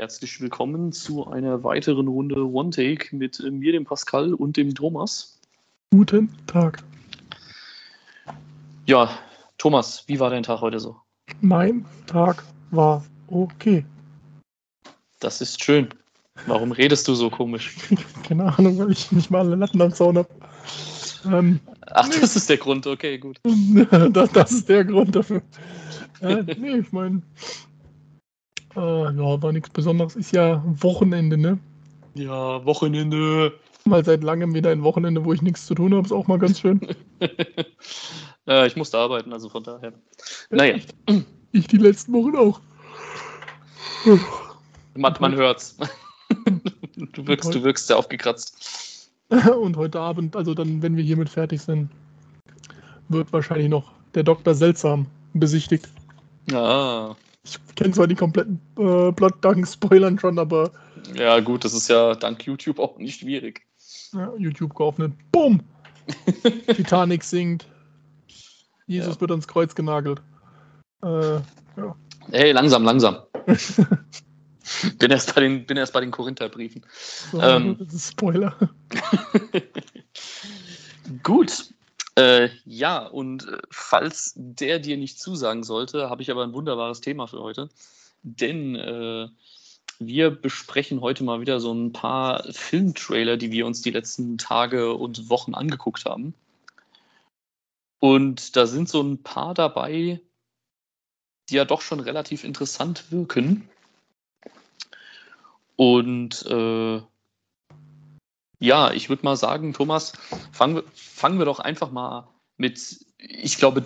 herzlich 0.00 0.40
willkommen 0.40 0.92
zu 0.92 1.26
einer 1.26 1.62
weiteren 1.62 2.08
Runde 2.08 2.50
One 2.50 2.70
Take 2.70 3.14
mit 3.14 3.38
mir, 3.38 3.72
dem 3.72 3.84
Pascal 3.84 4.32
und 4.32 4.56
dem 4.56 4.74
Thomas. 4.74 5.38
Guten 5.90 6.30
Tag. 6.46 6.82
Ja, 8.86 9.10
Thomas, 9.58 10.02
wie 10.06 10.18
war 10.18 10.30
dein 10.30 10.42
Tag 10.42 10.62
heute 10.62 10.80
so? 10.80 10.96
Mein 11.42 11.84
Tag 12.06 12.42
war 12.70 13.04
okay. 13.26 13.84
Das 15.18 15.42
ist 15.42 15.62
schön. 15.62 15.90
Warum 16.46 16.72
redest 16.72 17.06
du 17.06 17.14
so 17.14 17.28
komisch? 17.28 17.76
Keine 18.26 18.56
Ahnung, 18.56 18.78
weil 18.78 18.92
ich 18.92 19.12
nicht 19.12 19.30
mal 19.30 19.40
alle 19.40 19.56
Latten 19.56 19.82
am 19.82 19.92
Zaun 19.92 20.16
habe. 20.16 20.30
Ähm, 21.26 21.60
Ach, 21.88 22.08
das 22.08 22.36
ist 22.36 22.48
der 22.48 22.56
Grund, 22.56 22.86
okay, 22.86 23.18
gut. 23.18 23.38
das, 24.12 24.32
das, 24.32 24.52
ist 24.52 24.68
der 24.70 24.86
Grund 24.86 25.14
dafür. 25.14 25.42
Äh, 26.22 26.42
nee, 26.58 26.78
ich 26.78 26.90
meine, 26.90 27.20
äh, 28.76 29.04
ja, 29.04 29.42
war 29.42 29.52
nichts 29.52 29.70
Besonderes. 29.70 30.16
Ist 30.16 30.32
ja 30.32 30.62
Wochenende, 30.66 31.36
ne? 31.36 31.58
Ja, 32.14 32.64
Wochenende. 32.64 33.52
Mal 33.84 34.04
seit 34.04 34.22
langem 34.22 34.54
wieder 34.54 34.70
ein 34.70 34.82
Wochenende, 34.82 35.24
wo 35.24 35.32
ich 35.32 35.42
nichts 35.42 35.66
zu 35.66 35.74
tun 35.74 35.94
habe, 35.94 36.04
ist 36.04 36.12
auch 36.12 36.26
mal 36.26 36.38
ganz 36.38 36.60
schön. 36.60 36.80
äh, 38.46 38.66
ich 38.66 38.76
musste 38.76 38.98
arbeiten, 38.98 39.32
also 39.32 39.48
von 39.48 39.62
daher. 39.62 39.92
Naja. 40.50 40.76
Ich, 40.76 41.24
ich 41.52 41.66
die 41.66 41.78
letzten 41.78 42.12
Wochen 42.12 42.36
auch. 42.36 42.60
Man, 44.94 45.14
man 45.18 45.34
hört's. 45.34 45.76
du 46.96 47.26
wirkst, 47.26 47.54
du 47.54 47.62
wirkst 47.62 47.86
sehr 47.86 47.98
aufgekratzt. 47.98 49.10
Und 49.60 49.76
heute 49.76 50.00
Abend, 50.00 50.36
also 50.36 50.54
dann, 50.54 50.82
wenn 50.82 50.96
wir 50.96 51.04
hiermit 51.04 51.28
fertig 51.28 51.62
sind, 51.62 51.90
wird 53.08 53.32
wahrscheinlich 53.32 53.68
noch 53.68 53.92
der 54.14 54.24
Doktor 54.24 54.54
seltsam 54.54 55.06
besichtigt. 55.34 55.88
Ah. 56.52 57.14
Ich 57.42 57.58
kenne 57.74 57.92
zwar 57.92 58.06
die 58.06 58.14
kompletten 58.14 58.60
äh, 58.78 59.12
Plot-Dank-Spoilern 59.12 60.18
schon, 60.20 60.38
aber. 60.38 60.70
Ja, 61.14 61.40
gut, 61.40 61.64
das 61.64 61.72
ist 61.72 61.88
ja 61.88 62.14
dank 62.14 62.44
YouTube 62.44 62.78
auch 62.78 62.98
nicht 62.98 63.20
schwierig. 63.20 63.62
Ja, 64.12 64.32
YouTube 64.36 64.74
geöffnet. 64.74 65.12
Bumm! 65.32 65.62
Titanic 66.66 67.24
singt. 67.24 67.66
Jesus 68.86 69.14
ja. 69.14 69.20
wird 69.20 69.30
ans 69.30 69.46
Kreuz 69.46 69.74
genagelt. 69.74 70.20
Äh, 71.02 71.34
ja. 71.36 71.96
Hey, 72.30 72.52
langsam, 72.52 72.84
langsam. 72.84 73.18
bin, 74.98 75.10
erst 75.10 75.34
bei 75.34 75.40
den, 75.40 75.64
bin 75.64 75.76
erst 75.76 75.92
bei 75.92 76.00
den 76.00 76.10
Korintherbriefen. 76.10 76.84
So, 77.32 77.40
ähm, 77.40 77.78
Spoiler. 77.96 78.56
Gut. 81.22 81.70
Äh, 82.20 82.50
ja, 82.66 82.98
und 83.06 83.48
äh, 83.48 83.58
falls 83.70 84.34
der 84.36 84.78
dir 84.78 84.98
nicht 84.98 85.18
zusagen 85.18 85.62
sollte, 85.62 86.10
habe 86.10 86.20
ich 86.20 86.30
aber 86.30 86.42
ein 86.44 86.52
wunderbares 86.52 87.00
Thema 87.00 87.26
für 87.26 87.40
heute. 87.40 87.70
Denn 88.22 88.76
äh, 88.76 89.28
wir 89.98 90.30
besprechen 90.30 91.00
heute 91.00 91.24
mal 91.24 91.40
wieder 91.40 91.60
so 91.60 91.72
ein 91.72 91.92
paar 91.94 92.44
Filmtrailer, 92.52 93.38
die 93.38 93.52
wir 93.52 93.64
uns 93.66 93.80
die 93.80 93.90
letzten 93.90 94.36
Tage 94.36 94.94
und 94.94 95.30
Wochen 95.30 95.54
angeguckt 95.54 96.04
haben. 96.04 96.34
Und 98.00 98.54
da 98.54 98.66
sind 98.66 98.90
so 98.90 99.02
ein 99.02 99.22
paar 99.22 99.54
dabei, 99.54 100.20
die 101.48 101.54
ja 101.54 101.64
doch 101.64 101.80
schon 101.80 102.00
relativ 102.00 102.44
interessant 102.44 103.10
wirken. 103.10 103.66
Und 105.76 106.44
äh, 106.44 107.00
ja, 108.60 108.92
ich 108.92 109.08
würde 109.08 109.24
mal 109.24 109.36
sagen, 109.36 109.72
Thomas, 109.72 110.12
fangen 110.52 110.76
wir, 110.76 110.84
fangen 110.94 111.38
wir 111.38 111.46
doch 111.46 111.58
einfach 111.58 111.90
mal 111.90 112.28
mit, 112.58 113.04
ich 113.18 113.56
glaube, 113.56 113.84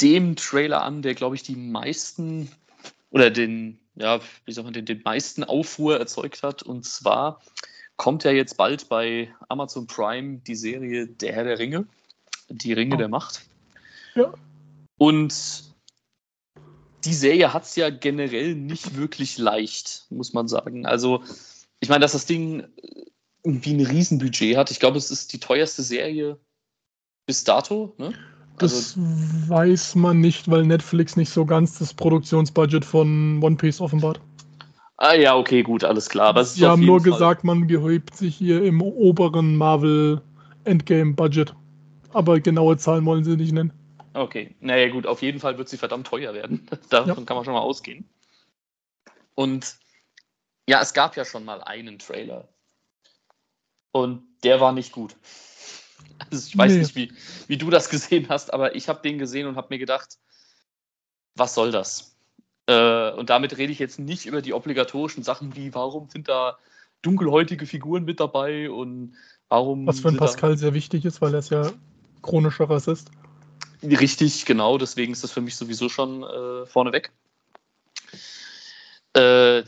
dem 0.00 0.34
Trailer 0.36 0.82
an, 0.82 1.02
der, 1.02 1.14
glaube 1.14 1.36
ich, 1.36 1.44
die 1.44 1.56
meisten 1.56 2.50
oder 3.10 3.30
den, 3.30 3.78
ja, 3.94 4.20
wie 4.44 4.52
soll 4.52 4.64
man 4.64 4.72
den, 4.72 4.86
den 4.86 5.02
meisten 5.04 5.44
Aufruhr 5.44 5.98
erzeugt 5.98 6.42
hat. 6.42 6.62
Und 6.64 6.84
zwar 6.84 7.40
kommt 7.96 8.24
ja 8.24 8.32
jetzt 8.32 8.56
bald 8.56 8.88
bei 8.88 9.32
Amazon 9.48 9.86
Prime 9.86 10.38
die 10.38 10.56
Serie 10.56 11.06
Der 11.06 11.32
Herr 11.32 11.44
der 11.44 11.58
Ringe, 11.58 11.86
die 12.48 12.72
Ringe 12.72 12.96
oh. 12.96 12.98
der 12.98 13.08
Macht. 13.08 13.42
Ja. 14.16 14.34
Und 14.98 15.72
die 17.04 17.14
Serie 17.14 17.52
hat 17.52 17.64
es 17.64 17.76
ja 17.76 17.90
generell 17.90 18.54
nicht 18.56 18.96
wirklich 18.96 19.38
leicht, 19.38 20.06
muss 20.10 20.32
man 20.32 20.48
sagen. 20.48 20.86
Also, 20.86 21.22
ich 21.80 21.88
meine, 21.88 22.00
dass 22.00 22.12
das 22.12 22.26
Ding 22.26 22.66
irgendwie 23.44 23.74
ein 23.74 23.86
Riesenbudget 23.86 24.56
hat. 24.56 24.70
Ich 24.70 24.80
glaube, 24.80 24.98
es 24.98 25.10
ist 25.10 25.32
die 25.32 25.40
teuerste 25.40 25.82
Serie 25.82 26.38
bis 27.26 27.44
dato. 27.44 27.94
Ne? 27.98 28.12
Das 28.58 28.96
also, 28.96 29.00
weiß 29.48 29.94
man 29.96 30.20
nicht, 30.20 30.50
weil 30.50 30.64
Netflix 30.64 31.16
nicht 31.16 31.30
so 31.30 31.44
ganz 31.44 31.78
das 31.78 31.94
Produktionsbudget 31.94 32.84
von 32.84 33.42
One 33.42 33.56
Piece 33.56 33.80
offenbart. 33.80 34.20
Ah 34.98 35.14
ja, 35.14 35.36
okay, 35.36 35.62
gut, 35.62 35.82
alles 35.82 36.08
klar. 36.08 36.28
Aber 36.28 36.44
Sie 36.44 36.64
haben 36.64 36.84
nur 36.84 37.00
Fall 37.00 37.10
gesagt, 37.10 37.44
man 37.44 37.66
gehäubt 37.66 38.14
sich 38.14 38.36
hier 38.36 38.62
im 38.62 38.80
oberen 38.80 39.56
Marvel 39.56 40.20
Endgame-Budget. 40.64 41.54
Aber 42.12 42.38
genaue 42.38 42.76
Zahlen 42.76 43.04
wollen 43.04 43.24
sie 43.24 43.36
nicht 43.36 43.52
nennen. 43.52 43.72
Okay, 44.14 44.54
naja 44.60 44.90
gut, 44.90 45.06
auf 45.06 45.22
jeden 45.22 45.40
Fall 45.40 45.56
wird 45.56 45.68
sie 45.68 45.78
verdammt 45.78 46.06
teuer 46.06 46.34
werden. 46.34 46.68
Davon 46.90 47.08
ja. 47.08 47.24
kann 47.24 47.36
man 47.36 47.44
schon 47.44 47.54
mal 47.54 47.60
ausgehen. 47.60 48.08
Und 49.34 49.76
ja, 50.68 50.80
es 50.82 50.92
gab 50.92 51.16
ja 51.16 51.24
schon 51.24 51.44
mal 51.44 51.62
einen 51.62 51.98
Trailer 51.98 52.48
und 53.92 54.22
der 54.42 54.60
war 54.60 54.72
nicht 54.72 54.92
gut. 54.92 55.16
Also 56.30 56.46
ich 56.48 56.56
weiß 56.56 56.72
nee. 56.72 56.78
nicht, 56.78 56.96
wie, 56.96 57.12
wie 57.46 57.58
du 57.58 57.70
das 57.70 57.88
gesehen 57.90 58.28
hast, 58.28 58.52
aber 58.52 58.74
ich 58.74 58.88
habe 58.88 59.02
den 59.02 59.18
gesehen 59.18 59.46
und 59.46 59.56
habe 59.56 59.68
mir 59.70 59.78
gedacht, 59.78 60.18
was 61.34 61.54
soll 61.54 61.70
das? 61.70 62.16
Äh, 62.66 63.10
und 63.12 63.30
damit 63.30 63.56
rede 63.58 63.72
ich 63.72 63.78
jetzt 63.78 63.98
nicht 63.98 64.26
über 64.26 64.42
die 64.42 64.52
obligatorischen 64.52 65.22
Sachen 65.22 65.56
wie, 65.56 65.74
warum 65.74 66.08
sind 66.08 66.28
da 66.28 66.58
dunkelhäutige 67.02 67.66
Figuren 67.66 68.04
mit 68.04 68.20
dabei 68.20 68.70
und 68.70 69.14
warum. 69.48 69.86
Was 69.86 70.00
für 70.00 70.08
ein 70.08 70.16
Pascal 70.16 70.56
sehr 70.56 70.74
wichtig 70.74 71.04
ist, 71.04 71.20
weil 71.20 71.34
er 71.34 71.40
ist 71.40 71.50
ja 71.50 71.72
chronischer 72.22 72.70
Rassist. 72.70 73.10
Richtig, 73.82 74.46
genau, 74.46 74.78
deswegen 74.78 75.12
ist 75.12 75.24
das 75.24 75.32
für 75.32 75.40
mich 75.40 75.56
sowieso 75.56 75.88
schon 75.88 76.22
äh, 76.22 76.66
vorneweg. 76.66 77.10
Äh, 79.14 79.64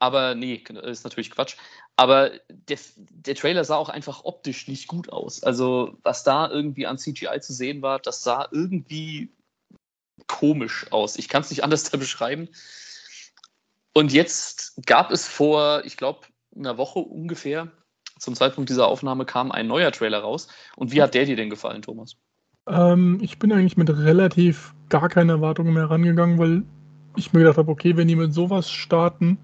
aber 0.00 0.34
nee, 0.34 0.62
ist 0.82 1.04
natürlich 1.04 1.30
Quatsch. 1.30 1.56
Aber 1.96 2.32
der, 2.48 2.78
der 2.96 3.34
Trailer 3.34 3.64
sah 3.64 3.76
auch 3.76 3.88
einfach 3.88 4.24
optisch 4.24 4.66
nicht 4.66 4.88
gut 4.88 5.10
aus. 5.10 5.42
Also, 5.42 5.96
was 6.02 6.24
da 6.24 6.50
irgendwie 6.50 6.86
an 6.86 6.98
CGI 6.98 7.40
zu 7.40 7.52
sehen 7.52 7.82
war, 7.82 8.00
das 8.00 8.22
sah 8.22 8.48
irgendwie 8.50 9.32
komisch 10.26 10.86
aus. 10.90 11.16
Ich 11.16 11.28
kann 11.28 11.42
es 11.42 11.50
nicht 11.50 11.62
anders 11.64 11.84
da 11.90 11.96
beschreiben. 11.96 12.48
Und 13.92 14.12
jetzt 14.12 14.82
gab 14.86 15.12
es 15.12 15.28
vor, 15.28 15.82
ich 15.84 15.96
glaube, 15.96 16.26
einer 16.56 16.78
Woche 16.78 16.98
ungefähr, 16.98 17.70
zum 18.18 18.34
Zeitpunkt 18.34 18.70
dieser 18.70 18.88
Aufnahme 18.88 19.24
kam 19.24 19.52
ein 19.52 19.66
neuer 19.66 19.92
Trailer 19.92 20.20
raus. 20.20 20.48
Und 20.76 20.92
wie 20.92 21.02
hat 21.02 21.14
der 21.14 21.26
dir 21.26 21.36
denn 21.36 21.50
gefallen, 21.50 21.82
Thomas? 21.82 22.16
Ähm, 22.68 23.18
ich 23.20 23.38
bin 23.38 23.52
eigentlich 23.52 23.76
mit 23.76 23.90
relativ 23.90 24.74
gar 24.88 25.08
keinen 25.08 25.30
Erwartungen 25.30 25.74
mehr 25.74 25.90
rangegangen, 25.90 26.38
weil 26.38 26.62
ich 27.16 27.32
mir 27.32 27.40
gedacht 27.40 27.58
habe, 27.58 27.70
okay, 27.70 27.96
wenn 27.96 28.08
die 28.08 28.16
mit 28.16 28.32
sowas 28.32 28.70
starten, 28.70 29.38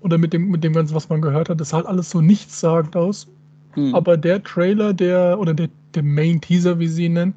oder 0.00 0.18
mit 0.18 0.32
dem, 0.32 0.48
mit 0.48 0.64
dem 0.64 0.72
Ganzen, 0.72 0.94
was 0.94 1.08
man 1.08 1.20
gehört 1.20 1.48
hat, 1.48 1.60
das 1.60 1.70
sah 1.70 1.78
halt 1.78 1.86
alles 1.86 2.10
so 2.10 2.20
nichtssagend 2.20 2.96
aus. 2.96 3.28
Hm. 3.72 3.94
Aber 3.94 4.16
der 4.16 4.42
Trailer, 4.42 4.92
der, 4.92 5.38
oder 5.38 5.54
der, 5.54 5.68
der 5.94 6.02
Main 6.02 6.40
Teaser, 6.40 6.78
wie 6.78 6.88
sie 6.88 7.06
ihn 7.06 7.14
nennen, 7.14 7.34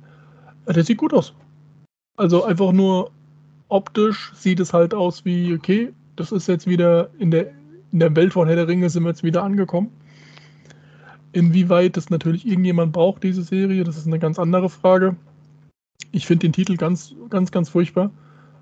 der 0.67 0.83
sieht 0.83 0.97
gut 0.97 1.13
aus. 1.13 1.33
Also 2.15 2.43
einfach 2.43 2.71
nur 2.71 3.11
optisch 3.69 4.31
sieht 4.35 4.59
es 4.59 4.73
halt 4.73 4.93
aus 4.93 5.25
wie, 5.25 5.53
okay, 5.53 5.91
das 6.15 6.31
ist 6.31 6.47
jetzt 6.47 6.67
wieder 6.67 7.09
in 7.17 7.31
der, 7.31 7.51
in 7.91 7.99
der 7.99 8.15
Welt 8.15 8.33
von 8.33 8.47
Herr 8.47 8.55
der 8.55 8.67
Ringe 8.67 8.89
sind 8.89 9.03
wir 9.03 9.09
jetzt 9.09 9.23
wieder 9.23 9.43
angekommen. 9.43 9.91
Inwieweit 11.31 11.97
das 11.97 12.09
natürlich 12.11 12.45
irgendjemand 12.45 12.93
braucht, 12.93 13.23
diese 13.23 13.41
Serie, 13.41 13.83
das 13.83 13.97
ist 13.97 14.05
eine 14.05 14.19
ganz 14.19 14.37
andere 14.37 14.69
Frage. 14.69 15.15
Ich 16.11 16.27
finde 16.27 16.47
den 16.47 16.53
Titel 16.53 16.77
ganz, 16.77 17.15
ganz, 17.29 17.51
ganz 17.51 17.69
furchtbar. 17.69 18.11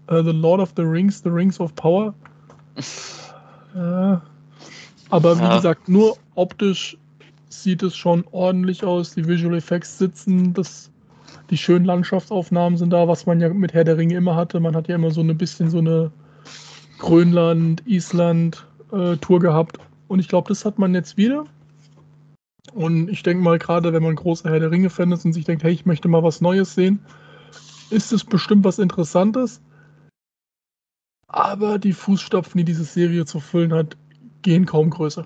Uh, 0.10 0.24
the 0.24 0.32
Lord 0.32 0.62
of 0.62 0.74
the 0.78 0.84
Rings, 0.84 1.22
The 1.22 1.30
Rings 1.30 1.60
of 1.60 1.76
Power. 1.76 2.14
Ja. 3.76 4.22
Aber 5.10 5.38
wie 5.38 5.44
ja. 5.44 5.56
gesagt, 5.56 5.90
nur 5.90 6.18
optisch 6.36 6.98
sieht 7.50 7.84
es 7.84 7.96
schon 7.96 8.24
ordentlich 8.32 8.84
aus. 8.84 9.14
Die 9.14 9.28
Visual 9.28 9.56
Effects 9.56 9.98
sitzen, 9.98 10.54
das, 10.54 10.90
die 11.50 11.58
schönen 11.58 11.86
Landschaftsaufnahmen 11.86 12.78
sind 12.78 12.92
da, 12.92 13.08
was 13.08 13.26
man 13.26 13.40
ja 13.40 13.50
mit 13.50 13.74
Herr 13.74 13.84
der 13.84 13.98
Ringe 13.98 14.16
immer 14.16 14.36
hatte. 14.36 14.60
Man 14.60 14.76
hat 14.76 14.88
ja 14.88 14.96
immer 14.96 15.12
so 15.12 15.22
ein 15.22 15.38
bisschen 15.38 15.70
so 15.70 15.80
eine 15.80 16.12
Grönland, 16.98 17.84
Island 17.86 18.66
äh, 18.92 19.18
Tour 19.18 19.40
gehabt. 19.40 19.80
Und 20.08 20.20
ich 20.20 20.28
glaube, 20.28 20.48
das 20.50 20.66
hat 20.66 20.80
man 20.80 20.94
jetzt 20.94 21.18
wieder. 21.18 21.46
Und 22.74 23.10
ich 23.10 23.24
denke 23.24 23.44
mal, 23.44 23.60
gerade 23.60 23.92
wenn 23.92 24.04
man 24.04 24.16
großer 24.16 24.50
Herr 24.50 24.60
der 24.60 24.72
Ringe-Fan 24.72 25.12
ist 25.12 25.26
und 25.26 25.34
sich 25.34 25.46
denkt, 25.46 25.64
hey, 25.64 25.74
ich 25.74 25.86
möchte 25.86 26.08
mal 26.08 26.24
was 26.24 26.42
Neues 26.42 26.74
sehen, 26.74 27.00
ist 27.90 28.14
es 28.14 28.24
bestimmt 28.24 28.64
was 28.64 28.80
Interessantes. 28.80 29.62
Aber 31.34 31.80
die 31.80 31.94
Fußstapfen, 31.94 32.58
die 32.58 32.66
diese 32.66 32.84
Serie 32.84 33.26
zu 33.26 33.40
füllen 33.40 33.74
hat, 33.74 33.96
gehen 34.42 34.66
kaum 34.66 34.90
größer. 34.90 35.26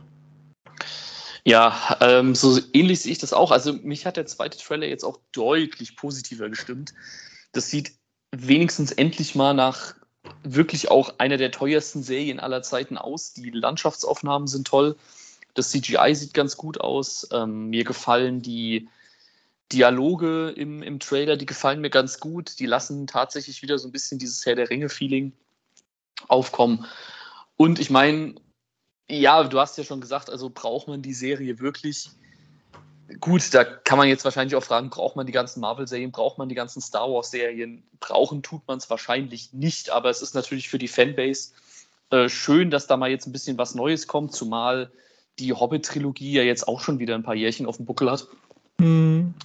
Ja, 1.44 1.98
ähm, 2.00 2.36
so 2.36 2.60
ähnlich 2.74 3.02
sehe 3.02 3.12
ich 3.12 3.18
das 3.18 3.34
auch. 3.34 3.50
Also 3.50 3.74
mich 3.74 4.06
hat 4.06 4.16
der 4.16 4.28
zweite 4.28 4.60
Trailer 4.60 4.86
jetzt 4.86 5.04
auch 5.04 5.19
deutlich 5.31 5.96
positiver 5.96 6.48
gestimmt. 6.50 6.94
Das 7.54 7.72
sieht 7.72 7.94
wenigstens 8.31 8.92
endlich 8.92 9.34
mal 9.34 9.54
nach 9.54 9.96
wirklich 10.44 10.92
auch 10.92 11.16
eine 11.18 11.38
der 11.38 11.50
teuersten 11.50 12.04
Serien 12.04 12.40
aller 12.40 12.62
Zeiten 12.62 13.00
aus. 13.00 13.34
Die 13.34 13.50
Landschaftsaufnahmen 13.50 14.48
sind 14.48 14.68
toll. 14.68 14.96
Das 15.56 15.72
CGI 15.72 16.13
sieht 16.13 16.36
ganz 16.36 16.56
gut 16.56 16.80
aus. 16.81 17.28
Ähm, 17.31 17.69
mir 17.72 17.84
gefallen 17.84 18.44
die 18.44 18.90
Dialoge 19.72 20.50
im, 20.50 20.84
im 20.84 21.00
Trailer, 21.00 21.36
die 21.36 21.48
gefallen 21.48 21.81
mir 21.81 21.90
ganz 21.90 22.19
gut. 22.19 22.60
Die 22.60 22.68
lassen 22.68 23.08
tatsächlich 23.08 23.63
wieder 23.63 23.80
so 23.80 23.88
ein 23.88 23.92
bisschen 23.92 24.19
dieses 24.19 24.46
Herr 24.46 24.56
der 24.56 24.69
Ringe-Feeling 24.69 25.34
aufkommen. 26.27 26.85
Und 27.57 27.79
ich 27.79 27.89
meine, 27.89 28.35
ja, 29.09 29.44
du 29.44 29.59
hast 29.59 29.77
ja 29.77 29.83
schon 29.83 30.01
gesagt, 30.01 30.29
also 30.29 30.50
braucht 30.50 30.88
man 30.88 31.01
die 31.01 31.13
Serie 31.13 31.59
wirklich? 31.59 32.09
Gut, 33.19 33.53
da 33.53 33.63
kann 33.63 34.00
man 34.00 34.07
jetzt 34.07 34.25
wahrscheinlich 34.25 34.56
auch 34.56 34.63
fragen, 34.63 34.89
braucht 34.89 35.15
man 35.15 35.27
die 35.27 35.31
ganzen 35.31 35.59
Marvel-Serien, 35.59 36.12
braucht 36.12 36.39
man 36.39 36.50
die 36.50 36.56
ganzen 36.56 36.81
Star 36.81 37.12
Wars-Serien? 37.12 37.83
Brauchen 38.00 38.41
tut 38.41 38.67
man 38.67 38.79
es 38.79 38.89
wahrscheinlich 38.89 39.53
nicht, 39.53 39.91
aber 39.91 40.09
es 40.09 40.23
ist 40.23 40.33
natürlich 40.33 40.69
für 40.69 40.79
die 40.79 40.88
Fanbase 40.88 41.51
äh, 42.09 42.29
schön, 42.29 42.71
dass 42.71 42.88
da 42.88 42.97
mal 42.97 43.09
jetzt 43.09 43.27
ein 43.27 43.31
bisschen 43.31 43.59
was 43.59 43.75
Neues 43.75 44.07
kommt, 44.07 44.33
zumal 44.33 44.91
die 45.38 45.53
Hobbit-Trilogie 45.53 46.33
ja 46.33 46.44
jetzt 46.44 46.67
auch 46.67 46.81
schon 46.81 46.97
wieder 46.97 47.13
ein 47.13 47.23
paar 47.23 47.35
Jährchen 47.35 47.67
auf 47.67 47.77
dem 47.77 47.85
Buckel 47.85 48.09
hat. 48.09 48.27
Mhm. 48.79 49.35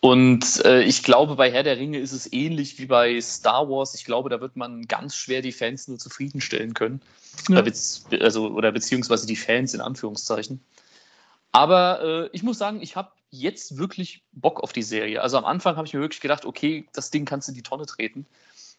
Und 0.00 0.64
äh, 0.64 0.82
ich 0.82 1.02
glaube, 1.02 1.36
bei 1.36 1.52
Herr 1.52 1.62
der 1.62 1.76
Ringe 1.76 1.98
ist 1.98 2.12
es 2.12 2.32
ähnlich 2.32 2.78
wie 2.78 2.86
bei 2.86 3.20
Star 3.20 3.68
Wars. 3.68 3.94
Ich 3.94 4.06
glaube, 4.06 4.30
da 4.30 4.40
wird 4.40 4.56
man 4.56 4.88
ganz 4.88 5.14
schwer 5.14 5.42
die 5.42 5.52
Fans 5.52 5.88
nur 5.88 5.98
zufriedenstellen 5.98 6.72
können. 6.72 7.02
Ja. 7.50 7.62
Also, 8.20 8.48
oder 8.48 8.72
beziehungsweise 8.72 9.26
die 9.26 9.36
Fans 9.36 9.74
in 9.74 9.82
Anführungszeichen. 9.82 10.60
Aber 11.52 12.00
äh, 12.02 12.30
ich 12.32 12.42
muss 12.42 12.56
sagen, 12.56 12.80
ich 12.80 12.96
habe 12.96 13.10
jetzt 13.30 13.76
wirklich 13.76 14.22
Bock 14.32 14.62
auf 14.62 14.72
die 14.72 14.82
Serie. 14.82 15.20
Also 15.20 15.36
am 15.36 15.44
Anfang 15.44 15.76
habe 15.76 15.86
ich 15.86 15.92
mir 15.92 16.00
wirklich 16.00 16.20
gedacht, 16.20 16.46
okay, 16.46 16.88
das 16.94 17.10
Ding 17.10 17.26
kannst 17.26 17.48
du 17.48 17.52
in 17.52 17.56
die 17.56 17.62
Tonne 17.62 17.84
treten. 17.84 18.24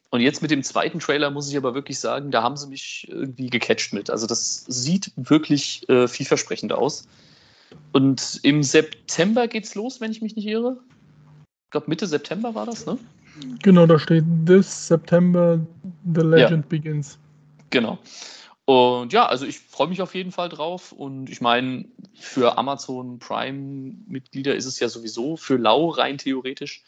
Und 0.09 0.21
jetzt 0.21 0.41
mit 0.41 0.51
dem 0.51 0.63
zweiten 0.63 0.99
Trailer 0.99 1.29
muss 1.29 1.49
ich 1.49 1.55
aber 1.55 1.75
wirklich 1.75 1.99
sagen, 1.99 2.31
da 2.31 2.41
haben 2.41 2.57
sie 2.57 2.67
mich 2.67 3.07
irgendwie 3.09 3.49
gecatcht 3.49 3.93
mit. 3.93 4.09
Also 4.09 4.25
das 4.25 4.65
sieht 4.67 5.11
wirklich 5.15 5.87
äh, 5.87 6.07
vielversprechend 6.07 6.73
aus. 6.73 7.07
Und 7.93 8.39
im 8.43 8.63
September 8.63 9.47
geht's 9.47 9.75
los, 9.75 10.01
wenn 10.01 10.11
ich 10.11 10.21
mich 10.21 10.35
nicht 10.35 10.47
irre 10.47 10.79
ich 11.71 11.73
glaube 11.73 11.89
Mitte 11.89 12.05
September 12.05 12.53
war 12.53 12.65
das, 12.65 12.85
ne? 12.85 12.97
Genau, 13.63 13.85
da 13.85 13.97
steht 13.97 14.25
This 14.45 14.89
September 14.89 15.57
The 16.13 16.19
Legend 16.19 16.65
ja. 16.65 16.67
Begins. 16.67 17.17
Genau. 17.69 17.97
Und 18.65 19.13
ja, 19.13 19.25
also 19.25 19.45
ich 19.45 19.57
freue 19.57 19.87
mich 19.87 20.01
auf 20.01 20.13
jeden 20.13 20.33
Fall 20.33 20.49
drauf. 20.49 20.91
Und 20.91 21.29
ich 21.29 21.39
meine, 21.39 21.85
für 22.13 22.57
Amazon 22.57 23.19
Prime-Mitglieder 23.19 24.53
ist 24.53 24.65
es 24.65 24.81
ja 24.81 24.89
sowieso 24.89 25.37
für 25.37 25.55
lau 25.55 25.87
rein 25.87 26.17
theoretisch. 26.17 26.83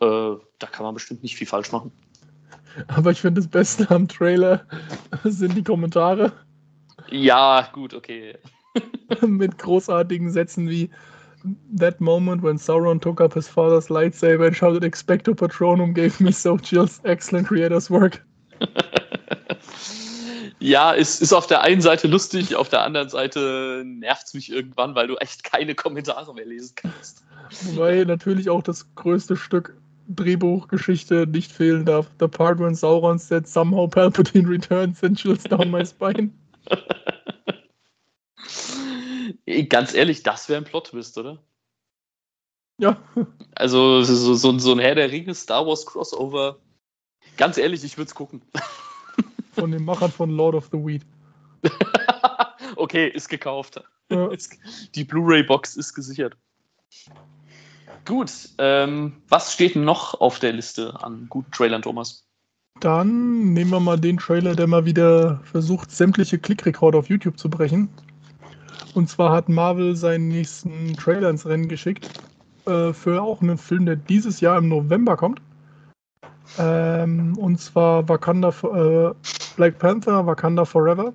Äh, 0.00 0.06
da 0.06 0.66
kann 0.72 0.86
man 0.86 0.94
bestimmt 0.94 1.22
nicht 1.22 1.36
viel 1.36 1.46
falsch 1.46 1.70
machen. 1.70 1.92
Aber 2.88 3.10
ich 3.10 3.20
finde 3.20 3.42
das 3.42 3.48
Beste 3.48 3.90
am 3.90 4.08
Trailer 4.08 4.64
sind 5.24 5.54
die 5.54 5.64
Kommentare. 5.64 6.32
Ja, 7.10 7.68
gut, 7.74 7.92
okay. 7.92 8.38
Mit 9.20 9.58
großartigen 9.58 10.30
Sätzen 10.30 10.70
wie 10.70 10.88
that 11.74 12.00
moment 12.00 12.42
when 12.42 12.56
Sauron 12.56 13.00
took 13.00 13.20
up 13.20 13.34
his 13.34 13.48
father's 13.48 13.88
lightsaber 13.88 14.46
and 14.46 14.56
shouted 14.56 14.82
Expecto 14.82 15.34
Patronum 15.34 15.94
gave 15.94 16.20
me 16.20 16.32
so 16.32 16.56
chills. 16.56 17.00
Excellent 17.04 17.48
creators 17.48 17.90
work. 17.90 18.22
ja, 20.58 20.94
es 20.94 21.20
ist 21.20 21.32
auf 21.32 21.46
der 21.46 21.62
einen 21.62 21.80
Seite 21.80 22.08
lustig, 22.08 22.56
auf 22.56 22.68
der 22.68 22.82
anderen 22.82 23.08
Seite 23.08 23.82
nervt 23.84 24.26
es 24.26 24.34
mich 24.34 24.50
irgendwann, 24.50 24.94
weil 24.94 25.06
du 25.06 25.16
echt 25.16 25.44
keine 25.44 25.74
Kommentare 25.74 26.34
mehr 26.34 26.46
lesen 26.46 26.74
kannst. 26.76 27.24
Wobei 27.62 28.04
natürlich 28.04 28.48
auch 28.48 28.62
das 28.62 28.86
größte 28.94 29.36
Stück 29.36 29.76
Drehbuchgeschichte 30.08 31.26
nicht 31.26 31.50
fehlen 31.50 31.84
darf. 31.84 32.10
The 32.20 32.28
part 32.28 32.58
when 32.58 32.74
Sauron 32.74 33.18
said 33.18 33.48
somehow 33.48 33.86
Palpatine 33.86 34.48
returns 34.48 35.02
and 35.02 35.16
chills 35.16 35.44
down 35.44 35.70
my 35.70 35.84
spine. 35.84 36.30
Ganz 39.68 39.94
ehrlich, 39.94 40.22
das 40.22 40.48
wäre 40.48 40.60
ein 40.60 40.64
Plot-Twist, 40.64 41.18
oder? 41.18 41.42
Ja. 42.78 42.96
Also 43.54 44.02
so, 44.02 44.34
so, 44.34 44.58
so 44.58 44.72
ein 44.72 44.78
Herr 44.78 44.94
der 44.94 45.10
Ringe 45.10 45.34
Star 45.34 45.66
Wars 45.66 45.86
Crossover. 45.86 46.58
Ganz 47.36 47.56
ehrlich, 47.58 47.84
ich 47.84 47.96
würde 47.96 48.08
es 48.08 48.14
gucken. 48.14 48.42
Von 49.52 49.70
den 49.70 49.84
Machern 49.84 50.10
von 50.10 50.30
Lord 50.30 50.56
of 50.56 50.68
the 50.72 50.78
Weed. 50.78 51.06
okay, 52.76 53.08
ist 53.08 53.28
gekauft. 53.28 53.80
Ja. 54.10 54.28
Die 54.94 55.04
Blu-ray-Box 55.04 55.76
ist 55.76 55.94
gesichert. 55.94 56.36
Gut, 58.04 58.30
ähm, 58.58 59.22
was 59.28 59.52
steht 59.52 59.76
noch 59.76 60.20
auf 60.20 60.40
der 60.40 60.52
Liste 60.52 61.00
an 61.02 61.26
guten 61.28 61.52
Trailern, 61.52 61.82
Thomas? 61.82 62.26
Dann 62.80 63.52
nehmen 63.52 63.70
wir 63.70 63.80
mal 63.80 63.98
den 63.98 64.18
Trailer, 64.18 64.56
der 64.56 64.66
mal 64.66 64.84
wieder 64.84 65.40
versucht, 65.44 65.92
sämtliche 65.92 66.38
Klickrekorde 66.38 66.98
auf 66.98 67.08
YouTube 67.08 67.38
zu 67.38 67.48
brechen. 67.48 67.88
Und 68.94 69.08
zwar 69.08 69.32
hat 69.32 69.48
Marvel 69.48 69.96
seinen 69.96 70.28
nächsten 70.28 70.94
Trailer 70.96 71.28
ins 71.28 71.46
Rennen 71.46 71.68
geschickt 71.68 72.08
äh, 72.66 72.92
für 72.92 73.20
auch 73.20 73.42
einen 73.42 73.58
Film, 73.58 73.86
der 73.86 73.96
dieses 73.96 74.40
Jahr 74.40 74.56
im 74.56 74.68
November 74.68 75.16
kommt. 75.16 75.40
Ähm, 76.58 77.36
und 77.38 77.60
zwar 77.60 78.08
Wakanda, 78.08 78.48
äh, 78.48 79.12
Black 79.56 79.78
Panther, 79.78 80.26
Wakanda 80.26 80.64
Forever. 80.64 81.12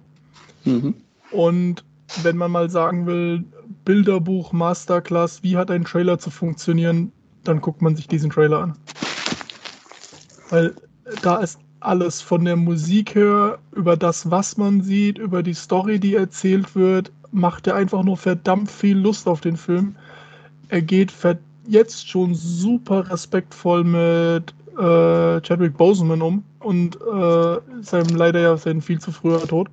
Mhm. 0.66 0.94
Und 1.32 1.86
wenn 2.24 2.38
man 2.38 2.52
mal 2.52 2.70
sagen 2.70 3.06
will, 3.06 3.46
Bilderbuch, 3.86 4.52
Masterclass, 4.52 5.42
wie 5.44 5.56
hat 5.56 5.72
ein 5.72 5.86
Trailer 5.86 6.20
zu 6.20 6.32
funktionieren, 6.32 7.12
dann 7.44 7.62
guckt 7.62 7.82
man 7.82 7.96
sich 7.96 8.08
diesen 8.08 8.30
Trailer 8.30 8.60
an. 8.60 8.76
Weil 10.50 10.76
da 11.22 11.38
ist 11.38 11.60
alles 11.80 12.22
von 12.22 12.46
der 12.46 12.56
Musik 12.56 13.16
her, 13.16 13.60
über 13.76 13.96
das, 13.96 14.30
was 14.30 14.58
man 14.58 14.82
sieht, 14.82 15.18
über 15.18 15.44
die 15.44 15.54
Story, 15.54 16.00
die 16.00 16.16
erzählt 16.16 16.76
wird, 16.76 17.12
macht 17.32 17.68
er 17.68 17.76
einfach 17.76 18.04
nur 18.04 18.18
verdammt 18.18 18.70
viel 18.70 18.98
Lust 18.98 19.28
auf 19.28 19.42
den 19.42 19.58
Film. 19.58 19.96
Er 20.70 20.82
geht 20.82 21.14
jetzt 21.68 22.10
schon 22.10 22.34
super 22.34 23.10
respektvoll 23.10 23.84
mit 23.84 24.54
äh, 24.78 25.42
Chadwick 25.42 25.78
Boseman 25.78 26.22
um 26.22 26.44
und 26.60 26.96
äh, 26.96 27.58
seinem 27.82 28.16
leider 28.16 28.40
ja 28.40 28.58
sein 28.58 28.82
viel 28.82 29.00
zu 29.00 29.12
früher 29.12 29.42
Tod. 29.48 29.70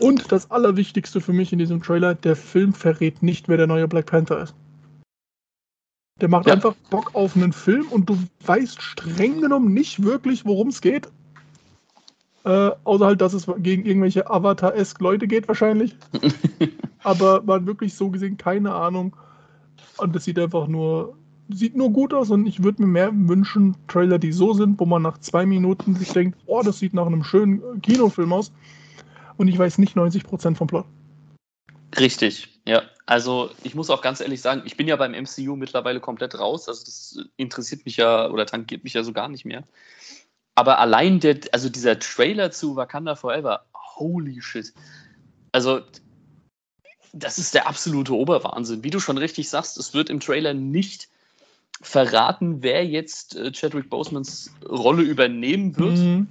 Und 0.00 0.32
das 0.32 0.50
Allerwichtigste 0.50 1.20
für 1.20 1.32
mich 1.32 1.52
in 1.52 1.60
diesem 1.60 1.80
Trailer, 1.80 2.14
der 2.14 2.34
Film 2.34 2.72
verrät 2.72 3.22
nicht, 3.22 3.48
wer 3.48 3.56
der 3.56 3.68
neue 3.68 3.86
Black 3.86 4.06
Panther 4.06 4.42
ist. 4.42 4.54
Der 6.22 6.28
macht 6.28 6.46
ja. 6.46 6.54
einfach 6.54 6.74
Bock 6.88 7.10
auf 7.14 7.34
einen 7.34 7.52
Film 7.52 7.88
und 7.90 8.08
du 8.08 8.16
weißt 8.46 8.80
streng 8.80 9.40
genommen 9.40 9.74
nicht 9.74 10.04
wirklich, 10.04 10.44
worum 10.44 10.68
es 10.68 10.80
geht. 10.80 11.08
Äh, 12.44 12.70
außer 12.84 13.06
halt, 13.06 13.20
dass 13.20 13.34
es 13.34 13.48
gegen 13.58 13.84
irgendwelche 13.84 14.30
Avatar-esk 14.30 15.00
Leute 15.00 15.26
geht 15.26 15.48
wahrscheinlich. 15.48 15.96
Aber 17.02 17.42
man 17.42 17.60
hat 17.60 17.66
wirklich 17.66 17.94
so 17.94 18.08
gesehen 18.08 18.36
keine 18.36 18.72
Ahnung. 18.72 19.16
Und 19.96 20.14
das 20.14 20.24
sieht 20.24 20.38
einfach 20.38 20.68
nur, 20.68 21.16
sieht 21.48 21.76
nur 21.76 21.90
gut 21.90 22.14
aus 22.14 22.30
und 22.30 22.46
ich 22.46 22.62
würde 22.62 22.82
mir 22.82 22.88
mehr 22.88 23.10
wünschen, 23.12 23.76
Trailer, 23.88 24.20
die 24.20 24.32
so 24.32 24.54
sind, 24.54 24.78
wo 24.78 24.86
man 24.86 25.02
nach 25.02 25.18
zwei 25.18 25.44
Minuten 25.44 25.96
sich 25.96 26.12
denkt, 26.12 26.38
oh, 26.46 26.62
das 26.62 26.78
sieht 26.78 26.94
nach 26.94 27.06
einem 27.06 27.24
schönen 27.24 27.82
Kinofilm 27.82 28.32
aus. 28.32 28.52
Und 29.38 29.48
ich 29.48 29.58
weiß 29.58 29.78
nicht 29.78 29.96
90% 29.96 30.54
vom 30.54 30.68
Plot. 30.68 30.86
Richtig, 31.98 32.60
ja. 32.64 32.82
Also 33.06 33.50
ich 33.62 33.74
muss 33.74 33.90
auch 33.90 34.02
ganz 34.02 34.20
ehrlich 34.20 34.40
sagen, 34.40 34.62
ich 34.64 34.76
bin 34.76 34.88
ja 34.88 34.96
beim 34.96 35.14
MCU 35.14 35.56
mittlerweile 35.56 36.00
komplett 36.00 36.38
raus. 36.38 36.68
Also 36.68 36.84
das 36.84 37.18
interessiert 37.36 37.84
mich 37.84 37.96
ja 37.96 38.28
oder 38.30 38.46
tangiert 38.46 38.84
mich 38.84 38.94
ja 38.94 39.02
so 39.02 39.12
gar 39.12 39.28
nicht 39.28 39.44
mehr. 39.44 39.64
Aber 40.54 40.78
allein 40.78 41.20
der, 41.20 41.40
also 41.52 41.68
dieser 41.68 41.98
Trailer 41.98 42.50
zu 42.50 42.76
Wakanda 42.76 43.16
Forever, 43.16 43.64
holy 43.74 44.40
shit. 44.40 44.72
Also, 45.52 45.80
das 47.12 47.38
ist 47.38 47.54
der 47.54 47.66
absolute 47.66 48.14
Oberwahnsinn. 48.14 48.84
Wie 48.84 48.90
du 48.90 49.00
schon 49.00 49.18
richtig 49.18 49.48
sagst, 49.48 49.76
es 49.78 49.94
wird 49.94 50.10
im 50.10 50.20
Trailer 50.20 50.54
nicht 50.54 51.08
verraten, 51.80 52.62
wer 52.62 52.86
jetzt 52.86 53.36
äh, 53.36 53.50
Chadwick 53.52 53.90
Bosemans 53.90 54.52
Rolle 54.68 55.02
übernehmen 55.02 55.76
wird. 55.76 55.98
Mhm. 55.98 56.28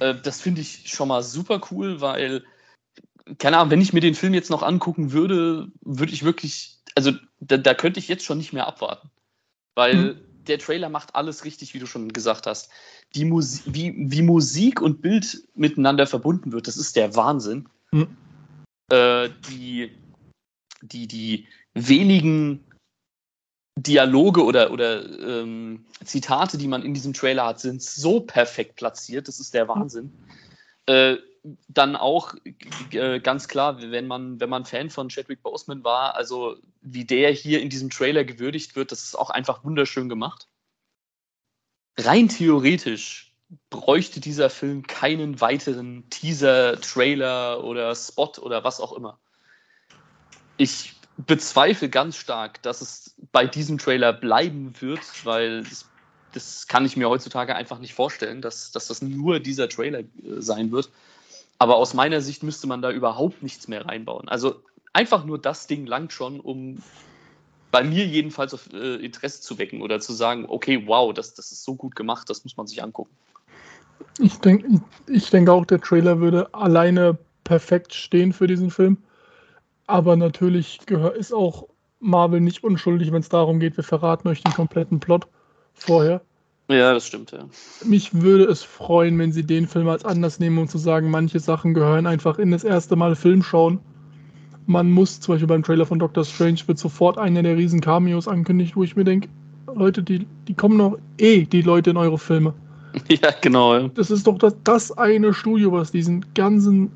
Äh, 0.00 0.14
das 0.22 0.40
finde 0.40 0.60
ich 0.60 0.88
schon 0.88 1.08
mal 1.08 1.22
super 1.22 1.60
cool, 1.70 2.00
weil, 2.00 2.44
keine 3.38 3.58
Ahnung, 3.58 3.70
wenn 3.70 3.80
ich 3.80 3.92
mir 3.92 4.00
den 4.00 4.14
Film 4.14 4.34
jetzt 4.34 4.50
noch 4.50 4.62
angucken 4.62 5.12
würde, 5.12 5.68
würde 5.80 6.12
ich 6.12 6.24
wirklich, 6.24 6.78
also 6.94 7.12
da, 7.40 7.56
da 7.56 7.74
könnte 7.74 8.00
ich 8.00 8.08
jetzt 8.08 8.24
schon 8.24 8.38
nicht 8.38 8.52
mehr 8.52 8.66
abwarten. 8.66 9.10
Weil 9.74 9.96
mhm. 9.96 10.20
der 10.46 10.58
Trailer 10.58 10.88
macht 10.88 11.14
alles 11.14 11.44
richtig, 11.44 11.74
wie 11.74 11.78
du 11.78 11.86
schon 11.86 12.12
gesagt 12.12 12.46
hast 12.46 12.70
die 13.14 13.24
Musik, 13.24 13.62
wie, 13.66 13.94
wie 13.96 14.22
Musik 14.22 14.80
und 14.80 15.00
Bild 15.00 15.42
miteinander 15.54 16.06
verbunden 16.06 16.52
wird, 16.52 16.66
das 16.66 16.76
ist 16.76 16.96
der 16.96 17.14
Wahnsinn. 17.14 17.68
Mhm. 17.92 18.16
Äh, 18.90 19.30
die, 19.48 19.92
die, 20.82 21.06
die 21.06 21.48
wenigen 21.74 22.64
Dialoge 23.78 24.44
oder, 24.44 24.70
oder 24.70 25.04
ähm, 25.20 25.84
Zitate, 26.04 26.58
die 26.58 26.68
man 26.68 26.82
in 26.82 26.94
diesem 26.94 27.12
Trailer 27.12 27.46
hat, 27.46 27.60
sind 27.60 27.82
so 27.82 28.20
perfekt 28.20 28.76
platziert, 28.76 29.28
das 29.28 29.40
ist 29.40 29.54
der 29.54 29.68
Wahnsinn. 29.68 30.04
Mhm. 30.04 30.94
Äh, 30.94 31.16
dann 31.68 31.96
auch 31.96 32.34
äh, 32.90 33.20
ganz 33.20 33.48
klar, 33.48 33.80
wenn 33.80 34.06
man, 34.06 34.40
wenn 34.40 34.50
man 34.50 34.64
Fan 34.64 34.90
von 34.90 35.08
Chadwick 35.08 35.42
Boseman 35.42 35.84
war, 35.84 36.14
also 36.16 36.56
wie 36.82 37.04
der 37.04 37.30
hier 37.30 37.60
in 37.60 37.70
diesem 37.70 37.90
Trailer 37.90 38.24
gewürdigt 38.24 38.76
wird, 38.76 38.92
das 38.92 39.04
ist 39.04 39.18
auch 39.18 39.30
einfach 39.30 39.64
wunderschön 39.64 40.08
gemacht 40.08 40.48
rein 41.98 42.28
theoretisch 42.28 43.32
bräuchte 43.70 44.20
dieser 44.20 44.50
Film 44.50 44.86
keinen 44.86 45.40
weiteren 45.40 46.08
Teaser, 46.10 46.80
Trailer 46.80 47.62
oder 47.62 47.94
Spot 47.94 48.32
oder 48.40 48.64
was 48.64 48.80
auch 48.80 48.92
immer. 48.92 49.18
Ich 50.56 50.94
bezweifle 51.16 51.88
ganz 51.88 52.16
stark, 52.16 52.60
dass 52.62 52.80
es 52.80 53.14
bei 53.32 53.46
diesem 53.46 53.78
Trailer 53.78 54.12
bleiben 54.12 54.74
wird, 54.80 55.00
weil 55.24 55.62
das, 55.62 55.88
das 56.32 56.66
kann 56.66 56.84
ich 56.84 56.96
mir 56.96 57.08
heutzutage 57.08 57.54
einfach 57.54 57.78
nicht 57.78 57.94
vorstellen, 57.94 58.42
dass, 58.42 58.72
dass 58.72 58.88
das 58.88 59.00
nur 59.00 59.38
dieser 59.38 59.68
Trailer 59.68 60.00
äh, 60.00 60.04
sein 60.38 60.72
wird. 60.72 60.90
Aber 61.58 61.76
aus 61.76 61.94
meiner 61.94 62.20
Sicht 62.20 62.42
müsste 62.42 62.66
man 62.66 62.82
da 62.82 62.90
überhaupt 62.90 63.42
nichts 63.42 63.68
mehr 63.68 63.86
reinbauen. 63.86 64.28
Also 64.28 64.62
einfach 64.92 65.24
nur 65.24 65.38
das 65.38 65.66
Ding 65.66 65.86
langt 65.86 66.12
schon, 66.12 66.40
um 66.40 66.82
bei 67.70 67.82
mir 67.82 68.06
jedenfalls 68.06 68.54
auf 68.54 68.72
äh, 68.72 68.96
Interesse 68.96 69.40
zu 69.40 69.58
wecken 69.58 69.82
oder 69.82 70.00
zu 70.00 70.12
sagen, 70.12 70.46
okay, 70.48 70.82
wow, 70.86 71.12
das, 71.12 71.34
das 71.34 71.52
ist 71.52 71.64
so 71.64 71.74
gut 71.74 71.96
gemacht, 71.96 72.28
das 72.30 72.44
muss 72.44 72.56
man 72.56 72.66
sich 72.66 72.82
angucken. 72.82 73.14
Ich 74.18 74.38
denke 74.38 74.80
ich, 75.06 75.30
denk 75.30 75.48
auch, 75.48 75.66
der 75.66 75.80
Trailer 75.80 76.20
würde 76.20 76.52
alleine 76.54 77.18
perfekt 77.44 77.94
stehen 77.94 78.32
für 78.32 78.46
diesen 78.46 78.70
Film. 78.70 78.98
Aber 79.86 80.16
natürlich 80.16 80.80
ist 81.18 81.32
auch 81.32 81.68
Marvel 82.00 82.40
nicht 82.40 82.64
unschuldig, 82.64 83.12
wenn 83.12 83.20
es 83.20 83.28
darum 83.28 83.60
geht, 83.60 83.76
wir 83.76 83.84
verraten 83.84 84.28
euch 84.28 84.42
den 84.42 84.52
kompletten 84.52 85.00
Plot 85.00 85.26
vorher. 85.74 86.20
Ja, 86.68 86.92
das 86.92 87.06
stimmt, 87.06 87.30
ja. 87.30 87.44
Mich 87.84 88.12
würde 88.12 88.44
es 88.44 88.64
freuen, 88.64 89.18
wenn 89.18 89.30
sie 89.30 89.44
den 89.44 89.68
Film 89.68 89.88
als 89.88 90.04
anders 90.04 90.40
nehmen 90.40 90.58
und 90.58 90.68
zu 90.68 90.78
sagen, 90.78 91.10
manche 91.10 91.38
Sachen 91.38 91.74
gehören 91.74 92.06
einfach 92.06 92.38
in 92.38 92.50
das 92.50 92.64
erste 92.64 92.96
Mal 92.96 93.14
Film 93.14 93.42
schauen. 93.42 93.78
Man 94.66 94.90
muss, 94.90 95.20
zum 95.20 95.34
Beispiel 95.34 95.46
beim 95.46 95.62
Trailer 95.62 95.86
von 95.86 96.00
Doctor 96.00 96.24
Strange, 96.24 96.58
wird 96.66 96.78
sofort 96.78 97.18
einer 97.18 97.42
der 97.44 97.56
riesen 97.56 97.80
Cameos 97.80 98.26
angekündigt, 98.26 98.74
wo 98.74 98.82
ich 98.82 98.96
mir 98.96 99.04
denke, 99.04 99.28
Leute, 99.72 100.02
die, 100.02 100.26
die 100.48 100.54
kommen 100.54 100.76
noch 100.76 100.98
eh, 101.18 101.44
die 101.44 101.62
Leute 101.62 101.90
in 101.90 101.96
eure 101.96 102.18
Filme. 102.18 102.52
Ja, 103.08 103.30
genau. 103.42 103.74
Ja. 103.76 103.88
Das 103.94 104.10
ist 104.10 104.26
doch 104.26 104.38
das, 104.38 104.56
das 104.64 104.96
eine 104.96 105.34
Studio, 105.34 105.70
was 105.70 105.92
diesen 105.92 106.24
ganzen, 106.34 106.90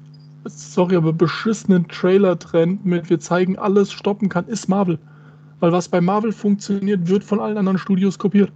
sorry, 0.47 0.97
aber 0.97 1.12
beschissenen 1.12 1.87
Trailer-Trend 1.89 2.87
mit 2.87 3.11
wir 3.11 3.21
zeigen 3.21 3.59
alles 3.59 3.93
stoppen 3.93 4.31
kann, 4.31 4.47
ist 4.47 4.67
Marvel. 4.67 4.99
Weil 5.61 5.73
was 5.73 5.89
bei 5.89 6.00
Marvel 6.00 6.33
funktioniert, 6.33 7.07
wird 7.07 7.23
von 7.23 7.39
allen 7.39 7.59
anderen 7.59 7.77
Studios 7.77 8.19
kopiert. 8.19 8.50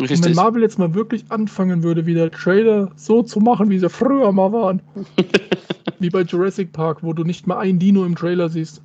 Richtig. 0.00 0.18
Und 0.18 0.24
wenn 0.26 0.34
Marvel 0.34 0.62
jetzt 0.62 0.78
mal 0.78 0.94
wirklich 0.94 1.24
anfangen 1.30 1.82
würde, 1.82 2.06
wieder 2.06 2.30
Trailer 2.30 2.90
so 2.94 3.22
zu 3.22 3.40
machen, 3.40 3.68
wie 3.70 3.78
sie 3.78 3.90
früher 3.90 4.30
mal 4.32 4.52
waren. 4.52 4.80
wie 5.98 6.10
bei 6.10 6.22
Jurassic 6.22 6.72
Park, 6.72 7.02
wo 7.02 7.12
du 7.12 7.24
nicht 7.24 7.46
mal 7.46 7.58
ein 7.58 7.78
Dino 7.78 8.04
im 8.04 8.14
Trailer 8.14 8.48
siehst. 8.48 8.80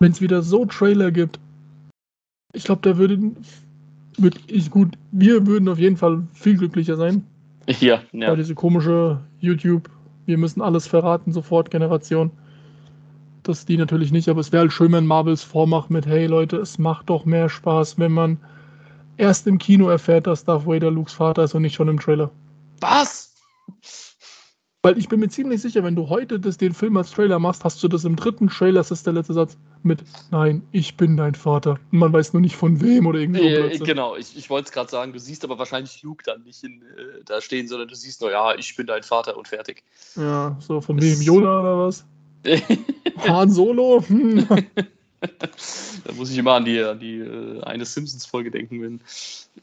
Wenn 0.00 0.12
es 0.12 0.20
wieder 0.20 0.42
so 0.42 0.64
Trailer 0.64 1.10
gibt, 1.10 1.38
ich 2.52 2.64
glaube, 2.64 2.80
da 2.82 2.98
würde, 2.98 3.18
würde 4.18 4.38
ich 4.48 4.70
gut, 4.70 4.96
wir 5.12 5.46
würden 5.46 5.68
auf 5.68 5.78
jeden 5.78 5.96
Fall 5.96 6.22
viel 6.32 6.56
glücklicher 6.56 6.96
sein. 6.96 7.24
Ja, 7.80 8.00
ja. 8.12 8.28
Weil 8.28 8.36
diese 8.36 8.54
komische 8.54 9.20
YouTube, 9.40 9.88
wir 10.26 10.38
müssen 10.38 10.62
alles 10.62 10.86
verraten, 10.86 11.32
sofort 11.32 11.70
Generation. 11.70 12.30
Das 13.42 13.64
die 13.64 13.76
natürlich 13.76 14.10
nicht, 14.10 14.28
aber 14.28 14.40
es 14.40 14.52
wäre 14.52 14.62
halt 14.62 14.72
schön, 14.72 14.92
wenn 14.92 15.06
Marvels 15.06 15.42
vormacht 15.42 15.90
mit, 15.90 16.06
hey 16.06 16.26
Leute, 16.26 16.56
es 16.56 16.78
macht 16.78 17.10
doch 17.10 17.24
mehr 17.24 17.48
Spaß, 17.48 17.98
wenn 17.98 18.12
man 18.12 18.38
erst 19.16 19.46
im 19.46 19.58
Kino 19.58 19.88
erfährt, 19.88 20.26
dass 20.26 20.44
Darth 20.44 20.66
Vader 20.66 20.90
Lukes 20.90 21.14
Vater 21.14 21.44
ist 21.44 21.54
und 21.54 21.62
nicht 21.62 21.74
schon 21.74 21.88
im 21.88 22.00
Trailer. 22.00 22.30
Was? 22.80 23.34
Weil 24.82 24.98
ich 24.98 25.08
bin 25.08 25.18
mir 25.18 25.28
ziemlich 25.28 25.60
sicher, 25.62 25.82
wenn 25.82 25.96
du 25.96 26.08
heute 26.08 26.38
das, 26.38 26.58
den 26.58 26.72
Film 26.72 26.96
als 26.96 27.10
Trailer 27.10 27.40
machst, 27.40 27.64
hast 27.64 27.82
du 27.82 27.88
das 27.88 28.04
im 28.04 28.14
dritten 28.14 28.48
Trailer, 28.48 28.78
das 28.78 28.92
ist 28.92 29.04
der 29.04 29.14
letzte 29.14 29.32
Satz, 29.32 29.58
mit 29.82 30.04
Nein, 30.30 30.62
ich 30.70 30.96
bin 30.96 31.16
dein 31.16 31.34
Vater. 31.34 31.80
Und 31.90 31.98
man 31.98 32.12
weiß 32.12 32.32
nur 32.34 32.40
nicht 32.40 32.54
von 32.54 32.80
wem 32.80 33.06
oder 33.06 33.18
irgendwie. 33.18 33.46
Äh, 33.46 33.78
genau, 33.78 34.14
ich, 34.14 34.36
ich 34.36 34.48
wollte 34.48 34.66
es 34.66 34.72
gerade 34.72 34.88
sagen, 34.88 35.12
du 35.12 35.18
siehst 35.18 35.42
aber 35.42 35.58
wahrscheinlich 35.58 36.02
Luke 36.04 36.22
dann 36.24 36.44
nicht 36.44 36.62
in, 36.62 36.82
äh, 36.82 37.24
da 37.24 37.40
stehen, 37.40 37.66
sondern 37.66 37.88
du 37.88 37.96
siehst 37.96 38.20
nur, 38.20 38.30
ja, 38.30 38.54
ich 38.54 38.76
bin 38.76 38.86
dein 38.86 39.02
Vater 39.02 39.36
und 39.36 39.48
fertig. 39.48 39.82
Ja, 40.14 40.56
so 40.60 40.80
von 40.80 41.02
wem? 41.02 41.20
Yoda 41.20 41.60
oder 41.60 41.78
was? 41.78 42.04
Han 43.26 43.50
Solo? 43.50 44.04
Hm. 44.06 44.46
da 45.20 46.12
muss 46.12 46.30
ich 46.30 46.38
immer 46.38 46.54
an 46.54 46.64
die, 46.64 46.80
an 46.80 46.98
die 46.98 47.18
äh, 47.18 47.62
eine 47.62 47.84
Simpsons-Folge 47.84 48.50
denken, 48.50 48.82
wenn, 48.82 49.00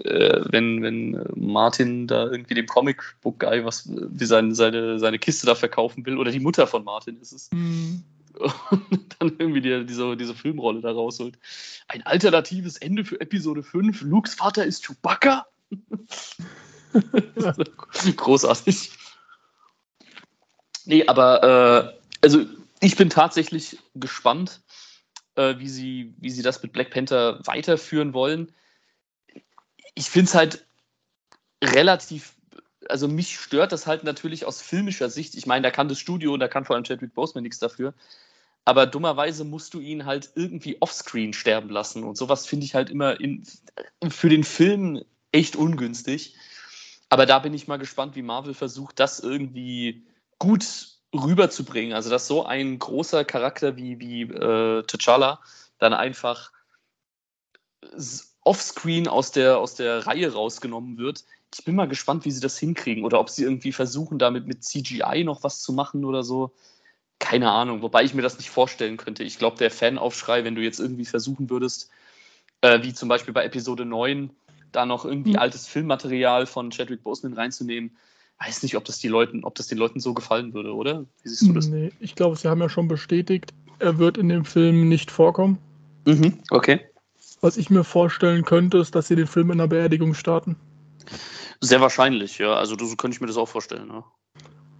äh, 0.06 0.42
wenn, 0.50 0.82
wenn 0.82 1.14
äh, 1.16 1.26
Martin 1.36 2.08
da 2.08 2.26
irgendwie 2.26 2.56
dem 2.56 2.68
Comic-Book-Guy 2.68 3.66
was 3.66 3.90
wie 3.90 4.26
seine, 4.26 4.56
seine, 4.56 5.00
seine 5.00 5.20
Kiste 5.20 5.46
da 5.46 5.56
verkaufen 5.56 6.06
will, 6.06 6.18
oder 6.18 6.32
die 6.32 6.40
Mutter 6.40 6.68
von 6.68 6.84
Martin 6.84 7.20
ist 7.22 7.32
es. 7.32 7.52
Mhm. 7.52 8.04
Und 8.72 9.16
dann 9.20 9.36
irgendwie 9.38 9.62
die, 9.62 9.86
diese, 9.86 10.18
diese 10.18 10.34
Filmrolle 10.34 10.82
da 10.82 10.92
rausholt. 10.92 11.38
Ein 11.88 12.04
alternatives 12.04 12.78
Ende 12.78 13.06
für 13.06 13.22
Episode 13.22 13.62
5. 13.62 14.02
Lukes 14.02 14.34
Vater 14.34 14.66
ist 14.66 14.86
Chewbacca. 14.86 15.46
Großartig. 18.16 18.92
Nee, 20.86 21.06
aber 21.06 21.44
äh, 21.44 22.00
also 22.22 22.46
ich 22.80 22.96
bin 22.96 23.10
tatsächlich 23.10 23.78
gespannt, 23.96 24.62
äh, 25.36 25.58
wie, 25.58 25.70
sie, 25.70 26.14
wie 26.18 26.30
sie 26.30 26.42
das 26.42 26.62
mit 26.62 26.74
Black 26.74 26.92
Panther 26.92 27.40
weiterführen 27.46 28.14
wollen. 28.14 28.54
Ich 29.96 30.10
finde 30.10 30.30
es 30.30 30.36
halt 30.36 30.66
relativ, 31.64 32.36
also 32.90 33.08
mich 33.08 33.40
stört 33.40 33.72
das 33.72 33.88
halt 33.88 34.04
natürlich 34.04 34.46
aus 34.46 34.62
filmischer 34.62 35.10
Sicht. 35.10 35.36
Ich 35.36 35.46
meine, 35.46 35.64
da 35.64 35.72
kann 35.72 35.88
das 35.88 36.00
Studio 36.00 36.34
und 36.34 36.40
da 36.40 36.48
kann 36.48 36.66
vor 36.66 36.76
allem 36.76 36.86
Chadwick 36.86 37.14
Boseman 37.14 37.44
nichts 37.44 37.60
dafür. 37.60 37.94
Aber 38.66 38.86
dummerweise 38.86 39.44
musst 39.44 39.74
du 39.74 39.80
ihn 39.80 40.06
halt 40.06 40.32
irgendwie 40.36 40.78
offscreen 40.82 41.34
sterben 41.34 41.70
lassen. 41.70 42.04
Und 42.04 42.18
sowas 42.18 42.46
finde 42.46 42.66
ich 42.66 42.76
halt 42.76 42.90
immer 42.90 43.20
in, 43.20 43.44
für 44.10 44.30
den 44.30 44.44
Film 44.44 45.04
echt 45.32 45.56
ungünstig. 45.56 46.36
Aber 47.10 47.26
da 47.26 47.40
bin 47.40 47.54
ich 47.54 47.68
mal 47.68 47.78
gespannt, 47.78 48.16
wie 48.16 48.22
Marvel 48.22 48.54
versucht, 48.54 49.00
das 49.00 49.20
irgendwie 49.20 50.08
gut 50.40 50.93
rüberzubringen. 51.14 51.94
Also, 51.94 52.10
dass 52.10 52.28
so 52.28 52.46
ein 52.46 52.80
großer 52.80 53.24
Charakter 53.26 53.78
wie, 53.78 54.00
wie 54.00 54.24
äh, 54.24 54.82
T'Challa 54.82 55.40
dann 55.78 55.94
einfach 55.94 56.52
offscreen 58.44 59.08
aus 59.08 59.32
der, 59.32 59.58
aus 59.58 59.76
der 59.76 60.06
Reihe 60.06 60.34
rausgenommen 60.34 60.98
wird. 60.98 61.24
Ich 61.54 61.64
bin 61.66 61.76
mal 61.76 61.88
gespannt, 61.88 62.26
wie 62.26 62.32
sie 62.32 62.42
das 62.42 62.58
hinkriegen 62.58 63.06
oder 63.06 63.20
ob 63.20 63.30
sie 63.30 63.44
irgendwie 63.44 63.72
versuchen, 63.72 64.20
damit 64.20 64.48
mit 64.48 64.64
CGI 64.64 65.24
noch 65.24 65.44
was 65.44 65.62
zu 65.62 65.72
machen 65.72 66.04
oder 66.04 66.24
so. 66.24 66.52
Keine 67.20 67.52
Ahnung, 67.52 67.82
wobei 67.82 68.04
ich 68.04 68.14
mir 68.14 68.22
das 68.22 68.38
nicht 68.38 68.50
vorstellen 68.50 68.98
könnte. 68.98 69.24
Ich 69.24 69.38
glaube, 69.38 69.58
der 69.58 69.72
Fanaufschrei, 69.72 70.44
wenn 70.44 70.56
du 70.56 70.62
jetzt 70.62 70.80
irgendwie 70.80 71.06
versuchen 71.06 71.50
würdest, 71.50 71.90
äh, 72.62 72.82
wie 72.82 72.94
zum 72.94 73.08
Beispiel 73.08 73.34
bei 73.34 73.46
Episode 73.46 73.86
9, 73.86 74.32
da 74.72 74.86
noch 74.86 75.06
irgendwie 75.06 75.32
mhm. 75.32 75.40
altes 75.40 75.68
Filmmaterial 75.68 76.48
von 76.48 76.72
Chadwick 76.72 77.04
Boseman 77.04 77.34
reinzunehmen, 77.34 77.96
weiß 78.46 78.64
nicht, 78.64 78.76
ob 78.76 78.86
das, 78.86 79.00
die 79.00 79.08
Leuten, 79.08 79.44
ob 79.44 79.56
das 79.56 79.68
den 79.68 79.78
Leuten 79.78 80.00
so 80.00 80.14
gefallen 80.14 80.54
würde, 80.54 80.74
oder? 80.74 81.06
Wie 81.24 81.30
siehst 81.30 81.44
du 81.44 81.54
das? 81.54 81.68
Nee, 81.68 81.92
ich 82.00 82.16
glaube, 82.16 82.36
sie 82.36 82.48
haben 82.48 82.62
ja 82.62 82.70
schon 82.70 82.88
bestätigt, 82.88 83.54
er 83.80 83.98
wird 83.98 84.18
in 84.18 84.30
dem 84.30 84.46
Film 84.46 84.90
nicht 84.90 85.12
vorkommen. 85.12 85.58
Mhm, 86.06 86.40
okay. 86.50 86.82
Was 87.42 87.58
ich 87.58 87.70
mir 87.70 87.84
vorstellen 87.84 88.46
könnte, 88.46 88.78
ist, 88.78 88.96
dass 88.96 89.08
sie 89.08 89.16
den 89.16 89.28
Film 89.28 89.52
in 89.52 89.60
einer 89.60 89.68
Beerdigung 89.68 90.14
starten. 90.14 90.56
Sehr 91.62 91.82
wahrscheinlich, 91.82 92.38
ja. 92.38 92.56
Also 92.56 92.78
so 92.78 92.96
könnte 92.96 93.16
ich 93.16 93.22
mir 93.22 93.28
das 93.28 93.38
auch 93.38 93.48
vorstellen, 93.48 93.90
ja. 93.90 94.04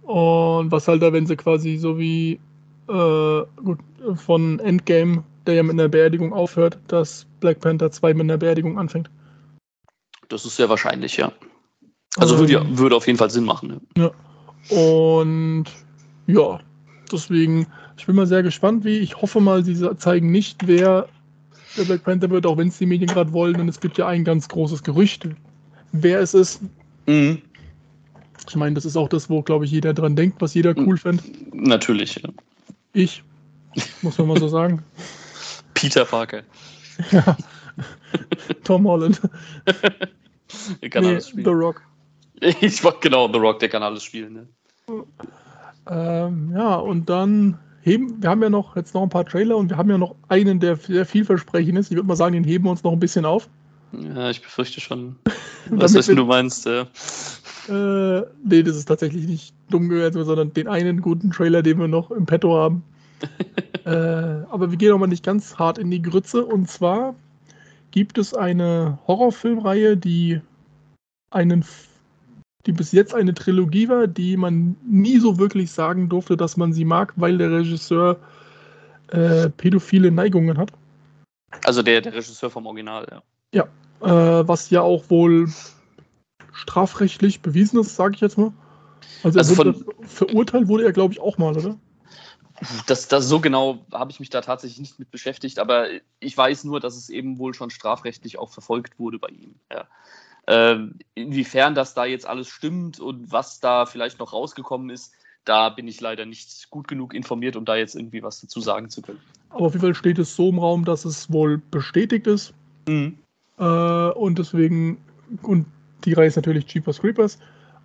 Und 0.02 0.70
was 0.70 0.86
halt 0.86 1.02
da, 1.02 1.12
wenn 1.12 1.26
sie 1.26 1.36
quasi 1.36 1.76
so 1.76 1.98
wie 1.98 2.38
äh, 2.88 3.42
gut, 3.62 3.78
von 4.16 4.60
Endgame, 4.60 5.24
der 5.46 5.54
ja 5.54 5.62
mit 5.62 5.72
einer 5.72 5.88
Beerdigung 5.88 6.32
aufhört, 6.32 6.78
dass 6.88 7.26
Black 7.40 7.60
Panther 7.60 7.90
2 7.90 8.14
mit 8.14 8.22
einer 8.22 8.36
Beerdigung 8.36 8.78
anfängt. 8.78 9.10
Das 10.28 10.44
ist 10.44 10.56
sehr 10.56 10.68
wahrscheinlich, 10.68 11.16
ja. 11.16 11.32
Also 12.16 12.38
würde, 12.38 12.54
ähm, 12.54 12.78
würde 12.78 12.96
auf 12.96 13.06
jeden 13.06 13.18
Fall 13.18 13.30
Sinn 13.30 13.44
machen. 13.44 13.80
Ja. 13.96 14.04
ja. 14.04 14.76
Und 14.76 15.64
ja, 16.26 16.60
deswegen, 17.10 17.66
ich 17.96 18.06
bin 18.06 18.16
mal 18.16 18.26
sehr 18.26 18.42
gespannt, 18.42 18.84
wie. 18.84 18.98
Ich 18.98 19.20
hoffe 19.20 19.40
mal, 19.40 19.64
sie 19.64 19.96
zeigen 19.96 20.30
nicht, 20.30 20.66
wer 20.66 21.08
der 21.76 21.84
Black 21.84 22.04
Panther 22.04 22.30
wird, 22.30 22.46
auch 22.46 22.56
wenn 22.56 22.68
es 22.68 22.78
die 22.78 22.86
Medien 22.86 23.10
gerade 23.10 23.32
wollen. 23.32 23.60
Und 23.60 23.68
es 23.68 23.80
gibt 23.80 23.98
ja 23.98 24.06
ein 24.06 24.24
ganz 24.24 24.48
großes 24.48 24.82
Gerücht, 24.82 25.28
wer 25.92 26.20
es 26.20 26.34
ist. 26.34 26.60
Mhm. 27.06 27.42
Ich 28.48 28.56
meine, 28.56 28.74
das 28.74 28.84
ist 28.84 28.96
auch 28.96 29.08
das, 29.08 29.30
wo, 29.30 29.42
glaube 29.42 29.64
ich, 29.64 29.70
jeder 29.70 29.94
dran 29.94 30.16
denkt, 30.16 30.40
was 30.40 30.54
jeder 30.54 30.76
cool 30.76 30.98
fände. 30.98 31.22
Natürlich, 31.52 32.16
ja. 32.22 32.28
Ich, 32.92 33.22
muss 34.02 34.18
man 34.18 34.28
mal 34.28 34.38
so 34.38 34.48
sagen. 34.48 34.82
Peter 35.74 36.04
Parker. 36.04 36.42
Ja. 37.10 37.36
Tom 38.64 38.86
Holland. 38.86 39.20
Nee. 40.94 41.18
The 41.20 41.50
Rock. 41.50 41.82
Ich 42.60 42.82
wollte 42.84 42.98
genau 43.00 43.32
The 43.32 43.38
Rock, 43.38 43.60
der 43.60 43.68
kann 43.68 43.82
alles 43.82 44.02
spielen. 44.02 44.32
Ne? 44.34 44.48
Ähm, 45.86 46.52
ja, 46.54 46.76
und 46.76 47.08
dann 47.08 47.58
heben, 47.82 48.22
wir 48.22 48.30
haben 48.30 48.42
ja 48.42 48.50
noch 48.50 48.76
jetzt 48.76 48.94
noch 48.94 49.02
ein 49.02 49.08
paar 49.08 49.26
Trailer 49.26 49.56
und 49.56 49.70
wir 49.70 49.76
haben 49.76 49.90
ja 49.90 49.98
noch 49.98 50.16
einen, 50.28 50.60
der 50.60 50.76
sehr 50.76 51.06
vielversprechend 51.06 51.78
ist. 51.78 51.90
Ich 51.90 51.96
würde 51.96 52.08
mal 52.08 52.16
sagen, 52.16 52.32
den 52.32 52.44
heben 52.44 52.64
wir 52.64 52.70
uns 52.70 52.82
noch 52.82 52.92
ein 52.92 53.00
bisschen 53.00 53.24
auf. 53.24 53.48
Ja, 53.92 54.30
ich 54.30 54.42
befürchte 54.42 54.80
schon. 54.80 55.16
Was 55.70 55.94
ist, 55.94 56.08
du 56.08 56.24
meinst? 56.24 56.66
Äh, 56.66 56.84
nee, 57.68 58.62
das 58.62 58.76
ist 58.76 58.86
tatsächlich 58.86 59.26
nicht 59.26 59.54
dumm 59.70 59.88
gehört, 59.88 60.14
sondern 60.14 60.52
den 60.52 60.68
einen 60.68 61.00
guten 61.00 61.30
Trailer, 61.30 61.62
den 61.62 61.78
wir 61.78 61.88
noch 61.88 62.10
im 62.10 62.26
Petto 62.26 62.56
haben. 62.56 62.82
äh, 63.84 63.90
aber 63.90 64.70
wir 64.70 64.76
gehen 64.76 64.92
auch 64.92 64.98
mal 64.98 65.06
nicht 65.06 65.24
ganz 65.24 65.56
hart 65.56 65.78
in 65.78 65.90
die 65.90 66.02
Grütze. 66.02 66.44
Und 66.44 66.68
zwar 66.68 67.14
gibt 67.90 68.18
es 68.18 68.34
eine 68.34 68.98
Horrorfilmreihe, 69.06 69.96
die 69.96 70.40
einen 71.30 71.64
die 72.66 72.72
bis 72.72 72.92
jetzt 72.92 73.14
eine 73.14 73.34
Trilogie 73.34 73.88
war, 73.88 74.06
die 74.06 74.36
man 74.36 74.76
nie 74.86 75.18
so 75.18 75.38
wirklich 75.38 75.70
sagen 75.70 76.08
durfte, 76.08 76.36
dass 76.36 76.56
man 76.56 76.72
sie 76.72 76.84
mag, 76.84 77.12
weil 77.16 77.38
der 77.38 77.50
Regisseur 77.50 78.18
äh, 79.08 79.50
pädophile 79.50 80.10
Neigungen 80.10 80.56
hat. 80.56 80.72
Also 81.64 81.82
der, 81.82 82.00
der 82.00 82.14
Regisseur 82.14 82.50
vom 82.50 82.66
Original, 82.66 83.06
ja. 83.10 83.22
Ja, 83.52 84.40
äh, 84.40 84.48
was 84.48 84.70
ja 84.70 84.80
auch 84.80 85.08
wohl 85.10 85.48
strafrechtlich 86.52 87.40
bewiesen 87.40 87.80
ist, 87.80 87.96
sage 87.96 88.14
ich 88.14 88.20
jetzt 88.20 88.38
mal. 88.38 88.52
Also, 89.22 89.38
also 89.38 89.56
wurde, 89.58 89.74
von, 89.74 89.94
verurteilt 90.06 90.68
wurde 90.68 90.84
er, 90.84 90.92
glaube 90.92 91.12
ich, 91.12 91.20
auch 91.20 91.38
mal, 91.38 91.56
oder? 91.56 91.76
Das, 92.86 93.08
das 93.08 93.28
so 93.28 93.40
genau 93.40 93.84
habe 93.92 94.10
ich 94.10 94.20
mich 94.20 94.30
da 94.30 94.40
tatsächlich 94.40 94.78
nicht 94.78 94.98
mit 94.98 95.10
beschäftigt, 95.10 95.58
aber 95.58 95.88
ich 96.20 96.36
weiß 96.36 96.64
nur, 96.64 96.80
dass 96.80 96.96
es 96.96 97.08
eben 97.10 97.38
wohl 97.38 97.52
schon 97.52 97.70
strafrechtlich 97.70 98.38
auch 98.38 98.50
verfolgt 98.50 98.98
wurde 98.98 99.18
bei 99.18 99.28
ihm. 99.28 99.56
Ja. 99.72 99.86
Ähm, 100.46 100.98
inwiefern 101.14 101.74
das 101.74 101.94
da 101.94 102.04
jetzt 102.04 102.26
alles 102.26 102.48
stimmt 102.48 103.00
und 103.00 103.32
was 103.32 103.60
da 103.60 103.86
vielleicht 103.86 104.18
noch 104.18 104.32
rausgekommen 104.32 104.90
ist, 104.90 105.12
da 105.44 105.68
bin 105.68 105.88
ich 105.88 106.00
leider 106.00 106.26
nicht 106.26 106.70
gut 106.70 106.88
genug 106.88 107.14
informiert, 107.14 107.56
um 107.56 107.64
da 107.64 107.76
jetzt 107.76 107.94
irgendwie 107.94 108.22
was 108.22 108.40
dazu 108.40 108.60
sagen 108.60 108.88
zu 108.88 109.02
können. 109.02 109.20
Aber 109.50 109.66
auf 109.66 109.72
jeden 109.72 109.82
Fall 109.82 109.94
steht 109.94 110.18
es 110.18 110.34
so 110.34 110.48
im 110.48 110.58
Raum, 110.58 110.84
dass 110.84 111.04
es 111.04 111.30
wohl 111.30 111.60
bestätigt 111.70 112.26
ist. 112.26 112.52
Mhm. 112.88 113.18
Äh, 113.58 113.64
und 113.64 114.38
deswegen, 114.38 114.98
und 115.42 115.66
die 116.04 116.12
Reihe 116.12 116.26
ist 116.26 116.36
natürlich 116.36 116.66
Jeepers 116.66 117.00
Creepers. 117.00 117.38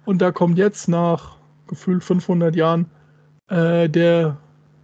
Und 0.06 0.22
da 0.22 0.32
kommt 0.32 0.58
jetzt 0.58 0.88
nach 0.88 1.36
gefühlt 1.68 2.04
500 2.04 2.56
Jahren 2.56 2.90
äh, 3.48 3.88
der 3.88 4.38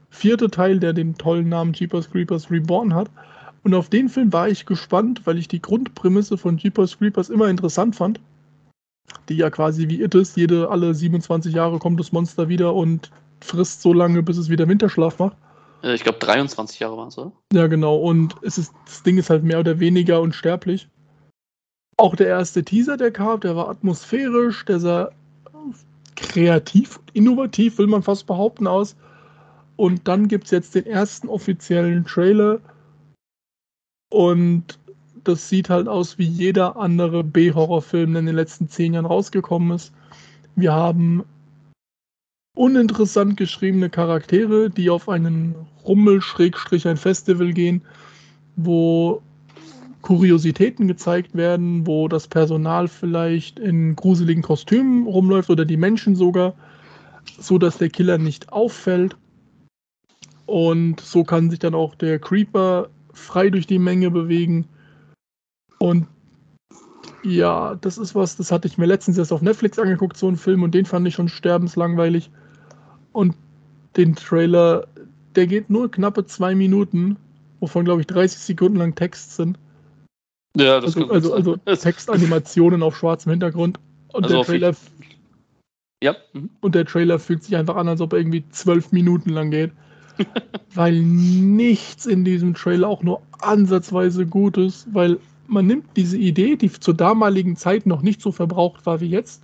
vierte 0.09 0.49
Teil, 0.49 0.79
der 0.79 0.93
den 0.93 1.17
tollen 1.17 1.49
Namen 1.49 1.73
Jeepers 1.73 2.09
Creepers 2.09 2.51
Reborn 2.51 2.93
hat. 2.93 3.09
Und 3.65 3.73
auf 3.73 3.89
den 3.89 4.09
Film 4.09 4.31
war 4.31 4.47
ich 4.47 4.67
gespannt, 4.67 5.21
weil 5.25 5.39
ich 5.39 5.47
die 5.47 5.59
Grundprämisse 5.59 6.37
von 6.37 6.57
Jeepers 6.57 6.99
Creepers 6.99 7.31
immer 7.31 7.49
interessant 7.49 7.95
fand. 7.95 8.19
Die 9.27 9.37
ja 9.37 9.49
quasi 9.49 9.89
wie 9.89 10.03
It 10.03 10.13
ist, 10.13 10.37
jede 10.37 10.69
alle 10.69 10.93
27 10.93 11.51
Jahre 11.51 11.79
kommt 11.79 11.99
das 11.99 12.11
Monster 12.11 12.47
wieder 12.47 12.75
und 12.75 13.09
frisst 13.41 13.81
so 13.81 13.91
lange, 13.91 14.21
bis 14.21 14.37
es 14.37 14.49
wieder 14.49 14.67
Winterschlaf 14.67 15.17
macht. 15.17 15.35
Ich 15.81 16.03
glaube 16.03 16.19
23 16.19 16.79
Jahre 16.79 16.95
waren 16.95 17.07
es, 17.07 17.17
oder? 17.17 17.31
Ja, 17.53 17.65
genau. 17.65 17.95
Und 17.95 18.35
es 18.43 18.59
ist, 18.59 18.71
das 18.85 19.01
Ding 19.01 19.17
ist 19.17 19.31
halt 19.31 19.43
mehr 19.43 19.59
oder 19.59 19.79
weniger 19.79 20.21
unsterblich. 20.21 20.87
Auch 21.97 22.15
der 22.15 22.27
erste 22.27 22.63
Teaser, 22.63 22.97
der 22.97 23.09
kam, 23.09 23.39
der 23.39 23.55
war 23.55 23.69
atmosphärisch, 23.69 24.63
der 24.65 24.79
sah 24.79 25.09
kreativ, 26.15 26.99
innovativ, 27.13 27.79
will 27.79 27.87
man 27.87 28.03
fast 28.03 28.27
behaupten, 28.27 28.67
aus. 28.67 28.95
Und 29.75 30.07
dann 30.07 30.27
gibt 30.27 30.45
es 30.45 30.51
jetzt 30.51 30.75
den 30.75 30.85
ersten 30.85 31.29
offiziellen 31.29 32.05
Trailer. 32.05 32.59
Und 34.09 34.79
das 35.23 35.49
sieht 35.49 35.69
halt 35.69 35.87
aus 35.87 36.17
wie 36.17 36.27
jeder 36.27 36.77
andere 36.77 37.23
B-Horrorfilm, 37.23 38.13
der 38.13 38.19
in 38.21 38.25
den 38.27 38.35
letzten 38.35 38.69
zehn 38.69 38.93
Jahren 38.93 39.05
rausgekommen 39.05 39.75
ist. 39.75 39.91
Wir 40.55 40.73
haben 40.73 41.23
uninteressant 42.55 43.37
geschriebene 43.37 43.89
Charaktere, 43.89 44.69
die 44.69 44.89
auf 44.89 45.09
einen 45.09 45.55
Rummel, 45.85 46.21
Schrägstrich, 46.21 46.87
ein 46.87 46.97
Festival 46.97 47.53
gehen, 47.53 47.81
wo 48.55 49.21
Kuriositäten 50.01 50.87
gezeigt 50.87 51.35
werden, 51.35 51.85
wo 51.85 52.07
das 52.07 52.27
Personal 52.27 52.87
vielleicht 52.87 53.59
in 53.59 53.95
gruseligen 53.95 54.43
Kostümen 54.43 55.07
rumläuft 55.07 55.49
oder 55.49 55.65
die 55.65 55.77
Menschen 55.77 56.15
sogar, 56.15 56.53
so 57.39 57.57
dass 57.57 57.79
der 57.79 57.89
Killer 57.89 58.17
nicht 58.17 58.53
auffällt. 58.53 59.17
Und 60.45 60.99
so 60.99 61.23
kann 61.23 61.49
sich 61.49 61.59
dann 61.59 61.73
auch 61.73 61.95
der 61.95 62.19
Creeper 62.19 62.89
frei 63.15 63.49
durch 63.49 63.67
die 63.67 63.79
Menge 63.79 64.11
bewegen. 64.11 64.67
Und 65.79 66.07
ja, 67.23 67.75
das 67.75 67.97
ist 67.97 68.13
was, 68.13 68.37
das 68.37 68.51
hatte 68.51 68.67
ich 68.67 68.77
mir 68.77 68.85
letztens 68.85 69.17
erst 69.17 69.33
auf 69.33 69.41
Netflix 69.41 69.79
angeguckt, 69.79 70.15
so 70.15 70.27
einen 70.27 70.37
Film, 70.37 70.61
und 70.63 70.75
den 70.75 70.85
fand 70.85 71.07
ich 71.07 71.15
schon 71.15 71.27
sterbenslangweilig. 71.27 72.29
Und 73.11 73.35
den 73.97 74.15
Trailer, 74.15 74.87
der 75.35 75.47
geht 75.47 75.69
nur 75.69 75.89
knappe 75.89 76.25
zwei 76.25 76.53
Minuten, 76.53 77.17
wovon, 77.59 77.85
glaube 77.85 78.01
ich, 78.01 78.07
30 78.07 78.39
Sekunden 78.39 78.77
lang 78.77 78.93
Text 78.93 79.35
sind. 79.35 79.57
Ja, 80.55 80.79
das 80.79 80.95
also, 80.95 81.11
also, 81.11 81.33
also 81.33 81.55
Textanimationen 81.75 82.83
auf 82.83 82.95
schwarzem 82.95 83.31
Hintergrund. 83.31 83.79
Und 84.13 84.23
also 84.25 84.37
der 84.37 84.45
Trailer. 84.45 84.75
Ja. 86.03 86.15
Mhm. 86.33 86.49
Und 86.61 86.75
der 86.75 86.85
Trailer 86.85 87.19
fühlt 87.19 87.43
sich 87.43 87.55
einfach 87.55 87.75
an, 87.75 87.87
als 87.87 88.01
ob 88.01 88.13
er 88.13 88.19
irgendwie 88.19 88.47
zwölf 88.49 88.91
Minuten 88.91 89.31
lang 89.31 89.51
geht. 89.51 89.71
weil 90.75 91.01
nichts 91.01 92.05
in 92.05 92.23
diesem 92.23 92.53
Trailer 92.53 92.87
auch 92.87 93.03
nur 93.03 93.21
ansatzweise 93.39 94.25
gut 94.25 94.57
ist, 94.57 94.87
weil 94.93 95.19
man 95.47 95.67
nimmt 95.67 95.85
diese 95.95 96.17
Idee, 96.17 96.55
die 96.55 96.71
zur 96.71 96.93
damaligen 96.93 97.55
Zeit 97.55 97.85
noch 97.85 98.01
nicht 98.01 98.21
so 98.21 98.31
verbraucht 98.31 98.85
war 98.85 98.99
wie 99.01 99.09
jetzt, 99.09 99.43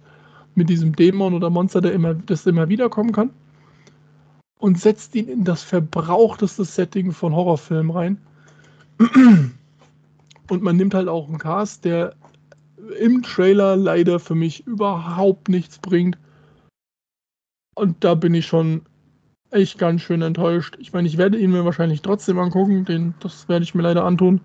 mit 0.56 0.70
diesem 0.70 0.96
Dämon 0.96 1.34
oder 1.34 1.50
Monster, 1.50 1.82
der 1.82 1.94
immer, 1.94 2.14
das 2.14 2.46
immer 2.46 2.70
wiederkommen 2.70 3.12
kann, 3.12 3.30
und 4.60 4.80
setzt 4.80 5.16
ihn 5.16 5.28
in 5.28 5.44
das 5.44 5.64
verbrauchteste 5.64 6.66
Setting 6.66 7.12
von 7.12 7.36
Horrorfilmen 7.36 7.92
rein. 7.92 8.18
Und 10.50 10.64
man 10.64 10.76
nimmt 10.76 10.94
halt 10.94 11.08
auch 11.08 11.30
einen 11.30 11.38
Cast, 11.38 11.86
der 11.86 12.14
im 13.00 13.24
Trailer 13.24 13.78
leider 13.78 14.20
für 14.20 14.36
mich 14.36 14.68
überhaupt 14.68 15.48
nichts 15.48 15.80
bringt. 15.80 16.18
Und 17.74 18.04
da 18.04 18.16
bin 18.16 18.34
ich 18.34 18.46
schon 18.46 18.82
echt 19.52 19.78
ganz 19.78 20.02
schön 20.02 20.22
enttäuscht. 20.22 20.78
Ich 20.80 20.94
meine, 20.94 21.08
ich 21.08 21.18
werde 21.18 21.38
ihn 21.38 21.52
mir 21.52 21.66
wahrscheinlich 21.66 22.02
trotzdem 22.02 22.40
angucken, 22.40 22.86
den, 22.86 23.14
das 23.20 23.48
werde 23.48 23.64
ich 23.64 23.76
mir 23.76 23.84
leider 23.84 24.04
antun. 24.04 24.42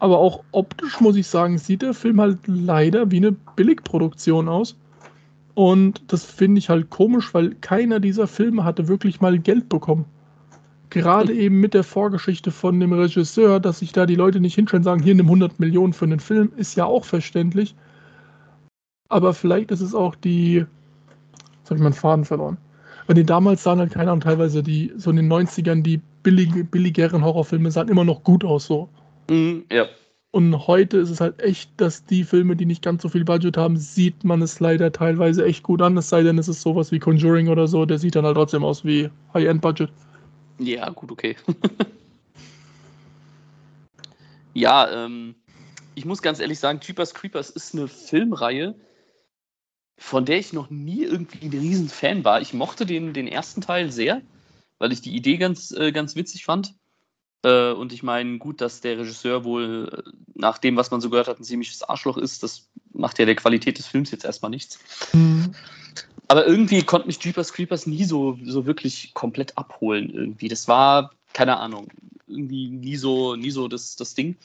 Aber 0.00 0.18
auch 0.18 0.44
optisch 0.52 1.00
muss 1.00 1.16
ich 1.16 1.26
sagen, 1.26 1.58
sieht 1.58 1.82
der 1.82 1.94
Film 1.94 2.20
halt 2.20 2.38
leider 2.46 3.10
wie 3.10 3.18
eine 3.18 3.32
Billigproduktion 3.32 4.48
aus. 4.48 4.76
Und 5.54 6.12
das 6.12 6.24
finde 6.24 6.58
ich 6.60 6.68
halt 6.68 6.88
komisch, 6.90 7.34
weil 7.34 7.54
keiner 7.56 7.98
dieser 8.00 8.26
Filme 8.26 8.64
hatte 8.64 8.88
wirklich 8.88 9.20
mal 9.20 9.38
Geld 9.38 9.68
bekommen 9.68 10.04
gerade 10.90 11.32
eben 11.32 11.60
mit 11.60 11.74
der 11.74 11.84
Vorgeschichte 11.84 12.50
von 12.50 12.78
dem 12.80 12.92
Regisseur, 12.92 13.60
dass 13.60 13.80
sich 13.80 13.92
da 13.92 14.06
die 14.06 14.14
Leute 14.14 14.40
nicht 14.40 14.54
hinstellen 14.54 14.80
und 14.80 14.84
sagen, 14.84 15.02
hier 15.02 15.14
nimm 15.14 15.26
100 15.26 15.60
Millionen 15.60 15.92
für 15.92 16.04
einen 16.04 16.20
Film, 16.20 16.52
ist 16.56 16.76
ja 16.76 16.84
auch 16.84 17.04
verständlich. 17.04 17.74
Aber 19.08 19.34
vielleicht 19.34 19.70
ist 19.70 19.80
es 19.80 19.94
auch 19.94 20.14
die, 20.14 20.54
jetzt 20.54 21.70
habe 21.70 21.76
ich 21.76 21.82
meinen 21.82 21.92
Faden 21.92 22.24
verloren. 22.24 22.58
Weil 23.08 23.14
die 23.14 23.24
damals 23.24 23.62
sahen 23.62 23.78
halt 23.78 23.90
keine 23.90 24.10
Ahnung, 24.10 24.20
teilweise 24.20 24.62
die, 24.62 24.92
so 24.96 25.08
in 25.08 25.16
den 25.16 25.32
90ern, 25.32 25.82
die 25.82 25.98
billige, 26.22 26.62
billigeren 26.62 27.24
Horrorfilme 27.24 27.70
sahen 27.70 27.88
immer 27.88 28.04
noch 28.04 28.22
gut 28.22 28.44
aus, 28.44 28.66
so. 28.66 28.90
Mm, 29.30 29.60
ja. 29.72 29.86
Und 30.30 30.66
heute 30.66 30.98
ist 30.98 31.08
es 31.08 31.18
halt 31.18 31.40
echt, 31.40 31.70
dass 31.78 32.04
die 32.04 32.22
Filme, 32.22 32.54
die 32.54 32.66
nicht 32.66 32.82
ganz 32.82 33.00
so 33.00 33.08
viel 33.08 33.24
Budget 33.24 33.56
haben, 33.56 33.78
sieht 33.78 34.24
man 34.24 34.42
es 34.42 34.60
leider 34.60 34.92
teilweise 34.92 35.42
echt 35.46 35.62
gut 35.62 35.80
an. 35.80 35.96
Es 35.96 36.10
sei 36.10 36.22
denn, 36.22 36.36
es 36.36 36.48
ist 36.48 36.60
sowas 36.60 36.92
wie 36.92 36.98
Conjuring 36.98 37.48
oder 37.48 37.66
so, 37.66 37.86
der 37.86 37.98
sieht 37.98 38.14
dann 38.14 38.26
halt 38.26 38.36
trotzdem 38.36 38.62
aus 38.62 38.84
wie 38.84 39.08
High-End-Budget. 39.32 39.90
Ja, 40.58 40.90
gut, 40.90 41.10
okay. 41.10 41.34
ja, 44.52 45.06
ähm, 45.06 45.34
ich 45.94 46.04
muss 46.04 46.20
ganz 46.20 46.40
ehrlich 46.40 46.58
sagen, 46.58 46.80
Jeepers 46.82 47.14
Creepers 47.14 47.48
ist 47.48 47.74
eine 47.74 47.88
Filmreihe, 47.88 48.74
von 49.98 50.24
der 50.24 50.38
ich 50.38 50.52
noch 50.52 50.70
nie 50.70 51.02
irgendwie 51.02 51.44
ein 51.44 51.50
Riesenfan 51.50 52.24
war. 52.24 52.40
Ich 52.40 52.54
mochte 52.54 52.86
den, 52.86 53.12
den 53.12 53.26
ersten 53.26 53.60
Teil 53.60 53.90
sehr, 53.90 54.22
weil 54.78 54.92
ich 54.92 55.02
die 55.02 55.14
Idee 55.14 55.36
ganz, 55.36 55.72
äh, 55.72 55.92
ganz 55.92 56.14
witzig 56.14 56.44
fand. 56.44 56.74
Äh, 57.42 57.72
und 57.72 57.92
ich 57.92 58.02
meine, 58.02 58.38
gut, 58.38 58.60
dass 58.60 58.80
der 58.80 58.98
Regisseur 58.98 59.44
wohl 59.44 59.90
äh, 59.92 60.10
nach 60.34 60.58
dem, 60.58 60.76
was 60.76 60.90
man 60.90 61.00
so 61.00 61.10
gehört 61.10 61.28
hat, 61.28 61.40
ein 61.40 61.44
ziemliches 61.44 61.82
Arschloch 61.82 62.16
ist, 62.16 62.42
das 62.42 62.68
macht 62.92 63.18
ja 63.18 63.26
der 63.26 63.34
Qualität 63.34 63.78
des 63.78 63.86
Films 63.86 64.10
jetzt 64.12 64.24
erstmal 64.24 64.50
nichts. 64.50 64.78
Mhm. 65.12 65.54
Aber 66.28 66.46
irgendwie 66.46 66.82
konnte 66.82 67.06
mich 67.06 67.22
Jeepers 67.22 67.52
Creepers 67.52 67.86
nie 67.86 68.04
so, 68.04 68.38
so 68.44 68.66
wirklich 68.66 69.14
komplett 69.14 69.56
abholen. 69.58 70.10
Irgendwie. 70.10 70.48
Das 70.48 70.68
war, 70.68 71.12
keine 71.32 71.56
Ahnung, 71.58 71.88
irgendwie 72.26 72.68
nie 72.68 72.96
so, 72.96 73.34
nie 73.34 73.50
so 73.50 73.66
das, 73.66 73.96
das 73.96 74.14
Ding. 74.14 74.36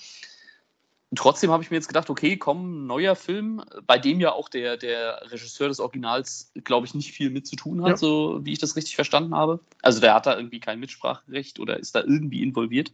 Trotzdem 1.15 1.51
habe 1.51 1.63
ich 1.63 1.69
mir 1.69 1.77
jetzt 1.77 1.87
gedacht, 1.87 2.09
okay, 2.09 2.37
komm, 2.37 2.87
neuer 2.87 3.15
Film, 3.15 3.61
bei 3.85 3.97
dem 3.97 4.19
ja 4.19 4.31
auch 4.31 4.49
der, 4.49 4.77
der 4.77 5.21
Regisseur 5.31 5.67
des 5.67 5.79
Originals, 5.79 6.51
glaube 6.63 6.87
ich, 6.87 6.93
nicht 6.93 7.11
viel 7.11 7.29
mit 7.29 7.45
zu 7.45 7.55
tun 7.55 7.83
hat, 7.83 7.89
ja. 7.91 7.97
so 7.97 8.39
wie 8.43 8.53
ich 8.53 8.59
das 8.59 8.75
richtig 8.75 8.95
verstanden 8.95 9.35
habe. 9.35 9.59
Also 9.81 9.99
der 9.99 10.13
hat 10.13 10.25
da 10.25 10.35
irgendwie 10.35 10.59
kein 10.59 10.79
Mitspracherecht 10.79 11.59
oder 11.59 11.77
ist 11.77 11.95
da 11.95 12.01
irgendwie 12.01 12.41
involviert. 12.41 12.93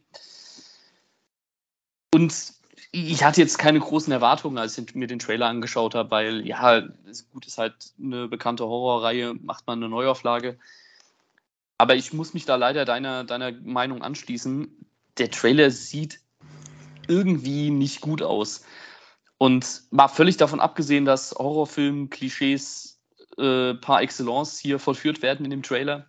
Und 2.13 2.33
ich 2.91 3.23
hatte 3.23 3.41
jetzt 3.41 3.59
keine 3.59 3.79
großen 3.79 4.11
Erwartungen, 4.11 4.57
als 4.57 4.77
ich 4.77 4.95
mir 4.95 5.07
den 5.07 5.19
Trailer 5.19 5.47
angeschaut 5.47 5.93
habe, 5.93 6.09
weil 6.09 6.47
ja, 6.47 6.81
gut, 7.31 7.45
ist 7.45 7.59
halt 7.59 7.93
eine 8.01 8.27
bekannte 8.27 8.65
Horrorreihe, 8.65 9.35
macht 9.35 9.67
man 9.67 9.79
eine 9.79 9.89
Neuauflage. 9.89 10.57
Aber 11.77 11.95
ich 11.95 12.11
muss 12.13 12.33
mich 12.33 12.45
da 12.45 12.55
leider 12.55 12.85
deiner, 12.85 13.23
deiner 13.23 13.51
Meinung 13.51 14.01
anschließen. 14.01 14.67
Der 15.17 15.29
Trailer 15.29 15.69
sieht 15.71 16.19
irgendwie 17.09 17.69
nicht 17.69 18.01
gut 18.01 18.21
aus. 18.21 18.63
Und 19.37 19.83
mal 19.91 20.07
völlig 20.07 20.37
davon 20.37 20.59
abgesehen, 20.59 21.05
dass 21.05 21.33
Horrorfilm-Klischees 21.33 22.99
äh, 23.37 23.73
par 23.75 24.01
excellence 24.01 24.59
hier 24.59 24.79
vollführt 24.79 25.21
werden 25.21 25.45
in 25.45 25.51
dem 25.51 25.63
Trailer. 25.63 26.05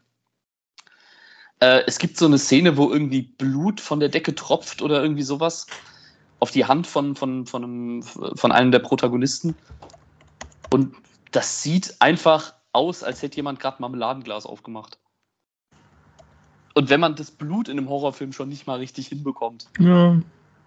Äh, 1.60 1.82
es 1.86 1.98
gibt 1.98 2.16
so 2.16 2.26
eine 2.26 2.38
Szene, 2.38 2.76
wo 2.76 2.90
irgendwie 2.90 3.22
Blut 3.22 3.80
von 3.80 4.00
der 4.00 4.08
Decke 4.08 4.34
tropft 4.34 4.82
oder 4.82 5.02
irgendwie 5.02 5.22
sowas 5.22 5.66
auf 6.40 6.50
die 6.50 6.64
Hand 6.64 6.86
von, 6.86 7.14
von, 7.14 7.46
von, 7.46 7.64
einem, 7.64 8.02
von 8.02 8.50
einem 8.50 8.72
der 8.72 8.78
Protagonisten. 8.80 9.54
Und 10.70 10.94
das 11.30 11.62
sieht 11.62 11.94
einfach 12.00 12.54
aus, 12.72 13.02
als 13.04 13.22
hätte 13.22 13.36
jemand 13.36 13.60
gerade 13.60 13.76
Marmeladenglas 13.80 14.46
aufgemacht. 14.46 14.98
Und 16.74 16.88
wenn 16.88 17.00
man 17.00 17.14
das 17.14 17.30
Blut 17.30 17.68
in 17.68 17.78
einem 17.78 17.88
Horrorfilm 17.88 18.32
schon 18.32 18.48
nicht 18.48 18.66
mal 18.66 18.78
richtig 18.78 19.08
hinbekommt, 19.08 19.66
Ja. 19.78 20.20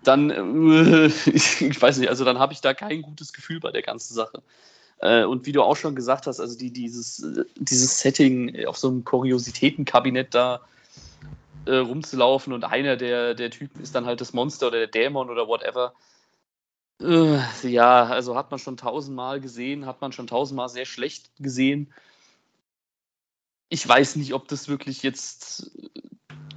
Dann, 0.03 0.29
äh, 0.29 1.05
ich, 1.25 1.81
weiß 1.81 1.97
nicht, 1.97 2.09
also 2.09 2.25
dann 2.25 2.39
habe 2.39 2.53
ich 2.53 2.61
da 2.61 2.73
kein 2.73 3.01
gutes 3.01 3.33
Gefühl 3.33 3.59
bei 3.59 3.71
der 3.71 3.81
ganzen 3.81 4.13
Sache. 4.13 4.41
Äh, 4.99 5.23
und 5.23 5.45
wie 5.45 5.51
du 5.51 5.63
auch 5.63 5.75
schon 5.75 5.95
gesagt 5.95 6.27
hast, 6.27 6.39
also 6.39 6.57
die, 6.57 6.71
dieses, 6.71 7.23
äh, 7.23 7.45
dieses 7.55 7.99
Setting 7.99 8.65
auf 8.65 8.77
so 8.77 8.89
einem 8.89 9.03
Kuriositätenkabinett 9.03 10.33
da 10.33 10.61
äh, 11.65 11.75
rumzulaufen 11.75 12.53
und 12.53 12.63
einer 12.63 12.97
der, 12.97 13.33
der 13.33 13.49
Typen 13.49 13.81
ist 13.81 13.95
dann 13.95 14.05
halt 14.05 14.21
das 14.21 14.33
Monster 14.33 14.67
oder 14.67 14.79
der 14.79 14.87
Dämon 14.87 15.29
oder 15.29 15.47
whatever. 15.47 15.93
Ja, 16.99 18.05
also 18.05 18.35
hat 18.37 18.51
man 18.51 18.59
schon 18.59 18.77
tausendmal 18.77 19.41
gesehen, 19.41 19.85
hat 19.85 19.99
man 19.99 20.13
schon 20.13 20.27
tausendmal 20.27 20.69
sehr 20.69 20.85
schlecht 20.85 21.31
gesehen. 21.37 21.93
Ich 23.67 23.85
weiß 23.85 24.15
nicht, 24.15 24.33
ob 24.33 24.47
das 24.47 24.69
wirklich 24.69 25.03
jetzt 25.03 25.71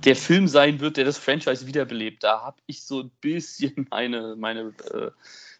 der 0.05 0.16
Film 0.16 0.49
sein 0.49 0.81
wird, 0.81 0.96
der 0.96 1.05
das 1.05 1.18
Franchise 1.18 1.66
wiederbelebt. 1.66 2.22
Da 2.22 2.42
habe 2.42 2.61
ich 2.66 2.85
so 2.85 3.03
ein 3.03 3.11
bisschen 3.20 3.87
meine, 3.90 4.37
meine 4.37 4.72
äh, 4.92 5.11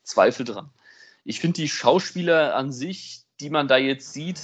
Zweifel 0.03 0.45
dran. 0.45 0.71
Ich 1.25 1.41
finde 1.41 1.61
die 1.61 1.69
Schauspieler 1.69 2.55
an 2.55 2.73
sich, 2.73 3.25
die 3.41 3.51
man 3.51 3.67
da 3.69 3.77
jetzt 3.77 4.13
sieht, 4.13 4.41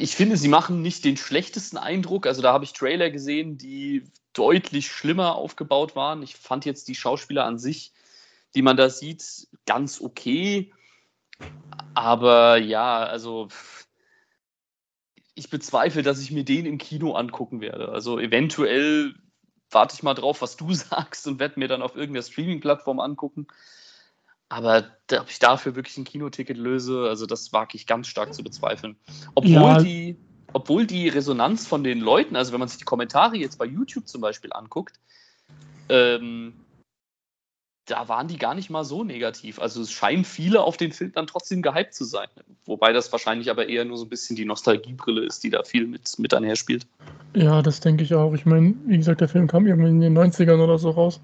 ich 0.00 0.16
finde, 0.16 0.36
sie 0.36 0.48
machen 0.48 0.82
nicht 0.82 1.04
den 1.04 1.16
schlechtesten 1.16 1.76
Eindruck. 1.76 2.26
Also 2.26 2.42
da 2.42 2.52
habe 2.52 2.64
ich 2.64 2.72
Trailer 2.72 3.10
gesehen, 3.10 3.58
die 3.58 4.04
deutlich 4.32 4.90
schlimmer 4.90 5.34
aufgebaut 5.34 5.96
waren. 5.96 6.22
Ich 6.22 6.36
fand 6.36 6.64
jetzt 6.64 6.88
die 6.88 6.94
Schauspieler 6.94 7.44
an 7.44 7.58
sich, 7.58 7.92
die 8.54 8.62
man 8.62 8.76
da 8.76 8.88
sieht, 8.88 9.48
ganz 9.66 10.00
okay. 10.00 10.72
Aber 11.94 12.56
ja, 12.56 13.02
also 13.02 13.48
ich 15.40 15.50
bezweifle, 15.50 16.02
dass 16.02 16.20
ich 16.20 16.30
mir 16.30 16.44
den 16.44 16.66
im 16.66 16.78
Kino 16.78 17.14
angucken 17.14 17.60
werde. 17.60 17.88
Also 17.88 18.18
eventuell 18.18 19.14
warte 19.70 19.94
ich 19.94 20.02
mal 20.02 20.14
drauf, 20.14 20.42
was 20.42 20.56
du 20.56 20.72
sagst 20.74 21.26
und 21.26 21.40
werde 21.40 21.58
mir 21.58 21.68
dann 21.68 21.82
auf 21.82 21.96
irgendeiner 21.96 22.22
Streaming-Plattform 22.22 23.00
angucken. 23.00 23.46
Aber 24.48 24.84
ob 25.12 25.30
ich 25.30 25.38
dafür 25.38 25.76
wirklich 25.76 25.96
ein 25.96 26.04
Kinoticket 26.04 26.56
löse, 26.56 27.06
also 27.08 27.24
das 27.24 27.52
wage 27.52 27.76
ich 27.76 27.86
ganz 27.86 28.08
stark 28.08 28.34
zu 28.34 28.42
bezweifeln. 28.42 28.96
Obwohl, 29.34 29.52
Ja. 29.52 29.80
die, 29.80 30.16
obwohl 30.52 30.86
die 30.86 31.08
Resonanz 31.08 31.66
von 31.66 31.84
den 31.84 32.00
Leuten, 32.00 32.34
also 32.36 32.52
wenn 32.52 32.58
man 32.58 32.68
sich 32.68 32.78
die 32.78 32.84
Kommentare 32.84 33.36
jetzt 33.36 33.58
bei 33.58 33.64
YouTube 33.64 34.08
zum 34.08 34.20
Beispiel 34.20 34.52
anguckt, 34.52 34.98
ähm, 35.88 36.54
da 37.90 38.08
waren 38.08 38.28
die 38.28 38.38
gar 38.38 38.54
nicht 38.54 38.70
mal 38.70 38.84
so 38.84 39.04
negativ. 39.04 39.58
Also 39.58 39.82
es 39.82 39.90
scheinen 39.90 40.24
viele 40.24 40.62
auf 40.62 40.76
den 40.76 40.92
Film 40.92 41.12
dann 41.12 41.26
trotzdem 41.26 41.62
gehypt 41.62 41.94
zu 41.94 42.04
sein. 42.04 42.28
Wobei 42.64 42.92
das 42.92 43.10
wahrscheinlich 43.10 43.50
aber 43.50 43.68
eher 43.68 43.84
nur 43.84 43.96
so 43.96 44.04
ein 44.04 44.08
bisschen 44.08 44.36
die 44.36 44.44
Nostalgiebrille 44.44 45.22
ist, 45.22 45.42
die 45.42 45.50
da 45.50 45.64
viel 45.64 45.86
mit, 45.86 46.18
mit 46.18 46.32
einherspielt. 46.32 46.86
Ja, 47.34 47.62
das 47.62 47.80
denke 47.80 48.04
ich 48.04 48.14
auch. 48.14 48.32
Ich 48.34 48.46
meine, 48.46 48.74
wie 48.86 48.96
gesagt, 48.96 49.20
der 49.20 49.28
Film 49.28 49.46
kam 49.48 49.66
irgendwann 49.66 49.92
in 49.92 50.00
den 50.00 50.18
90ern 50.18 50.62
oder 50.62 50.78
so 50.78 50.90
raus. 50.90 51.20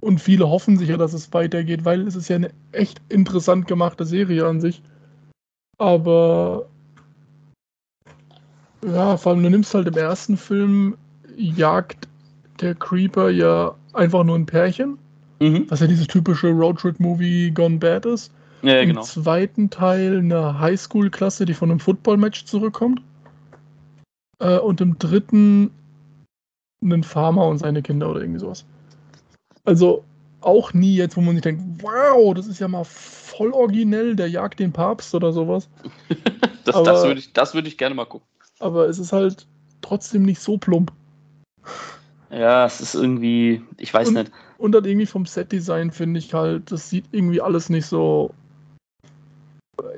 Und 0.00 0.20
viele 0.20 0.48
hoffen 0.48 0.76
sicher, 0.76 0.98
dass 0.98 1.14
es 1.14 1.32
weitergeht, 1.32 1.84
weil 1.84 2.06
es 2.06 2.14
ist 2.14 2.28
ja 2.28 2.36
eine 2.36 2.50
echt 2.72 3.00
interessant 3.08 3.66
gemachte 3.66 4.04
Serie 4.04 4.46
an 4.46 4.60
sich. 4.60 4.82
Aber 5.78 6.68
ja, 8.84 9.16
vor 9.16 9.32
allem 9.32 9.42
du 9.42 9.50
nimmst 9.50 9.74
halt 9.74 9.88
im 9.88 9.96
ersten 9.96 10.36
Film, 10.36 10.96
jagt 11.36 12.08
der 12.60 12.74
Creeper 12.74 13.30
ja 13.30 13.74
einfach 13.92 14.24
nur 14.24 14.36
ein 14.36 14.46
Pärchen, 14.46 14.98
Mhm. 15.40 15.66
was 15.68 15.80
ja 15.80 15.86
dieses 15.86 16.06
typische 16.06 16.50
Roadtrip-Movie 16.50 17.50
Gone 17.50 17.78
Bad 17.78 18.06
ist. 18.06 18.32
Ja, 18.62 18.80
Im 18.80 18.88
genau. 18.88 19.02
zweiten 19.02 19.68
Teil 19.70 20.18
eine 20.18 20.58
Highschool-Klasse, 20.58 21.44
die 21.44 21.54
von 21.54 21.70
einem 21.70 21.80
Football-Match 21.80 22.46
zurückkommt. 22.46 23.02
Äh, 24.38 24.58
und 24.58 24.80
im 24.80 24.98
dritten 24.98 25.70
einen 26.82 27.02
Farmer 27.02 27.46
und 27.48 27.58
seine 27.58 27.82
Kinder 27.82 28.10
oder 28.10 28.20
irgendwie 28.20 28.40
sowas. 28.40 28.64
Also 29.64 30.04
auch 30.40 30.72
nie 30.72 30.94
jetzt, 30.94 31.16
wo 31.16 31.20
man 31.20 31.34
sich 31.34 31.42
denkt, 31.42 31.62
wow, 31.82 32.32
das 32.34 32.46
ist 32.46 32.60
ja 32.60 32.68
mal 32.68 32.84
voll 32.84 33.50
originell, 33.52 34.14
der 34.16 34.28
jagt 34.28 34.60
den 34.60 34.72
Papst 34.72 35.14
oder 35.14 35.32
sowas. 35.32 35.68
Das, 36.64 36.74
aber- 36.74 36.84
das 36.84 37.04
würde 37.04 37.20
ich, 37.20 37.32
das 37.32 37.54
würd 37.54 37.68
ich 37.68 37.78
gerne 37.78 37.94
mal 37.94 38.06
gucken. 38.06 38.26
Aber 38.58 38.88
es 38.88 38.98
ist 38.98 39.12
halt 39.12 39.46
trotzdem 39.82 40.24
nicht 40.24 40.40
so 40.40 40.58
plump. 40.58 40.90
Ja, 42.28 42.66
es 42.66 42.80
ist 42.80 42.96
irgendwie, 42.96 43.62
ich 43.78 43.94
weiß 43.94 44.08
Und- 44.08 44.14
nicht. 44.14 44.32
Und 44.58 44.72
dann 44.72 44.84
irgendwie 44.84 45.06
vom 45.06 45.26
Set-Design 45.26 45.90
finde 45.90 46.18
ich 46.18 46.32
halt, 46.32 46.70
das 46.72 46.88
sieht 46.88 47.04
irgendwie 47.12 47.40
alles 47.40 47.68
nicht 47.68 47.86
so 47.86 48.32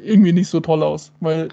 irgendwie 0.03 0.33
nicht 0.33 0.49
so 0.49 0.61
toll 0.61 0.83
aus, 0.83 1.13
weil 1.21 1.49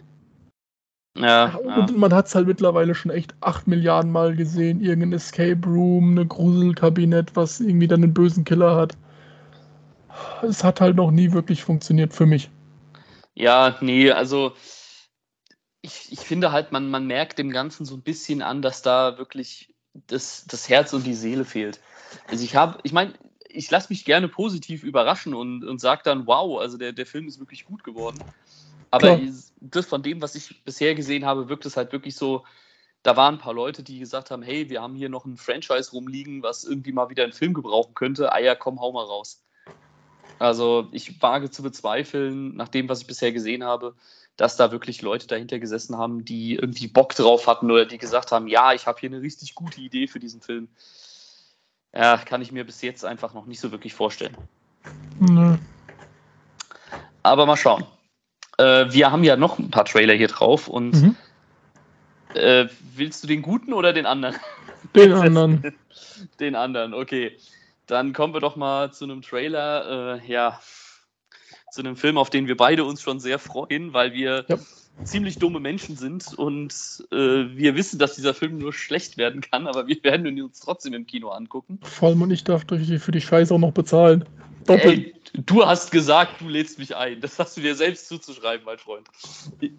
Ja, 1.17 1.47
ja. 1.47 1.57
Und 1.57 1.97
man 1.97 2.13
hat 2.13 2.27
es 2.27 2.35
halt 2.35 2.47
mittlerweile 2.47 2.95
schon 2.95 3.11
echt 3.11 3.35
8 3.41 3.67
Milliarden 3.67 4.11
Mal 4.11 4.35
gesehen. 4.35 4.81
Irgendein 4.81 5.13
Escape 5.13 5.61
Room, 5.65 6.11
eine 6.11 6.25
Gruselkabinett, 6.25 7.35
was 7.35 7.59
irgendwie 7.59 7.87
dann 7.87 8.03
einen 8.03 8.13
bösen 8.13 8.43
Killer 8.43 8.75
hat. 8.75 8.97
Es 10.41 10.63
hat 10.63 10.81
halt 10.81 10.95
noch 10.95 11.11
nie 11.11 11.31
wirklich 11.31 11.63
funktioniert 11.63 12.13
für 12.13 12.25
mich. 12.25 12.49
Ja, 13.33 13.77
nee, 13.81 14.11
also 14.11 14.53
ich, 15.81 16.11
ich 16.11 16.19
finde 16.19 16.51
halt, 16.51 16.71
man, 16.71 16.89
man 16.89 17.05
merkt 17.05 17.37
dem 17.37 17.51
Ganzen 17.51 17.85
so 17.85 17.95
ein 17.95 18.01
bisschen 18.01 18.41
an, 18.41 18.61
dass 18.61 18.81
da 18.81 19.17
wirklich 19.17 19.73
das, 20.07 20.45
das 20.47 20.67
Herz 20.67 20.93
und 20.93 21.05
die 21.05 21.13
Seele 21.13 21.45
fehlt. 21.45 21.79
Also 22.29 22.43
ich 22.43 22.55
habe, 22.55 22.79
ich 22.83 22.91
meine, 22.91 23.13
ich 23.47 23.69
lasse 23.71 23.87
mich 23.89 24.05
gerne 24.05 24.27
positiv 24.27 24.83
überraschen 24.83 25.33
und, 25.33 25.63
und 25.63 25.79
sage 25.79 26.01
dann, 26.03 26.27
wow, 26.27 26.59
also 26.59 26.77
der, 26.77 26.93
der 26.93 27.05
Film 27.05 27.27
ist 27.27 27.39
wirklich 27.39 27.65
gut 27.65 27.83
geworden. 27.83 28.23
Aber 28.91 29.17
Klar. 29.17 29.27
das 29.61 29.85
von 29.85 30.03
dem, 30.03 30.21
was 30.21 30.35
ich 30.35 30.63
bisher 30.63 30.95
gesehen 30.95 31.25
habe, 31.25 31.49
wirkt 31.49 31.65
es 31.65 31.77
halt 31.77 31.91
wirklich 31.91 32.15
so, 32.15 32.45
da 33.03 33.15
waren 33.15 33.35
ein 33.35 33.39
paar 33.39 33.53
Leute, 33.53 33.83
die 33.83 33.99
gesagt 33.99 34.31
haben, 34.31 34.41
hey, 34.41 34.69
wir 34.69 34.81
haben 34.81 34.95
hier 34.95 35.09
noch 35.09 35.25
ein 35.25 35.37
Franchise 35.37 35.91
rumliegen, 35.91 36.43
was 36.43 36.63
irgendwie 36.63 36.91
mal 36.91 37.09
wieder 37.09 37.23
einen 37.23 37.33
Film 37.33 37.53
gebrauchen 37.53 37.93
könnte. 37.93 38.31
Ah 38.31 38.39
ja, 38.39 38.55
komm, 38.55 38.79
hau 38.79 38.91
mal 38.91 39.03
raus. 39.03 39.43
Also 40.39 40.89
ich 40.91 41.21
wage 41.21 41.49
zu 41.49 41.63
bezweifeln, 41.63 42.55
nach 42.55 42.67
dem, 42.67 42.89
was 42.89 43.01
ich 43.01 43.07
bisher 43.07 43.31
gesehen 43.31 43.63
habe, 43.63 43.95
dass 44.37 44.57
da 44.57 44.71
wirklich 44.71 45.01
Leute 45.01 45.27
dahinter 45.27 45.59
gesessen 45.59 45.97
haben, 45.97 46.25
die 46.25 46.55
irgendwie 46.55 46.87
Bock 46.87 47.15
drauf 47.15 47.47
hatten 47.47 47.71
oder 47.71 47.85
die 47.85 47.97
gesagt 47.97 48.31
haben, 48.31 48.47
ja, 48.47 48.73
ich 48.73 48.85
habe 48.85 48.99
hier 48.99 49.09
eine 49.09 49.21
richtig 49.21 49.55
gute 49.55 49.79
Idee 49.79 50.07
für 50.07 50.19
diesen 50.19 50.41
Film. 50.41 50.67
Ja, 51.95 52.17
kann 52.17 52.41
ich 52.41 52.51
mir 52.51 52.65
bis 52.65 52.81
jetzt 52.81 53.05
einfach 53.05 53.33
noch 53.33 53.45
nicht 53.45 53.59
so 53.59 53.71
wirklich 53.71 53.93
vorstellen. 53.93 54.35
Nö. 55.19 55.55
Aber 57.23 57.45
mal 57.45 57.55
schauen. 57.55 57.85
Äh, 58.57 58.91
wir 58.91 59.11
haben 59.11 59.23
ja 59.23 59.35
noch 59.35 59.57
ein 59.59 59.71
paar 59.71 59.85
Trailer 59.85 60.13
hier 60.13 60.27
drauf 60.27 60.67
und 60.67 60.91
Mhm. 60.93 61.15
äh, 62.33 62.67
willst 62.95 63.23
du 63.23 63.27
den 63.27 63.41
guten 63.41 63.73
oder 63.73 63.93
den 63.93 64.05
anderen? 64.05 64.35
Den 64.95 65.13
anderen. 65.13 65.75
Den 66.39 66.55
anderen, 66.55 66.93
okay. 66.93 67.37
Dann 67.87 68.13
kommen 68.13 68.33
wir 68.33 68.39
doch 68.41 68.55
mal 68.55 68.91
zu 68.93 69.03
einem 69.05 69.21
Trailer, 69.21 70.19
äh, 70.21 70.31
ja, 70.31 70.59
zu 71.71 71.81
einem 71.81 71.95
Film, 71.97 72.17
auf 72.17 72.29
den 72.29 72.47
wir 72.47 72.55
beide 72.55 72.83
uns 72.83 73.01
schon 73.01 73.19
sehr 73.19 73.39
freuen, 73.39 73.93
weil 73.93 74.13
wir 74.13 74.45
Ja. 74.47 74.57
Ziemlich 75.03 75.37
dumme 75.37 75.59
Menschen 75.59 75.97
sind 75.97 76.33
und 76.37 76.73
äh, 77.11 77.15
wir 77.15 77.75
wissen, 77.75 77.99
dass 77.99 78.15
dieser 78.15 78.33
Film 78.33 78.57
nur 78.57 78.73
schlecht 78.73 79.17
werden 79.17 79.41
kann, 79.41 79.67
aber 79.67 79.87
wir 79.87 80.03
werden 80.03 80.25
ihn 80.25 80.41
uns 80.41 80.59
trotzdem 80.59 80.93
im 80.93 81.05
Kino 81.05 81.29
angucken. 81.29 81.79
Vor 81.83 82.09
allem 82.09 82.21
und 82.21 82.31
ich 82.31 82.43
darf 82.43 82.65
durch- 82.65 82.87
für 82.99 83.11
die 83.11 83.21
Scheiße 83.21 83.53
auch 83.53 83.59
noch 83.59 83.71
bezahlen. 83.73 84.25
Doppelt. 84.65 84.85
Ey, 84.85 85.41
du 85.45 85.65
hast 85.65 85.91
gesagt, 85.91 86.41
du 86.41 86.49
lädst 86.49 86.79
mich 86.79 86.95
ein. 86.95 87.21
Das 87.21 87.37
hast 87.37 87.55
du 87.55 87.61
dir 87.61 87.75
selbst 87.75 88.07
zuzuschreiben, 88.07 88.65
mein 88.65 88.79
Freund. 88.79 89.07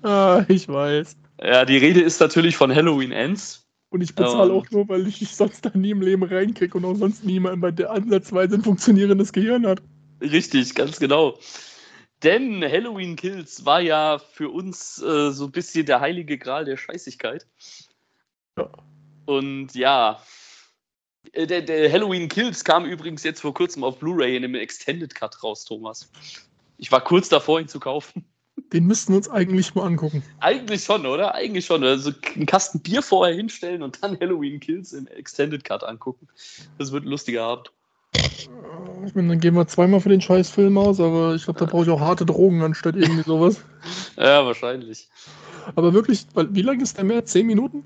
Ah, 0.02 0.44
ich 0.46 0.68
weiß. 0.68 1.16
Ja, 1.42 1.64
die 1.64 1.79
Rede 1.79 2.00
ist 2.02 2.20
natürlich 2.20 2.57
von 2.57 2.72
Halloween 2.72 3.11
Ends. 3.11 3.64
Und 3.88 4.00
ich 4.02 4.14
bezahle 4.14 4.52
Ähm. 4.52 4.59
auch 4.59 4.70
nur, 4.70 4.88
weil 4.88 5.07
ich 5.07 5.35
sonst 5.35 5.64
da 5.64 5.70
nie 5.74 5.90
im 5.90 6.02
Leben 6.02 6.22
reinkriege 6.24 6.76
und 6.76 6.85
auch 6.85 6.94
sonst 6.94 7.24
niemand 7.24 7.61
bei 7.61 7.70
der 7.70 7.90
ansatzweise 7.90 8.57
ein 8.57 8.62
funktionierendes 8.62 9.33
Gehirn 9.33 9.66
hat. 9.66 9.81
Richtig, 10.20 10.74
ganz 10.74 10.98
genau. 10.98 11.38
Denn 12.22 12.62
Halloween 12.62 13.16
Kills 13.16 13.64
war 13.64 13.81
ja 13.81 14.18
für 14.18 14.50
uns 14.50 15.00
äh, 15.02 15.31
so 15.31 15.44
ein 15.46 15.52
bisschen 15.52 15.87
der 15.87 16.00
heilige 16.00 16.38
Gral 16.38 16.64
der 16.64 16.76
Scheißigkeit. 16.76 17.46
Ja. 18.59 18.70
Und 19.26 19.74
ja, 19.74 20.20
äh, 21.33 21.46
der, 21.46 21.62
der 21.62 21.92
Halloween 21.92 22.29
Kills 22.29 22.64
kam 22.64 22.87
übrigens 22.87 23.22
jetzt 23.22 23.40
vor 23.40 23.52
kurzem 23.52 23.85
auf 23.85 23.98
Blu-ray 23.98 24.37
in 24.37 24.44
einem 24.44 24.55
Extended 24.55 25.14
Cut 25.14 25.42
raus, 25.42 25.64
Thomas. 25.64 26.11
Ich 26.79 26.90
war 26.90 27.02
kurz 27.02 27.29
davor, 27.29 27.61
ihn 27.61 27.68
zu 27.68 27.81
kaufen. 27.81 28.24
Den 28.72 28.87
müssten 28.87 29.12
wir 29.12 29.18
uns 29.18 29.29
eigentlich 29.29 29.74
mal 29.74 29.85
angucken. 29.85 30.22
Eigentlich 30.40 30.85
schon, 30.85 31.05
oder? 31.07 31.35
Eigentlich 31.35 31.66
schon. 31.66 31.85
Also 31.85 32.12
einen 32.35 32.46
Kasten 32.46 32.81
Bier 32.81 33.02
vorher 33.02 33.35
hinstellen 33.35 33.83
und 33.83 34.02
dann 34.02 34.18
Halloween 34.18 34.61
Kills 34.61 34.92
im 34.92 35.07
Extended 35.09 35.62
Cut 35.62 35.85
angucken. 35.85 36.26
Das 36.79 36.90
wird 36.90 37.05
ein 37.05 37.09
lustiger 37.09 37.44
Abend. 37.44 37.70
Ich 39.07 39.14
meine, 39.14 39.29
dann 39.29 39.40
gehen 39.40 39.55
wir 39.55 39.66
zweimal 39.66 40.00
für 40.00 40.09
den 40.09 40.20
Scheißfilm 40.20 40.76
aus, 40.79 41.00
aber 41.00 41.35
ich 41.35 41.44
glaube, 41.44 41.61
da 41.61 41.66
brauche 41.66 41.85
ich 41.85 41.90
auch 41.90 42.00
harte 42.00 42.26
Drogen 42.26 42.62
anstatt 42.62 42.96
irgendwie 42.96 43.22
sowas. 43.22 43.62
Ja, 44.16 44.44
wahrscheinlich. 44.44 45.09
Aber 45.76 45.92
wirklich, 45.92 46.26
wie 46.35 46.62
lang 46.62 46.81
ist 46.81 46.96
der 46.96 47.05
mehr? 47.05 47.24
Zehn 47.24 47.46
Minuten? 47.46 47.85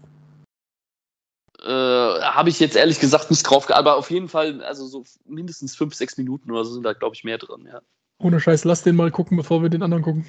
Äh, 1.62 1.68
Habe 1.68 2.48
ich 2.48 2.58
jetzt 2.60 2.76
ehrlich 2.76 3.00
gesagt 3.00 3.30
nicht 3.30 3.42
drauf 3.42 3.66
geachtet, 3.66 3.86
aber 3.86 3.96
auf 3.96 4.10
jeden 4.10 4.28
Fall, 4.28 4.62
also 4.62 4.86
so 4.86 5.04
mindestens 5.26 5.76
fünf, 5.76 5.94
sechs 5.94 6.16
Minuten 6.16 6.50
oder 6.50 6.64
so 6.64 6.72
sind 6.72 6.84
da, 6.84 6.94
glaube 6.94 7.14
ich, 7.16 7.24
mehr 7.24 7.36
drin, 7.36 7.68
ja. 7.70 7.82
Ohne 8.18 8.40
Scheiß, 8.40 8.64
lass 8.64 8.82
den 8.82 8.96
mal 8.96 9.10
gucken, 9.10 9.36
bevor 9.36 9.62
wir 9.62 9.68
den 9.68 9.82
anderen 9.82 10.02
gucken. 10.02 10.26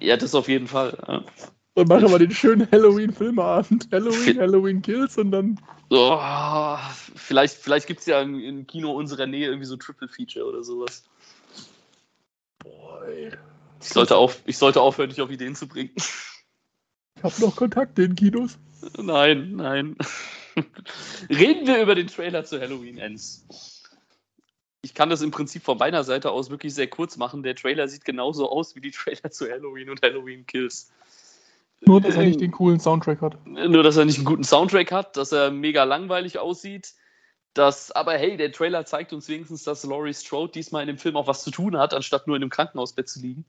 Ja, 0.00 0.16
das 0.16 0.34
auf 0.34 0.48
jeden 0.48 0.66
Fall. 0.66 0.96
Ja. 1.06 1.24
Und 1.76 1.88
machen 1.88 2.10
wir 2.10 2.18
den 2.18 2.30
schönen 2.32 2.68
Halloween-Filmabend. 2.70 3.88
Halloween, 3.92 4.40
Halloween 4.40 4.80
Kills 4.80 5.18
und 5.18 5.30
dann. 5.30 5.60
Oh, 5.90 6.18
vielleicht 7.14 7.54
vielleicht 7.54 7.86
gibt 7.86 8.00
es 8.00 8.06
ja 8.06 8.22
im 8.22 8.66
Kino 8.66 8.92
unserer 8.92 9.26
Nähe 9.26 9.48
irgendwie 9.48 9.66
so 9.66 9.76
Triple 9.76 10.08
Feature 10.08 10.46
oder 10.46 10.64
sowas. 10.64 11.04
Boah, 12.60 13.04
ey. 13.06 13.30
Ich 13.82 13.90
sollte, 13.90 14.16
auf, 14.16 14.40
ich 14.46 14.56
sollte 14.56 14.80
aufhören, 14.80 15.10
dich 15.10 15.20
auf 15.20 15.30
Ideen 15.30 15.54
zu 15.54 15.68
bringen. 15.68 15.90
Ich 15.96 17.22
habe 17.22 17.34
noch 17.40 17.54
Kontakte 17.54 18.04
in 18.04 18.14
Kinos. 18.14 18.58
Nein, 18.96 19.52
nein. 19.56 19.96
Reden 21.28 21.66
wir 21.66 21.82
über 21.82 21.94
den 21.94 22.06
Trailer 22.06 22.44
zu 22.44 22.58
Halloween 22.58 22.96
Ends. 22.96 23.84
Ich 24.80 24.94
kann 24.94 25.10
das 25.10 25.20
im 25.20 25.30
Prinzip 25.30 25.62
von 25.62 25.76
meiner 25.76 26.04
Seite 26.04 26.30
aus 26.30 26.48
wirklich 26.48 26.74
sehr 26.74 26.88
kurz 26.88 27.18
machen. 27.18 27.42
Der 27.42 27.54
Trailer 27.54 27.86
sieht 27.86 28.06
genauso 28.06 28.50
aus 28.50 28.74
wie 28.74 28.80
die 28.80 28.92
Trailer 28.92 29.30
zu 29.30 29.46
Halloween 29.50 29.90
und 29.90 30.00
Halloween 30.00 30.46
Kills. 30.46 30.90
Nur, 31.86 32.00
dass 32.00 32.16
er 32.16 32.24
nicht 32.24 32.40
den 32.40 32.50
coolen 32.50 32.80
Soundtrack 32.80 33.20
hat. 33.20 33.46
Nur, 33.46 33.82
dass 33.82 33.96
er 33.96 34.04
nicht 34.04 34.16
einen 34.16 34.24
guten 34.24 34.44
Soundtrack 34.44 34.90
hat, 34.90 35.16
dass 35.16 35.32
er 35.32 35.50
mega 35.50 35.84
langweilig 35.84 36.38
aussieht. 36.38 36.94
Dass, 37.54 37.90
aber 37.92 38.14
hey, 38.14 38.36
der 38.36 38.52
Trailer 38.52 38.84
zeigt 38.84 39.12
uns 39.12 39.28
wenigstens, 39.28 39.62
dass 39.62 39.84
Laurie 39.84 40.12
Strode 40.12 40.52
diesmal 40.52 40.82
in 40.82 40.88
dem 40.88 40.98
Film 40.98 41.16
auch 41.16 41.26
was 41.26 41.42
zu 41.42 41.50
tun 41.50 41.78
hat, 41.78 41.94
anstatt 41.94 42.26
nur 42.26 42.36
in 42.36 42.42
einem 42.42 42.50
Krankenhausbett 42.50 43.08
zu 43.08 43.20
liegen. 43.20 43.46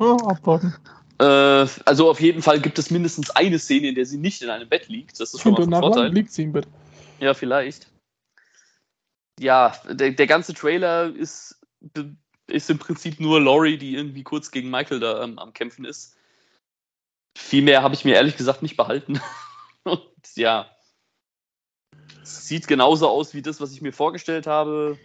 Ja, 0.00 0.12
abwarten. 0.12 0.74
Äh, 1.18 1.66
also 1.84 2.10
auf 2.10 2.20
jeden 2.20 2.42
Fall 2.42 2.60
gibt 2.60 2.78
es 2.78 2.90
mindestens 2.90 3.30
eine 3.30 3.58
Szene, 3.58 3.88
in 3.88 3.94
der 3.94 4.06
sie 4.06 4.18
nicht 4.18 4.42
in 4.42 4.50
einem 4.50 4.68
Bett 4.68 4.88
liegt. 4.88 5.18
Das 5.18 5.34
ist 5.34 5.40
schon 5.40 5.52
mal 5.52 5.62
ein 5.62 5.80
Vorteil. 5.80 6.12
liegt 6.12 6.30
sie 6.32 6.44
im 6.44 6.52
Bett. 6.52 6.68
Ja, 7.18 7.34
vielleicht. 7.34 7.90
Ja, 9.40 9.74
der, 9.90 10.12
der 10.12 10.26
ganze 10.26 10.54
Trailer 10.54 11.12
ist, 11.12 11.60
ist 12.46 12.70
im 12.70 12.78
Prinzip 12.78 13.18
nur 13.18 13.40
Laurie, 13.40 13.78
die 13.78 13.96
irgendwie 13.96 14.22
kurz 14.22 14.50
gegen 14.50 14.70
Michael 14.70 15.00
da 15.00 15.24
ähm, 15.24 15.38
am 15.38 15.52
Kämpfen 15.52 15.84
ist. 15.84 16.17
Viel 17.38 17.62
mehr 17.62 17.82
habe 17.82 17.94
ich 17.94 18.04
mir 18.04 18.16
ehrlich 18.16 18.36
gesagt 18.36 18.62
nicht 18.62 18.76
behalten. 18.76 19.20
Und 19.84 20.02
ja, 20.34 20.68
sieht 22.24 22.66
genauso 22.66 23.08
aus 23.08 23.32
wie 23.32 23.40
das, 23.40 23.60
was 23.60 23.72
ich 23.72 23.80
mir 23.80 23.92
vorgestellt 23.92 24.46
habe. 24.46 24.98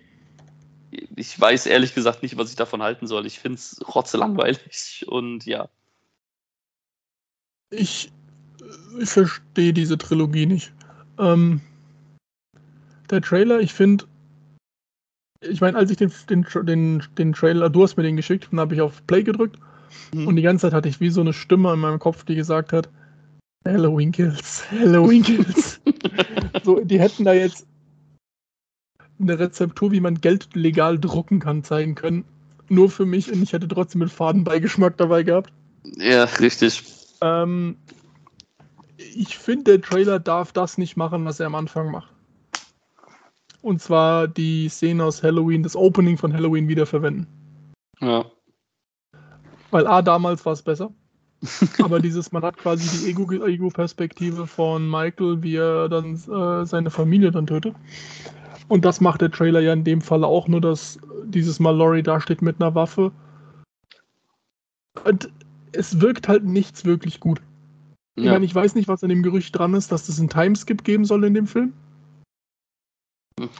Ich 1.15 1.39
weiß 1.39 1.67
ehrlich 1.67 1.93
gesagt 1.93 2.21
nicht, 2.21 2.35
was 2.35 2.49
ich 2.49 2.55
davon 2.55 2.81
halten 2.81 3.05
soll. 3.05 3.27
Ich 3.27 3.39
finde 3.39 3.59
es 3.59 3.79
rotzelangweilig 3.95 5.05
und 5.07 5.45
ja. 5.45 5.69
Ich, 7.69 8.11
ich 8.99 9.09
verstehe 9.09 9.71
diese 9.71 9.97
Trilogie 9.97 10.47
nicht. 10.47 10.73
Ähm, 11.19 11.61
der 13.09 13.21
Trailer, 13.21 13.59
ich 13.59 13.73
finde, 13.73 14.05
ich 15.39 15.61
meine, 15.61 15.77
als 15.77 15.91
ich 15.91 15.97
den, 15.97 16.11
den, 16.29 16.45
den, 16.65 17.03
den 17.17 17.33
Trailer, 17.33 17.69
du 17.69 17.83
hast 17.83 17.95
mir 17.95 18.03
den 18.03 18.17
geschickt, 18.17 18.49
dann 18.51 18.59
habe 18.59 18.73
ich 18.75 18.81
auf 18.81 19.05
Play 19.07 19.23
gedrückt 19.23 19.59
mhm. 20.13 20.27
und 20.27 20.35
die 20.35 20.41
ganze 20.41 20.67
Zeit 20.67 20.73
hatte 20.73 20.89
ich 20.89 20.99
wie 20.99 21.09
so 21.09 21.21
eine 21.21 21.33
Stimme 21.33 21.73
in 21.73 21.79
meinem 21.79 21.99
Kopf, 21.99 22.23
die 22.23 22.35
gesagt 22.35 22.73
hat, 22.73 22.89
Halloween 23.65 24.11
Kills, 24.11 24.63
Halloween 24.71 25.23
Kills. 25.23 25.79
so, 26.63 26.79
die 26.79 26.99
hätten 26.99 27.23
da 27.23 27.33
jetzt 27.33 27.65
eine 29.19 29.39
Rezeptur, 29.39 29.91
wie 29.91 30.01
man 30.01 30.19
Geld 30.19 30.49
legal 30.53 30.99
drucken 30.99 31.39
kann, 31.39 31.63
zeigen 31.63 31.95
können. 31.95 32.25
Nur 32.69 32.89
für 32.89 33.05
mich 33.05 33.31
und 33.31 33.41
ich 33.41 33.53
hätte 33.53 33.67
trotzdem 33.67 33.99
mit 33.99 34.11
Fadenbeigeschmack 34.11 34.97
dabei 34.97 35.23
gehabt. 35.23 35.53
Ja, 35.97 36.23
richtig. 36.23 36.83
Ähm, 37.21 37.77
ich 38.97 39.37
finde, 39.37 39.77
der 39.77 39.81
Trailer 39.81 40.19
darf 40.19 40.51
das 40.51 40.77
nicht 40.77 40.97
machen, 40.97 41.25
was 41.25 41.39
er 41.39 41.47
am 41.47 41.55
Anfang 41.55 41.91
macht. 41.91 42.11
Und 43.61 43.81
zwar 43.81 44.27
die 44.27 44.67
Szene 44.67 45.05
aus 45.05 45.23
Halloween, 45.23 45.63
das 45.63 45.75
Opening 45.75 46.17
von 46.17 46.33
Halloween 46.33 46.67
wiederverwenden. 46.67 47.27
Ja. 48.01 48.25
Weil 49.73 49.87
A, 49.87 50.03
damals 50.03 50.45
war 50.45 50.53
es 50.53 50.61
besser. 50.61 50.91
aber 51.83 51.99
dieses, 51.99 52.31
man 52.31 52.43
hat 52.43 52.57
quasi 52.57 53.05
die 53.05 53.11
Ego-Perspektive 53.11 54.47
von 54.47 54.89
Michael, 54.89 55.41
wie 55.41 55.55
er 55.55 55.89
dann 55.89 56.13
äh, 56.13 56.65
seine 56.65 56.89
Familie 56.89 57.31
dann 57.31 57.47
tötet. 57.47 57.75
Und 58.67 58.85
das 58.85 59.01
macht 59.01 59.21
der 59.21 59.31
Trailer 59.31 59.59
ja 59.59 59.73
in 59.73 59.83
dem 59.83 60.01
Fall 60.01 60.23
auch, 60.23 60.47
nur 60.47 60.61
dass 60.61 60.99
dieses 61.25 61.59
Mal 61.59 61.75
Laurie 61.75 62.03
da 62.03 62.21
steht 62.21 62.41
mit 62.41 62.61
einer 62.61 62.75
Waffe. 62.75 63.11
Und 65.03 65.29
es 65.71 65.99
wirkt 65.99 66.27
halt 66.27 66.45
nichts 66.45 66.85
wirklich 66.85 67.19
gut. 67.19 67.41
Ich 68.15 68.25
meine, 68.25 68.45
ich 68.45 68.53
weiß 68.53 68.75
nicht, 68.75 68.87
was 68.87 69.03
an 69.03 69.09
dem 69.09 69.23
Gerücht 69.23 69.57
dran 69.57 69.73
ist, 69.73 69.91
dass 69.91 70.07
es 70.07 70.19
einen 70.19 70.29
Timeskip 70.29 70.83
geben 70.83 71.03
soll 71.03 71.23
in 71.23 71.33
dem 71.33 71.47
Film. 71.47 71.73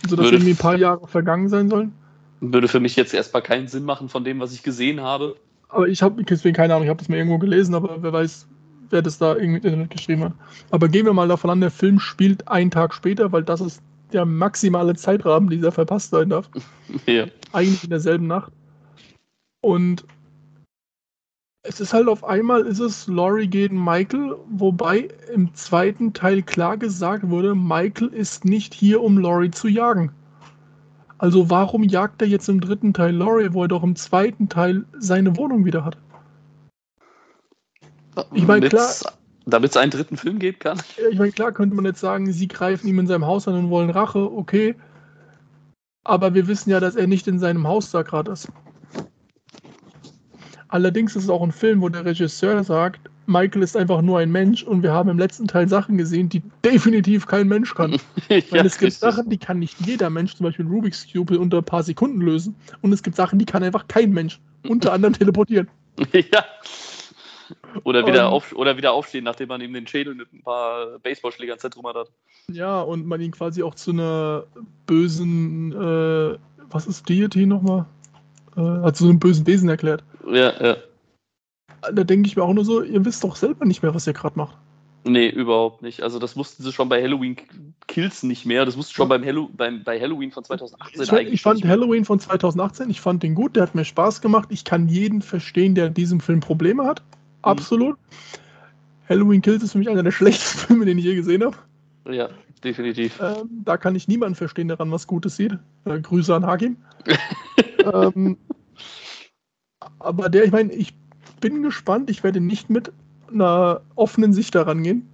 Also, 0.03 0.15
dass 0.15 0.31
irgendwie 0.31 0.51
ein 0.51 0.57
paar 0.57 0.77
Jahre 0.77 1.07
vergangen 1.07 1.49
sein 1.49 1.69
sollen. 1.69 1.91
Würde 2.39 2.67
für 2.67 2.79
mich 2.79 2.95
jetzt 2.95 3.15
erstmal 3.15 3.41
keinen 3.41 3.67
Sinn 3.67 3.83
machen 3.83 4.09
von 4.09 4.23
dem, 4.23 4.39
was 4.39 4.53
ich 4.53 4.61
gesehen 4.61 5.01
habe. 5.01 5.35
Aber 5.73 5.87
ich 5.87 6.01
habe 6.03 6.23
deswegen 6.23 6.55
keine 6.55 6.73
Ahnung, 6.73 6.83
ich 6.83 6.89
habe 6.89 6.99
das 6.99 7.09
mal 7.09 7.17
irgendwo 7.17 7.39
gelesen, 7.39 7.73
aber 7.73 8.01
wer 8.01 8.13
weiß, 8.13 8.47
wer 8.91 9.01
das 9.01 9.17
da 9.17 9.35
irgendwie 9.35 9.59
im 9.59 9.65
Internet 9.65 9.89
geschrieben 9.89 10.23
hat. 10.23 10.33
Aber 10.69 10.87
gehen 10.87 11.05
wir 11.05 11.13
mal 11.13 11.27
davon 11.27 11.49
an, 11.49 11.61
der 11.61 11.71
Film 11.71 11.99
spielt 11.99 12.47
einen 12.47 12.69
Tag 12.69 12.93
später, 12.93 13.31
weil 13.31 13.43
das 13.43 13.59
ist 13.59 13.81
der 14.11 14.25
maximale 14.25 14.95
Zeitrahmen, 14.95 15.49
dieser 15.49 15.71
verpasst 15.71 16.11
sein 16.11 16.29
darf. 16.29 16.49
Ja. 17.07 17.25
Eigentlich 17.53 17.83
in 17.83 17.89
derselben 17.89 18.27
Nacht. 18.27 18.51
Und 19.61 20.05
es 21.63 21.79
ist 21.79 21.93
halt 21.93 22.07
auf 22.07 22.23
einmal, 22.23 22.61
ist 22.61 22.79
es 22.79 23.07
Laurie 23.07 23.47
gegen 23.47 23.83
Michael, 23.83 24.35
wobei 24.49 25.07
im 25.33 25.53
zweiten 25.55 26.13
Teil 26.13 26.43
klar 26.43 26.77
gesagt 26.77 27.29
wurde, 27.29 27.55
Michael 27.55 28.09
ist 28.09 28.45
nicht 28.45 28.73
hier, 28.73 29.01
um 29.01 29.17
Laurie 29.17 29.49
zu 29.49 29.69
jagen. 29.69 30.11
Also 31.17 31.49
warum 31.49 31.83
jagt 31.83 32.21
er 32.21 32.27
jetzt 32.27 32.49
im 32.49 32.59
dritten 32.59 32.93
Teil 32.93 33.15
Laurie, 33.15 33.53
wo 33.53 33.63
er 33.63 33.67
doch 33.67 33.83
im 33.83 33.95
zweiten 33.95 34.49
Teil 34.49 34.85
seine 34.97 35.37
Wohnung 35.37 35.65
wieder 35.65 35.85
hat? 35.85 35.97
Ich 38.33 38.45
meine, 38.45 38.69
klar. 38.69 38.89
Damit 39.45 39.71
es 39.71 39.77
einen 39.77 39.91
dritten 39.91 40.15
Film 40.15 40.39
geben 40.39 40.59
kann. 40.59 40.81
Ich 41.11 41.17
meine, 41.17 41.31
klar 41.31 41.51
könnte 41.51 41.75
man 41.75 41.85
jetzt 41.85 41.99
sagen, 41.99 42.31
sie 42.31 42.47
greifen 42.47 42.87
ihm 42.87 42.99
in 42.99 43.07
seinem 43.07 43.25
Haus 43.25 43.47
an 43.47 43.55
und 43.55 43.69
wollen 43.69 43.89
Rache, 43.89 44.31
okay. 44.31 44.75
Aber 46.05 46.33
wir 46.33 46.47
wissen 46.47 46.69
ja, 46.69 46.79
dass 46.79 46.95
er 46.95 47.07
nicht 47.07 47.27
in 47.27 47.39
seinem 47.39 47.67
Haus 47.67 47.91
da 47.91 48.03
gerade 48.03 48.31
ist. 48.31 48.47
Allerdings 50.69 51.15
ist 51.15 51.25
es 51.25 51.29
auch 51.29 51.43
ein 51.43 51.51
Film, 51.51 51.81
wo 51.81 51.89
der 51.89 52.05
Regisseur 52.05 52.63
sagt, 52.63 53.09
Michael 53.25 53.63
ist 53.63 53.77
einfach 53.77 54.01
nur 54.01 54.19
ein 54.19 54.31
Mensch 54.31 54.63
und 54.63 54.83
wir 54.83 54.91
haben 54.91 55.09
im 55.09 55.17
letzten 55.17 55.47
Teil 55.47 55.67
Sachen 55.67 55.97
gesehen, 55.97 56.29
die 56.29 56.41
definitiv 56.63 57.25
kein 57.25 57.47
Mensch 57.47 57.73
kann. 57.73 57.93
ja, 58.29 58.41
Weil 58.49 58.65
es 58.65 58.77
gibt 58.77 58.93
Sachen, 58.93 59.29
die 59.29 59.37
kann 59.37 59.59
nicht 59.59 59.77
jeder 59.85 60.09
Mensch, 60.09 60.35
zum 60.35 60.45
Beispiel 60.45 60.65
Rubik's 60.65 61.07
Cube, 61.11 61.39
unter 61.39 61.59
ein 61.59 61.63
paar 61.63 61.83
Sekunden 61.83 62.21
lösen. 62.21 62.55
Und 62.81 62.91
es 62.91 63.03
gibt 63.03 63.15
Sachen, 63.15 63.39
die 63.39 63.45
kann 63.45 63.63
einfach 63.63 63.87
kein 63.87 64.11
Mensch, 64.11 64.39
unter 64.67 64.93
anderem 64.93 65.13
teleportieren. 65.13 65.69
ja. 66.13 66.43
Oder 67.83 68.05
wieder, 68.05 68.27
um, 68.27 68.33
auf, 68.35 68.53
oder 68.53 68.77
wieder 68.77 68.93
aufstehen, 68.93 69.23
nachdem 69.23 69.49
man 69.49 69.61
ihm 69.61 69.73
den 69.73 69.87
Schädel 69.87 70.15
mit 70.15 70.31
ein 70.31 70.41
paar 70.41 70.99
Baseballschlägern 70.99 71.59
zertrümmert 71.59 71.95
hat. 71.95 72.11
Ja, 72.51 72.81
und 72.81 73.05
man 73.05 73.19
ihn 73.21 73.31
quasi 73.31 73.63
auch 73.63 73.75
zu 73.75 73.91
einer 73.91 74.43
bösen, 74.85 75.71
äh, 75.71 76.37
was 76.69 76.87
ist 76.87 77.09
Deity 77.09 77.45
nochmal? 77.45 77.85
Äh, 78.55 78.61
hat 78.61 78.95
zu 78.95 79.05
einem 79.05 79.19
bösen 79.19 79.47
Wesen 79.47 79.69
erklärt. 79.69 80.03
Ja, 80.27 80.53
ja. 80.63 80.77
Da 81.91 82.03
denke 82.03 82.27
ich 82.27 82.35
mir 82.35 82.43
auch 82.43 82.53
nur 82.53 82.65
so, 82.65 82.81
ihr 82.81 83.03
wisst 83.03 83.23
doch 83.23 83.35
selber 83.35 83.65
nicht 83.65 83.83
mehr, 83.83 83.93
was 83.93 84.07
ihr 84.07 84.13
gerade 84.13 84.37
macht. 84.37 84.57
Nee, 85.05 85.27
überhaupt 85.27 85.81
nicht. 85.81 86.01
Also 86.01 86.17
das 86.17 86.37
wussten 86.37 86.63
sie 86.63 86.71
schon 86.71 86.87
bei 86.87 87.01
Halloween 87.01 87.35
Kills 87.87 88.23
nicht 88.23 88.45
mehr. 88.45 88.65
Das 88.65 88.77
wussten 88.77 88.93
schon 88.93 89.09
beim, 89.09 89.23
Hallo 89.25 89.49
beim 89.55 89.83
bei 89.83 89.99
Halloween 89.99 90.31
von 90.31 90.45
2018 90.45 91.01
ich, 91.01 91.11
eigentlich. 91.11 91.33
Ich 91.33 91.41
fand 91.41 91.65
Halloween 91.65 92.05
von 92.05 92.19
2018, 92.19 92.89
ich 92.89 93.01
fand 93.01 93.21
den 93.21 93.35
gut, 93.35 93.55
der 93.55 93.63
hat 93.63 93.75
mir 93.75 93.83
Spaß 93.83 94.21
gemacht. 94.21 94.47
Ich 94.51 94.63
kann 94.63 94.87
jeden 94.87 95.21
verstehen, 95.21 95.75
der 95.75 95.87
in 95.87 95.93
diesem 95.93 96.21
Film 96.21 96.39
Probleme 96.39 96.85
hat. 96.85 97.01
Mhm. 97.01 97.15
Absolut. 97.41 97.97
Mhm. 97.97 99.09
Halloween 99.09 99.41
Kills 99.41 99.61
ist 99.61 99.73
für 99.73 99.77
mich 99.77 99.89
einer 99.89 100.03
der 100.03 100.11
schlechtesten 100.11 100.59
Filme, 100.67 100.85
den 100.85 100.97
ich 100.97 101.03
je 101.03 101.15
gesehen 101.15 101.43
habe. 101.43 101.57
Ja, 102.09 102.29
definitiv. 102.63 103.19
Ähm, 103.21 103.49
da 103.65 103.75
kann 103.75 103.95
ich 103.95 104.07
niemanden 104.07 104.35
verstehen, 104.35 104.69
der 104.69 104.77
daran 104.77 104.91
was 104.91 105.05
Gutes 105.07 105.35
sieht. 105.35 105.57
Äh, 105.83 105.99
Grüße 105.99 106.33
an 106.33 106.45
Hakim. 106.45 106.77
ähm, 107.93 108.37
aber 109.99 110.29
der, 110.29 110.45
ich 110.45 110.51
meine, 110.51 110.71
ich 110.73 110.93
bin 111.43 111.61
gespannt. 111.61 112.09
Ich 112.09 112.23
werde 112.23 112.39
nicht 112.39 112.69
mit 112.69 112.93
einer 113.29 113.81
offenen 113.95 114.31
Sicht 114.31 114.55
daran 114.55 114.81
gehen. 114.81 115.09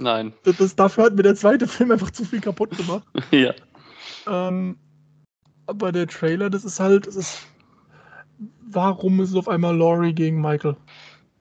Nein. 0.00 0.32
Das, 0.44 0.56
das, 0.58 0.76
dafür 0.76 1.04
hat 1.04 1.16
mir 1.16 1.24
der 1.24 1.34
zweite 1.34 1.66
Film 1.66 1.90
einfach 1.90 2.12
zu 2.12 2.24
viel 2.24 2.40
kaputt 2.40 2.76
gemacht. 2.76 3.02
ja. 3.32 3.52
Ähm, 4.28 4.76
aber 5.66 5.90
der 5.90 6.06
Trailer, 6.06 6.50
das 6.50 6.64
ist 6.64 6.78
halt, 6.78 7.08
das 7.08 7.16
ist, 7.16 7.46
warum 8.60 9.20
ist 9.20 9.30
es 9.30 9.36
auf 9.36 9.48
einmal 9.48 9.76
Laurie 9.76 10.12
gegen 10.12 10.40
Michael? 10.40 10.76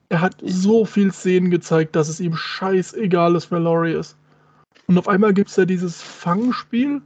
Er 0.10 0.21
hat 0.21 0.38
so 0.43 0.86
viel 0.86 1.13
Szenen 1.13 1.51
gezeigt, 1.51 1.95
dass 1.95 2.10
es 2.10 2.19
ihm 2.19 2.36
scheißegal 2.36 3.36
ist, 3.36 3.51
wer 3.51 3.60
Laurie 3.60 3.93
ist. 3.93 4.17
Und 4.88 4.97
auf 4.97 5.08
einmal 5.08 5.36
gibt 5.36 5.51
es 5.51 5.56
ja 5.56 5.65
dieses 5.65 6.01
Fangspiel, 6.01 7.01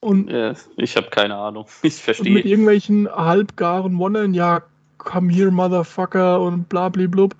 und 0.00 0.30
ja, 0.30 0.54
ich 0.78 0.96
habe 0.96 1.10
keine 1.10 1.36
Ahnung. 1.36 1.66
Ich 1.82 1.96
verstehe. 1.96 2.32
Mit 2.32 2.46
irgendwelchen 2.46 3.06
halbgaren 3.06 3.98
Wondern, 3.98 4.32
ja, 4.32 4.62
come 5.04 5.30
here, 5.30 5.50
Motherfucker 5.50 6.40
und 6.40 6.68
blablablub. 6.68 7.34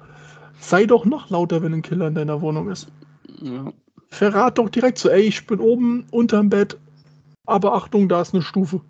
Sei 0.60 0.86
doch 0.86 1.04
noch 1.04 1.30
lauter, 1.30 1.62
wenn 1.62 1.72
ein 1.72 1.82
Killer 1.82 2.08
in 2.08 2.14
deiner 2.14 2.40
Wohnung 2.40 2.70
ist. 2.70 2.88
Ja. 3.40 3.72
Verrat 4.08 4.58
doch 4.58 4.68
direkt 4.68 4.98
so, 4.98 5.08
ey, 5.08 5.22
ich 5.22 5.46
bin 5.46 5.60
oben 5.60 6.04
unterm 6.10 6.50
Bett, 6.50 6.76
aber 7.46 7.74
Achtung, 7.74 8.08
da 8.08 8.20
ist 8.20 8.34
eine 8.34 8.42
Stufe. 8.42 8.80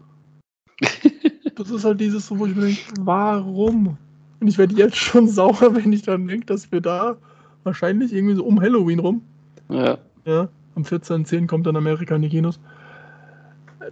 das 1.56 1.70
ist 1.70 1.84
halt 1.84 2.00
dieses, 2.00 2.30
wo 2.36 2.46
ich 2.46 2.56
mir 2.56 2.62
denke, 2.62 2.80
warum? 3.00 3.98
Und 4.40 4.48
ich 4.48 4.58
werde 4.58 4.74
jetzt 4.74 4.96
schon 4.96 5.28
sauer, 5.28 5.74
wenn 5.74 5.92
ich 5.92 6.02
dann 6.02 6.26
denke, 6.26 6.46
dass 6.46 6.72
wir 6.72 6.80
da 6.80 7.16
wahrscheinlich 7.64 8.12
irgendwie 8.12 8.34
so 8.34 8.44
um 8.44 8.60
Halloween 8.60 8.98
rum. 8.98 9.22
Ja. 9.68 9.98
Ja, 10.24 10.48
am 10.74 10.82
14.10. 10.82 11.46
kommt 11.46 11.66
dann 11.66 11.76
Amerika 11.76 12.16
in 12.16 12.22
die 12.22 12.28
Kinos. 12.28 12.58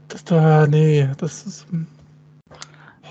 Das 0.09 0.25
da, 0.25 0.67
nee, 0.67 1.09
das 1.19 1.47
ist. 1.47 1.67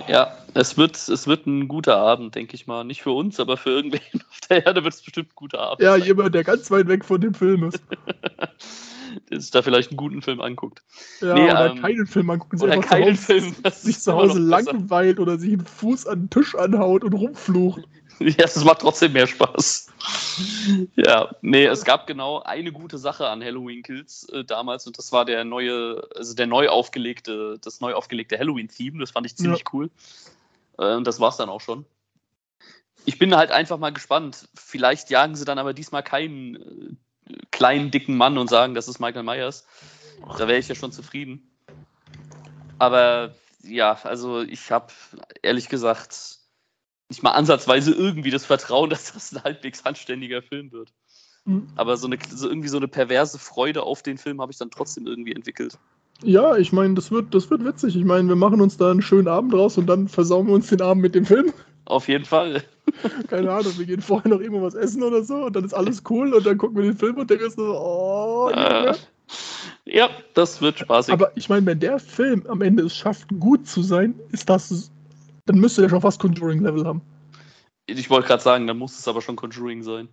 Ja, 0.07 0.37
es 0.53 0.77
wird, 0.77 0.95
es 0.95 1.27
wird 1.27 1.45
ein 1.45 1.67
guter 1.67 1.97
Abend, 1.97 2.35
denke 2.35 2.55
ich 2.55 2.67
mal. 2.67 2.83
Nicht 2.83 3.01
für 3.01 3.11
uns, 3.11 3.39
aber 3.39 3.57
für 3.57 3.71
irgendwen 3.71 4.01
auf 4.29 4.39
der 4.49 4.65
Erde 4.65 4.83
wird 4.83 4.93
es 4.93 5.01
bestimmt 5.01 5.29
ein 5.29 5.35
guter 5.35 5.59
Abend. 5.59 5.81
Ja, 5.81 5.95
jemand, 5.95 6.33
der 6.35 6.43
ganz 6.43 6.69
weit 6.71 6.87
weg 6.87 7.05
von 7.05 7.21
dem 7.21 7.33
Film 7.33 7.63
ist. 7.63 7.81
der 9.29 9.41
sich 9.41 9.51
da 9.51 9.61
vielleicht 9.61 9.89
einen 9.89 9.97
guten 9.97 10.21
Film 10.21 10.41
anguckt. 10.41 10.83
Ja, 11.21 11.33
nee, 11.33 11.45
oder 11.45 11.71
ähm, 11.71 11.81
keinen 11.81 12.07
Film 12.07 12.29
angucken. 12.29 12.61
Oder 12.61 12.79
keinen 12.79 13.15
Film. 13.15 13.55
sich 13.71 13.99
zu 13.99 14.13
Hause 14.13 14.39
langweilt 14.39 15.19
oder 15.19 15.37
sich 15.37 15.53
einen 15.53 15.65
Fuß 15.65 16.07
an 16.07 16.21
den 16.21 16.29
Tisch 16.29 16.55
anhaut 16.55 17.03
und 17.03 17.13
rumflucht. 17.13 17.83
Ja, 18.37 18.45
es 18.45 18.63
macht 18.63 18.79
trotzdem 18.81 19.13
mehr 19.13 19.27
Spaß. 19.27 19.87
ja, 20.95 21.35
nee, 21.41 21.65
es 21.65 21.83
gab 21.83 22.07
genau 22.07 22.41
eine 22.41 22.71
gute 22.71 22.97
Sache 22.97 23.27
an 23.29 23.43
Halloween 23.43 23.83
Kills 23.83 24.27
äh, 24.29 24.43
damals 24.43 24.87
und 24.87 24.97
das 24.97 25.11
war 25.11 25.25
der 25.25 25.43
neue, 25.43 26.07
also 26.15 26.33
der 26.33 26.47
neu 26.47 26.69
aufgelegte, 26.69 27.59
das 27.61 27.79
neu 27.79 27.93
aufgelegte 27.93 28.37
Halloween-Theme. 28.37 28.99
Das 28.99 29.11
fand 29.11 29.25
ich 29.25 29.35
ziemlich 29.35 29.59
ja. 29.59 29.71
cool. 29.73 29.89
Äh, 30.77 30.95
und 30.95 31.05
das 31.05 31.19
war's 31.19 31.37
dann 31.37 31.49
auch 31.49 31.61
schon. 31.61 31.85
Ich 33.05 33.19
bin 33.19 33.35
halt 33.35 33.51
einfach 33.51 33.77
mal 33.77 33.91
gespannt. 33.91 34.49
Vielleicht 34.55 35.09
jagen 35.09 35.35
sie 35.35 35.45
dann 35.45 35.59
aber 35.59 35.73
diesmal 35.73 36.03
keinen 36.03 36.55
äh, 36.55 37.35
kleinen, 37.51 37.91
dicken 37.91 38.17
Mann 38.17 38.37
und 38.37 38.49
sagen, 38.49 38.73
das 38.73 38.87
ist 38.87 38.99
Michael 38.99 39.23
Myers. 39.23 39.65
Da 40.37 40.47
wäre 40.47 40.57
ich 40.57 40.67
ja 40.67 40.75
schon 40.75 40.91
zufrieden. 40.91 41.47
Aber 42.79 43.35
ja, 43.63 43.99
also 44.03 44.41
ich 44.41 44.71
habe 44.71 44.91
ehrlich 45.41 45.69
gesagt 45.69 46.36
nicht 47.09 47.23
mal 47.23 47.31
ansatzweise 47.31 47.91
irgendwie 47.91 48.31
das 48.31 48.45
Vertrauen, 48.45 48.89
dass 48.91 49.13
das 49.13 49.33
ein 49.33 49.43
halbwegs 49.43 49.85
anständiger 49.85 50.41
Film 50.41 50.71
wird. 50.71 50.93
Mhm. 51.45 51.67
Aber 51.75 51.97
so 51.97 52.07
eine 52.07 52.17
so 52.29 52.49
irgendwie 52.49 52.67
so 52.67 52.77
eine 52.77 52.87
perverse 52.87 53.39
Freude 53.39 53.83
auf 53.83 54.03
den 54.03 54.17
Film 54.17 54.41
habe 54.41 54.51
ich 54.51 54.57
dann 54.57 54.71
trotzdem 54.71 55.07
irgendwie 55.07 55.33
entwickelt. 55.33 55.77
Ja, 56.23 56.57
ich 56.57 56.73
meine, 56.73 56.95
das 56.95 57.11
wird, 57.11 57.33
das 57.33 57.49
wird 57.49 57.63
witzig. 57.63 57.95
Ich 57.95 58.03
meine, 58.03 58.27
wir 58.27 58.35
machen 58.35 58.59
uns 58.59 58.77
da 58.77 58.89
einen 58.89 59.03
schönen 59.03 59.27
Abend 59.27 59.53
raus 59.53 59.77
und 59.77 59.85
dann 59.85 60.07
versauen 60.07 60.47
wir 60.47 60.55
uns 60.55 60.67
den 60.67 60.81
Abend 60.81 61.03
mit 61.03 61.13
dem 61.13 61.25
Film. 61.25 61.53
Auf 61.85 62.07
jeden 62.07 62.25
Fall. 62.25 62.63
Keine 63.27 63.51
Ahnung, 63.51 63.77
wir 63.77 63.85
gehen 63.85 64.01
vorher 64.01 64.29
noch 64.29 64.39
irgendwo 64.39 64.61
was 64.61 64.73
essen 64.73 65.03
oder 65.03 65.23
so 65.23 65.45
und 65.45 65.55
dann 65.55 65.63
ist 65.63 65.73
alles 65.73 66.03
cool 66.09 66.33
und 66.33 66.45
dann 66.45 66.57
gucken 66.57 66.77
wir 66.77 66.83
den 66.83 66.97
Film 66.97 67.17
und 67.17 67.29
der 67.29 67.39
ist 67.39 67.55
so, 67.55 67.77
oh, 67.77 68.49
äh, 68.49 68.93
Ja, 69.85 70.09
das 70.33 70.59
wird 70.59 70.79
spaßig. 70.79 71.13
Aber 71.13 71.31
ich 71.35 71.47
meine, 71.49 71.65
wenn 71.65 71.79
der 71.79 71.99
Film 71.99 72.45
am 72.47 72.61
Ende 72.61 72.83
es 72.83 72.95
schafft, 72.95 73.27
gut 73.39 73.67
zu 73.67 73.81
sein, 73.81 74.15
ist 74.31 74.49
das 74.49 74.91
dann 75.47 75.59
müsste 75.59 75.81
der 75.81 75.89
schon 75.89 76.01
fast 76.01 76.19
Conjuring-Level 76.19 76.85
haben. 76.85 77.01
Ich 77.87 78.09
wollte 78.09 78.27
gerade 78.27 78.43
sagen, 78.43 78.67
dann 78.67 78.77
muss 78.77 78.99
es 78.99 79.07
aber 79.07 79.21
schon 79.21 79.35
Conjuring 79.35 79.81
sein. 79.81 80.09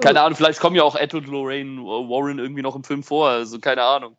Keine 0.00 0.20
Ahnung, 0.20 0.36
vielleicht 0.36 0.58
kommen 0.58 0.74
ja 0.74 0.82
auch 0.82 0.96
Ed 0.96 1.14
und 1.14 1.28
Lorraine 1.28 1.80
Warren 1.80 2.40
irgendwie 2.40 2.62
noch 2.62 2.74
im 2.74 2.82
Film 2.82 3.04
vor, 3.04 3.28
also 3.28 3.60
keine 3.60 3.82
Ahnung. 3.82 4.16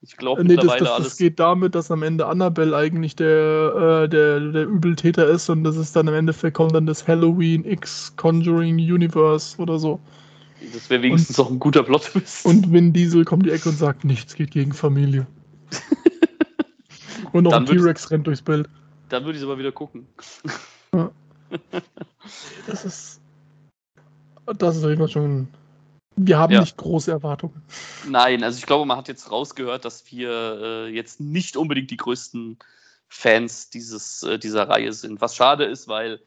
Ich 0.00 0.16
glaube 0.16 0.42
nee, 0.42 0.54
mittlerweile 0.54 0.80
das, 0.80 0.88
das, 0.88 0.96
alles. 0.96 1.08
Das 1.08 1.16
geht 1.16 1.40
damit, 1.40 1.74
dass 1.74 1.90
am 1.90 2.02
Ende 2.02 2.26
Annabelle 2.26 2.76
eigentlich 2.76 3.16
der, 3.16 4.04
äh, 4.04 4.08
der, 4.08 4.40
der 4.40 4.64
Übeltäter 4.64 5.26
ist 5.28 5.48
und 5.48 5.64
das 5.64 5.76
ist 5.76 5.94
dann 5.94 6.08
im 6.08 6.14
Endeffekt 6.14 6.56
kommt 6.56 6.74
dann 6.74 6.86
das 6.86 7.06
Halloween 7.06 7.64
X 7.64 8.12
Conjuring 8.16 8.76
Universe 8.76 9.56
oder 9.58 9.78
so. 9.78 10.00
Das 10.72 10.88
wäre 10.90 11.02
wenigstens 11.02 11.38
und, 11.38 11.44
auch 11.44 11.50
ein 11.50 11.58
guter 11.58 11.82
Plot. 11.82 12.12
Und 12.44 12.72
Vin 12.72 12.92
Diesel 12.92 13.24
kommt 13.24 13.46
die 13.46 13.50
Ecke 13.50 13.68
und 13.68 13.76
sagt, 13.76 14.04
nichts 14.04 14.34
geht 14.34 14.52
gegen 14.52 14.72
Familie. 14.72 15.26
und 17.32 17.44
noch 17.44 17.52
ein 17.52 17.66
T-Rex 17.66 18.12
rennt 18.12 18.28
durchs 18.28 18.42
Bild. 18.42 18.68
Dann 19.12 19.26
würde 19.26 19.36
ich 19.36 19.42
es 19.42 19.46
aber 19.46 19.58
wieder 19.58 19.72
gucken. 19.72 20.06
Ja. 20.94 21.10
das 22.66 22.84
ist. 22.86 23.20
Das 24.56 24.76
ist 24.76 24.84
immer 24.84 25.06
schon. 25.06 25.48
Wir 26.16 26.38
haben 26.38 26.52
ja. 26.52 26.60
nicht 26.60 26.78
große 26.78 27.10
Erwartungen. 27.10 27.62
Nein, 28.08 28.42
also 28.42 28.58
ich 28.58 28.64
glaube, 28.64 28.86
man 28.86 28.96
hat 28.96 29.08
jetzt 29.08 29.30
rausgehört, 29.30 29.84
dass 29.84 30.10
wir 30.10 30.30
äh, 30.30 30.88
jetzt 30.88 31.20
nicht 31.20 31.58
unbedingt 31.58 31.90
die 31.90 31.98
größten 31.98 32.58
Fans 33.08 33.68
dieses, 33.68 34.22
äh, 34.22 34.38
dieser 34.38 34.70
Reihe 34.70 34.94
sind. 34.94 35.20
Was 35.20 35.36
schade 35.36 35.64
ist, 35.64 35.88
weil 35.88 36.20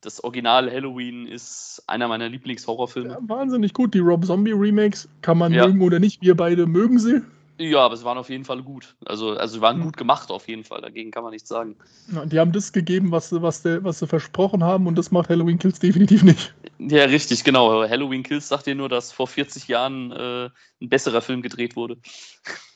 das 0.00 0.24
Original 0.24 0.70
Halloween 0.70 1.26
ist 1.26 1.82
einer 1.86 2.08
meiner 2.08 2.30
Lieblingshorrorfilme. 2.30 3.10
Ja, 3.10 3.18
wahnsinnig 3.20 3.74
gut. 3.74 3.92
Die 3.92 3.98
Rob 3.98 4.24
Zombie 4.24 4.52
Remakes 4.52 5.10
kann 5.20 5.36
man 5.36 5.52
ja. 5.52 5.66
mögen 5.66 5.82
oder 5.82 5.98
nicht. 5.98 6.22
Wir 6.22 6.34
beide 6.34 6.66
mögen 6.66 6.98
sie. 6.98 7.20
Ja, 7.60 7.80
aber 7.80 7.94
sie 7.94 8.06
waren 8.06 8.16
auf 8.16 8.30
jeden 8.30 8.46
Fall 8.46 8.62
gut. 8.62 8.94
Also, 9.04 9.32
also 9.32 9.56
sie 9.56 9.60
waren 9.60 9.80
mhm. 9.80 9.82
gut 9.82 9.98
gemacht 9.98 10.30
auf 10.30 10.48
jeden 10.48 10.64
Fall. 10.64 10.80
Dagegen 10.80 11.10
kann 11.10 11.22
man 11.22 11.32
nichts 11.32 11.50
sagen. 11.50 11.76
Ja, 12.10 12.24
die 12.24 12.38
haben 12.38 12.52
das 12.52 12.72
gegeben, 12.72 13.10
was, 13.10 13.30
was, 13.42 13.60
der, 13.60 13.84
was 13.84 13.98
sie 13.98 14.06
versprochen 14.06 14.64
haben 14.64 14.86
und 14.86 14.96
das 14.96 15.10
macht 15.10 15.28
Halloween 15.28 15.58
Kills 15.58 15.78
definitiv 15.78 16.22
nicht. 16.22 16.54
Ja, 16.78 17.04
richtig, 17.04 17.44
genau. 17.44 17.86
Halloween 17.86 18.22
Kills 18.22 18.48
sagt 18.48 18.64
dir 18.64 18.74
nur, 18.74 18.88
dass 18.88 19.12
vor 19.12 19.26
40 19.26 19.68
Jahren 19.68 20.10
äh, 20.10 20.48
ein 20.80 20.88
besserer 20.88 21.20
Film 21.20 21.42
gedreht 21.42 21.76
wurde. 21.76 21.98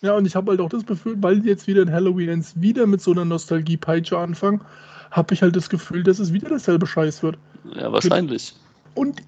Ja, 0.03 0.15
und 0.17 0.27
ich 0.27 0.37
habe 0.37 0.51
halt 0.51 0.61
auch 0.61 0.69
das 0.69 0.85
Gefühl, 0.85 1.17
weil 1.23 1.41
die 1.41 1.49
jetzt 1.49 1.67
wieder 1.67 1.81
in 1.81 1.91
Halloween 1.91 2.29
Ends 2.29 2.53
wieder 2.61 2.87
mit 2.87 3.01
so 3.01 3.13
einer 3.13 3.25
Nostalgie-Peitsche 3.25 4.19
anfangen, 4.19 4.61
habe 5.11 5.33
ich 5.33 5.41
halt 5.41 5.57
das 5.57 5.71
Gefühl, 5.71 6.03
dass 6.03 6.19
es 6.19 6.35
wieder 6.35 6.51
dasselbe 6.51 6.87
Scheiß 6.87 7.23
wird. 7.23 7.39
Ja, 7.75 7.91
wahrscheinlich. 7.91 8.55
Und, 8.95 9.23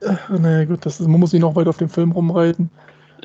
äh, 0.00 0.14
naja, 0.30 0.64
gut, 0.64 0.86
das 0.86 0.98
ist, 0.98 1.08
man 1.08 1.20
muss 1.20 1.32
sich 1.32 1.40
noch 1.40 1.56
weiter 1.56 1.68
auf 1.68 1.76
den 1.76 1.90
Film 1.90 2.12
rumreiten. 2.12 2.70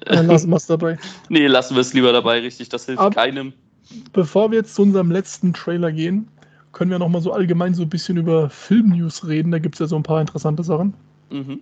Dann 0.06 0.28
lassen 0.28 0.50
wir 0.50 0.56
es 0.58 0.68
dabei. 0.68 0.98
nee, 1.30 1.48
lassen 1.48 1.76
wir 1.76 1.82
es 1.82 1.94
lieber 1.94 2.12
dabei, 2.12 2.40
richtig. 2.40 2.70
Das 2.70 2.86
hilft 2.86 3.00
Aber 3.00 3.14
keinem. 3.14 3.54
Bevor 4.14 4.52
wir 4.52 4.60
jetzt 4.60 4.76
zu 4.76 4.84
unserem 4.84 5.12
letzten 5.12 5.54
Trailer 5.54 5.92
gehen, 5.92 6.28
können 6.72 6.92
wir 6.92 7.00
noch 7.00 7.10
mal 7.10 7.22
so 7.22 7.34
allgemein 7.34 7.74
so 7.74 7.84
ein 7.84 7.90
bisschen 7.90 8.18
über 8.18 8.50
Film-News 8.50 9.28
reden. 9.28 9.52
Da 9.52 9.60
gibt 9.60 9.76
es 9.76 9.80
ja 9.80 9.88
so 9.88 9.96
ein 9.96 10.04
paar 10.04 10.22
interessante 10.22 10.64
Sachen. 10.64 10.94
Mhm. 11.32 11.60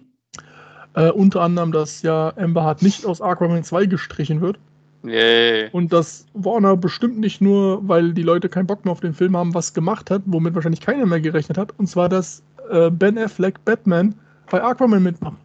Äh, 0.94 1.12
unter 1.12 1.42
anderem, 1.42 1.72
dass 1.72 2.02
ja 2.02 2.34
Amber 2.38 2.64
Hart 2.64 2.82
nicht 2.82 3.06
aus 3.06 3.22
Aquaman 3.22 3.64
2 3.64 3.86
gestrichen 3.86 4.42
wird. 4.42 4.58
Yay. 5.04 5.70
Und 5.72 5.94
dass 5.94 6.26
Warner 6.34 6.76
bestimmt 6.76 7.20
nicht 7.20 7.40
nur, 7.40 7.88
weil 7.88 8.14
die 8.14 8.24
Leute 8.24 8.50
keinen 8.50 8.68
Bock 8.68 8.84
mehr 8.84 8.92
auf 8.92 9.00
den 9.00 9.14
Film 9.14 9.38
haben, 9.38 9.54
was 9.54 9.74
gemacht 9.74 10.10
hat, 10.12 10.24
womit 10.26 10.56
wahrscheinlich 10.56 10.82
keiner 10.82 11.06
mehr 11.06 11.22
gerechnet 11.22 11.58
hat. 11.58 11.74
Und 11.78 11.88
zwar, 11.88 12.10
dass 12.10 12.44
äh, 12.70 12.90
Ben 12.90 13.18
Affleck 13.18 13.64
Batman 13.64 14.16
bei 14.50 14.62
Aquaman 14.62 15.04
mitmacht. 15.04 15.38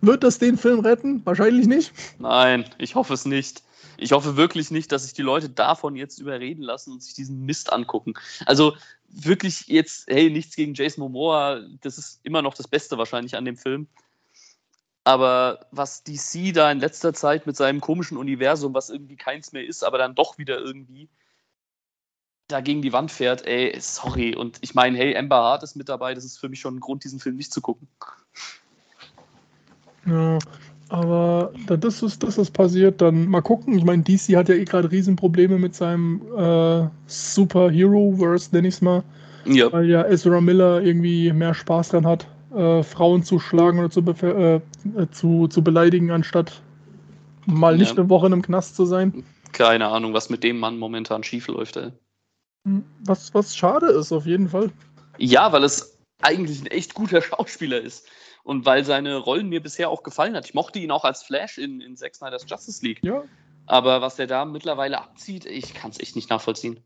Wird 0.00 0.22
das 0.22 0.38
den 0.38 0.56
Film 0.56 0.80
retten? 0.80 1.24
Wahrscheinlich 1.24 1.66
nicht. 1.66 1.92
Nein, 2.18 2.64
ich 2.78 2.94
hoffe 2.94 3.14
es 3.14 3.24
nicht. 3.24 3.62
Ich 3.96 4.12
hoffe 4.12 4.36
wirklich 4.36 4.70
nicht, 4.70 4.92
dass 4.92 5.04
sich 5.04 5.12
die 5.12 5.22
Leute 5.22 5.48
davon 5.48 5.96
jetzt 5.96 6.20
überreden 6.20 6.62
lassen 6.62 6.92
und 6.92 7.02
sich 7.02 7.14
diesen 7.14 7.44
Mist 7.44 7.72
angucken. 7.72 8.14
Also 8.46 8.76
wirklich 9.08 9.66
jetzt, 9.66 10.06
hey, 10.08 10.30
nichts 10.30 10.54
gegen 10.54 10.74
Jason 10.74 11.02
Momoa, 11.02 11.60
das 11.80 11.98
ist 11.98 12.20
immer 12.22 12.42
noch 12.42 12.54
das 12.54 12.68
Beste 12.68 12.96
wahrscheinlich 12.96 13.36
an 13.36 13.44
dem 13.44 13.56
Film. 13.56 13.88
Aber 15.02 15.66
was 15.72 16.04
DC 16.04 16.52
da 16.52 16.70
in 16.70 16.80
letzter 16.80 17.14
Zeit 17.14 17.46
mit 17.46 17.56
seinem 17.56 17.80
komischen 17.80 18.18
Universum, 18.18 18.74
was 18.74 18.90
irgendwie 18.90 19.16
keins 19.16 19.52
mehr 19.52 19.64
ist, 19.66 19.82
aber 19.82 19.98
dann 19.98 20.14
doch 20.14 20.38
wieder 20.38 20.58
irgendwie 20.58 21.08
da 22.46 22.60
gegen 22.60 22.82
die 22.82 22.92
Wand 22.92 23.10
fährt, 23.10 23.46
ey, 23.46 23.74
sorry. 23.80 24.34
Und 24.34 24.58
ich 24.60 24.74
meine, 24.74 24.96
hey, 24.96 25.16
Amber 25.16 25.36
Hart 25.36 25.62
ist 25.62 25.76
mit 25.76 25.88
dabei, 25.88 26.14
das 26.14 26.24
ist 26.24 26.38
für 26.38 26.48
mich 26.48 26.60
schon 26.60 26.76
ein 26.76 26.80
Grund, 26.80 27.04
diesen 27.04 27.20
Film 27.20 27.36
nicht 27.36 27.52
zu 27.52 27.60
gucken. 27.60 27.88
Ja, 30.08 30.38
aber 30.88 31.52
da 31.66 31.76
das 31.76 32.02
ist, 32.02 32.22
das 32.22 32.38
ist 32.38 32.52
passiert, 32.52 33.00
dann 33.00 33.28
mal 33.28 33.42
gucken. 33.42 33.76
Ich 33.76 33.84
meine, 33.84 34.02
DC 34.02 34.36
hat 34.36 34.48
ja 34.48 34.54
eh 34.54 34.64
gerade 34.64 34.90
Riesenprobleme 34.90 35.58
mit 35.58 35.74
seinem 35.74 36.22
äh, 36.36 36.88
Superhero-Verse, 37.06 38.50
nenne 38.52 38.68
ich 38.68 38.74
es 38.74 38.80
mal. 38.80 39.02
Ja. 39.44 39.70
Weil 39.72 39.88
ja 39.88 40.04
Ezra 40.06 40.40
Miller 40.40 40.82
irgendwie 40.82 41.32
mehr 41.32 41.54
Spaß 41.54 41.90
dran 41.90 42.06
hat, 42.06 42.26
äh, 42.54 42.82
Frauen 42.82 43.22
zu 43.22 43.38
schlagen 43.38 43.78
oder 43.78 43.90
zu, 43.90 44.00
äh, 44.00 44.60
zu, 45.10 45.48
zu 45.48 45.62
beleidigen, 45.62 46.10
anstatt 46.10 46.62
mal 47.46 47.76
nicht 47.76 47.92
ja. 47.92 47.98
eine 47.98 48.08
Woche 48.08 48.26
in 48.26 48.32
einem 48.32 48.42
Knast 48.42 48.76
zu 48.76 48.84
sein. 48.86 49.24
Keine 49.52 49.88
Ahnung, 49.88 50.14
was 50.14 50.30
mit 50.30 50.42
dem 50.42 50.58
Mann 50.58 50.78
momentan 50.78 51.22
schief 51.22 51.48
läuft, 51.48 51.76
ey. 51.76 51.90
Hm, 52.66 52.84
was, 53.04 53.32
was 53.34 53.56
schade 53.56 53.86
ist, 53.86 54.12
auf 54.12 54.26
jeden 54.26 54.48
Fall. 54.48 54.70
Ja, 55.18 55.52
weil 55.52 55.64
es 55.64 55.98
eigentlich 56.22 56.60
ein 56.62 56.66
echt 56.66 56.94
guter 56.94 57.20
Schauspieler 57.22 57.80
ist 57.80 58.06
und 58.42 58.64
weil 58.64 58.84
seine 58.84 59.16
Rollen 59.16 59.48
mir 59.48 59.62
bisher 59.62 59.90
auch 59.90 60.02
gefallen 60.02 60.34
hat. 60.34 60.46
Ich 60.46 60.54
mochte 60.54 60.78
ihn 60.78 60.90
auch 60.90 61.04
als 61.04 61.22
Flash 61.22 61.58
in, 61.58 61.80
in 61.80 61.96
Zack 61.96 62.14
Snyder's 62.14 62.44
Justice 62.48 62.84
League. 62.84 63.00
Ja. 63.02 63.24
Aber 63.66 64.00
was 64.00 64.18
er 64.18 64.26
da 64.26 64.44
mittlerweile 64.44 64.98
abzieht, 64.98 65.44
ich 65.44 65.74
kann 65.74 65.90
es 65.90 66.00
echt 66.00 66.16
nicht 66.16 66.30
nachvollziehen. 66.30 66.80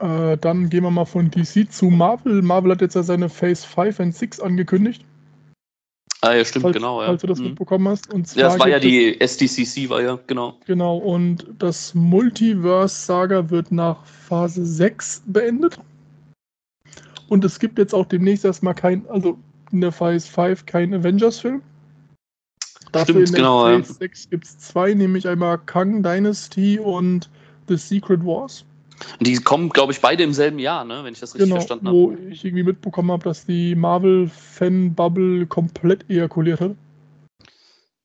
Äh, 0.00 0.36
dann 0.36 0.68
gehen 0.68 0.82
wir 0.82 0.90
mal 0.90 1.06
von 1.06 1.30
DC 1.30 1.72
zu 1.72 1.86
Marvel. 1.86 2.42
Marvel 2.42 2.72
hat 2.72 2.82
jetzt 2.82 2.94
ja 2.94 3.02
seine 3.02 3.28
Phase 3.28 3.66
5 3.66 4.00
und 4.00 4.14
6 4.14 4.40
angekündigt. 4.40 5.04
Ah, 6.20 6.34
ja, 6.34 6.44
stimmt, 6.44 6.62
falls, 6.62 6.76
genau. 6.76 7.00
Ja. 7.00 7.08
Falls 7.08 7.20
du 7.20 7.26
das 7.26 7.38
mhm. 7.38 7.48
mitbekommen 7.48 7.88
hast. 7.88 8.12
Und 8.12 8.26
zwar 8.26 8.40
ja, 8.40 8.48
das 8.48 8.58
war 8.58 8.68
ja 8.68 8.78
die 8.78 9.20
SDCC, 9.20 9.90
war 9.90 10.02
ja, 10.02 10.18
genau. 10.26 10.58
Genau, 10.66 10.96
und 10.96 11.46
das 11.58 11.94
Multiverse-Saga 11.94 13.50
wird 13.50 13.70
nach 13.70 14.04
Phase 14.06 14.64
6 14.64 15.24
beendet. 15.26 15.78
Und 17.28 17.44
es 17.44 17.58
gibt 17.58 17.78
jetzt 17.78 17.94
auch 17.94 18.06
demnächst 18.06 18.44
erstmal 18.44 18.74
kein, 18.74 19.06
also 19.08 19.38
in 19.72 19.80
der 19.80 19.92
Phase 19.92 20.26
5 20.28 20.66
kein 20.66 20.94
Avengers-Film. 20.94 21.62
Dafür 22.92 23.14
Stimmt, 23.14 23.28
in 23.28 23.32
der 23.32 23.40
genau. 23.40 23.62
Phase 23.64 23.92
ja. 23.92 23.98
6 23.98 24.30
gibt 24.30 24.44
es 24.44 24.58
zwei, 24.58 24.94
nämlich 24.94 25.26
einmal 25.26 25.58
Kang 25.58 26.02
Dynasty 26.02 26.78
und 26.78 27.28
The 27.68 27.76
Secret 27.76 28.24
Wars. 28.24 28.64
Die 29.20 29.36
kommen, 29.36 29.70
glaube 29.70 29.92
ich, 29.92 30.00
beide 30.00 30.22
im 30.22 30.32
selben 30.32 30.58
Jahr, 30.58 30.84
ne? 30.84 31.02
wenn 31.02 31.12
ich 31.12 31.20
das 31.20 31.34
richtig 31.34 31.48
genau, 31.48 31.56
verstanden 31.56 31.88
habe. 31.88 31.96
Wo 31.96 32.16
ich 32.30 32.44
irgendwie 32.44 32.62
mitbekommen 32.62 33.10
habe, 33.10 33.24
dass 33.24 33.44
die 33.44 33.74
Marvel-Fan-Bubble 33.74 35.46
komplett 35.46 36.08
ejakuliert 36.08 36.60
hat. 36.60 36.76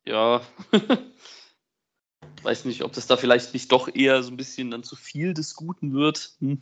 Ja. 0.04 0.40
Weiß 2.42 2.64
nicht, 2.64 2.82
ob 2.82 2.92
das 2.92 3.06
da 3.06 3.16
vielleicht 3.16 3.52
nicht 3.54 3.70
doch 3.70 3.88
eher 3.94 4.22
so 4.22 4.30
ein 4.30 4.36
bisschen 4.36 4.70
dann 4.70 4.82
zu 4.82 4.96
viel 4.96 5.34
des 5.34 5.54
Guten 5.54 5.92
wird. 5.92 6.32
Hm. 6.40 6.60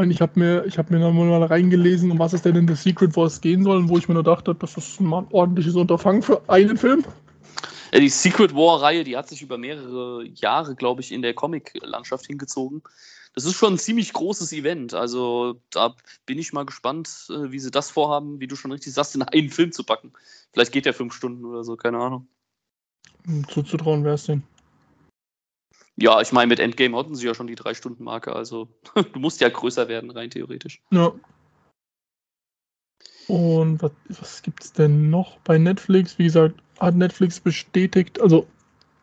Ich 0.00 0.20
habe 0.20 0.38
mir, 0.38 0.64
hab 0.76 0.90
mir 0.90 0.98
mal 0.98 1.42
reingelesen, 1.42 2.10
um 2.10 2.18
was 2.18 2.32
es 2.32 2.42
denn 2.42 2.54
in 2.54 2.68
The 2.68 2.74
Secret 2.74 3.16
Wars 3.16 3.40
gehen 3.40 3.64
soll, 3.64 3.78
und 3.78 3.88
wo 3.88 3.98
ich 3.98 4.06
mir 4.06 4.14
nur 4.14 4.22
dachte, 4.22 4.54
das 4.54 4.76
ist 4.76 5.00
ein 5.00 5.12
ordentliches 5.12 5.74
Unterfangen 5.74 6.22
für 6.22 6.40
einen 6.48 6.76
Film. 6.76 7.04
Ja, 7.92 8.00
die 8.00 8.08
Secret 8.08 8.54
War-Reihe, 8.54 9.02
die 9.02 9.16
hat 9.16 9.28
sich 9.28 9.42
über 9.42 9.58
mehrere 9.58 10.24
Jahre, 10.34 10.76
glaube 10.76 11.00
ich, 11.00 11.10
in 11.10 11.22
der 11.22 11.34
Comic-Landschaft 11.34 12.26
hingezogen. 12.26 12.82
Das 13.34 13.44
ist 13.44 13.54
schon 13.54 13.74
ein 13.74 13.78
ziemlich 13.78 14.12
großes 14.12 14.52
Event. 14.52 14.94
Also 14.94 15.60
da 15.70 15.94
bin 16.26 16.38
ich 16.38 16.52
mal 16.52 16.66
gespannt, 16.66 17.08
äh, 17.30 17.50
wie 17.50 17.58
sie 17.58 17.70
das 17.70 17.90
vorhaben, 17.90 18.40
wie 18.40 18.46
du 18.46 18.56
schon 18.56 18.72
richtig 18.72 18.92
sagst, 18.92 19.14
in 19.14 19.22
einen 19.22 19.50
Film 19.50 19.72
zu 19.72 19.84
packen. 19.84 20.12
Vielleicht 20.52 20.72
geht 20.72 20.86
der 20.86 20.94
fünf 20.94 21.14
Stunden 21.14 21.44
oder 21.44 21.64
so, 21.64 21.76
keine 21.76 21.98
Ahnung. 21.98 22.28
Zuzutrauen 23.48 24.04
wäre 24.04 24.14
es 24.14 24.24
denn. 24.24 24.42
Ja, 26.00 26.20
ich 26.20 26.30
meine, 26.30 26.46
mit 26.46 26.60
Endgame 26.60 26.96
hatten 26.96 27.16
sie 27.16 27.26
ja 27.26 27.34
schon 27.34 27.48
die 27.48 27.56
Drei-Stunden-Marke, 27.56 28.34
also 28.34 28.68
du 28.94 29.18
musst 29.18 29.40
ja 29.40 29.48
größer 29.48 29.88
werden, 29.88 30.10
rein 30.10 30.30
theoretisch. 30.30 30.80
Ja. 30.90 31.12
Und 33.26 33.82
was, 33.82 33.90
was 34.08 34.42
gibt 34.42 34.64
es 34.64 34.72
denn 34.72 35.10
noch 35.10 35.38
bei 35.40 35.58
Netflix? 35.58 36.18
Wie 36.18 36.24
gesagt, 36.24 36.54
hat 36.78 36.94
Netflix 36.94 37.40
bestätigt, 37.40 38.20
also 38.20 38.46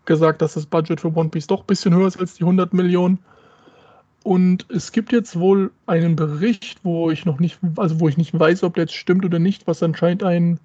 gesagt, 0.06 0.42
dass 0.42 0.54
das 0.54 0.66
Budget 0.66 1.02
für 1.02 1.16
One 1.16 1.30
Piece 1.30 1.48
doch 1.48 1.62
ein 1.62 1.68
bisschen 1.68 1.94
höher 1.94 2.08
ist 2.08 2.20
als 2.20 2.36
die 2.36 2.44
100 2.44 2.74
Millionen. 2.74 3.20
Und 4.24 4.66
es 4.70 4.92
gibt 4.92 5.12
jetzt 5.12 5.38
wohl 5.38 5.72
einen 5.86 6.16
Bericht, 6.16 6.80
wo 6.84 7.12
ich 7.12 7.26
noch 7.26 7.40
nicht, 7.40 7.60
also 7.76 8.00
wo 8.00 8.08
ich 8.08 8.18
nicht 8.18 8.38
weiß, 8.38 8.64
ob 8.64 8.76
der 8.76 8.86
jetzt 8.86 8.96
stimmt 8.96 9.26
oder 9.26 9.38
nicht, 9.38 9.68
was 9.68 9.84
anscheinend 9.84 10.24
ein 10.24 10.60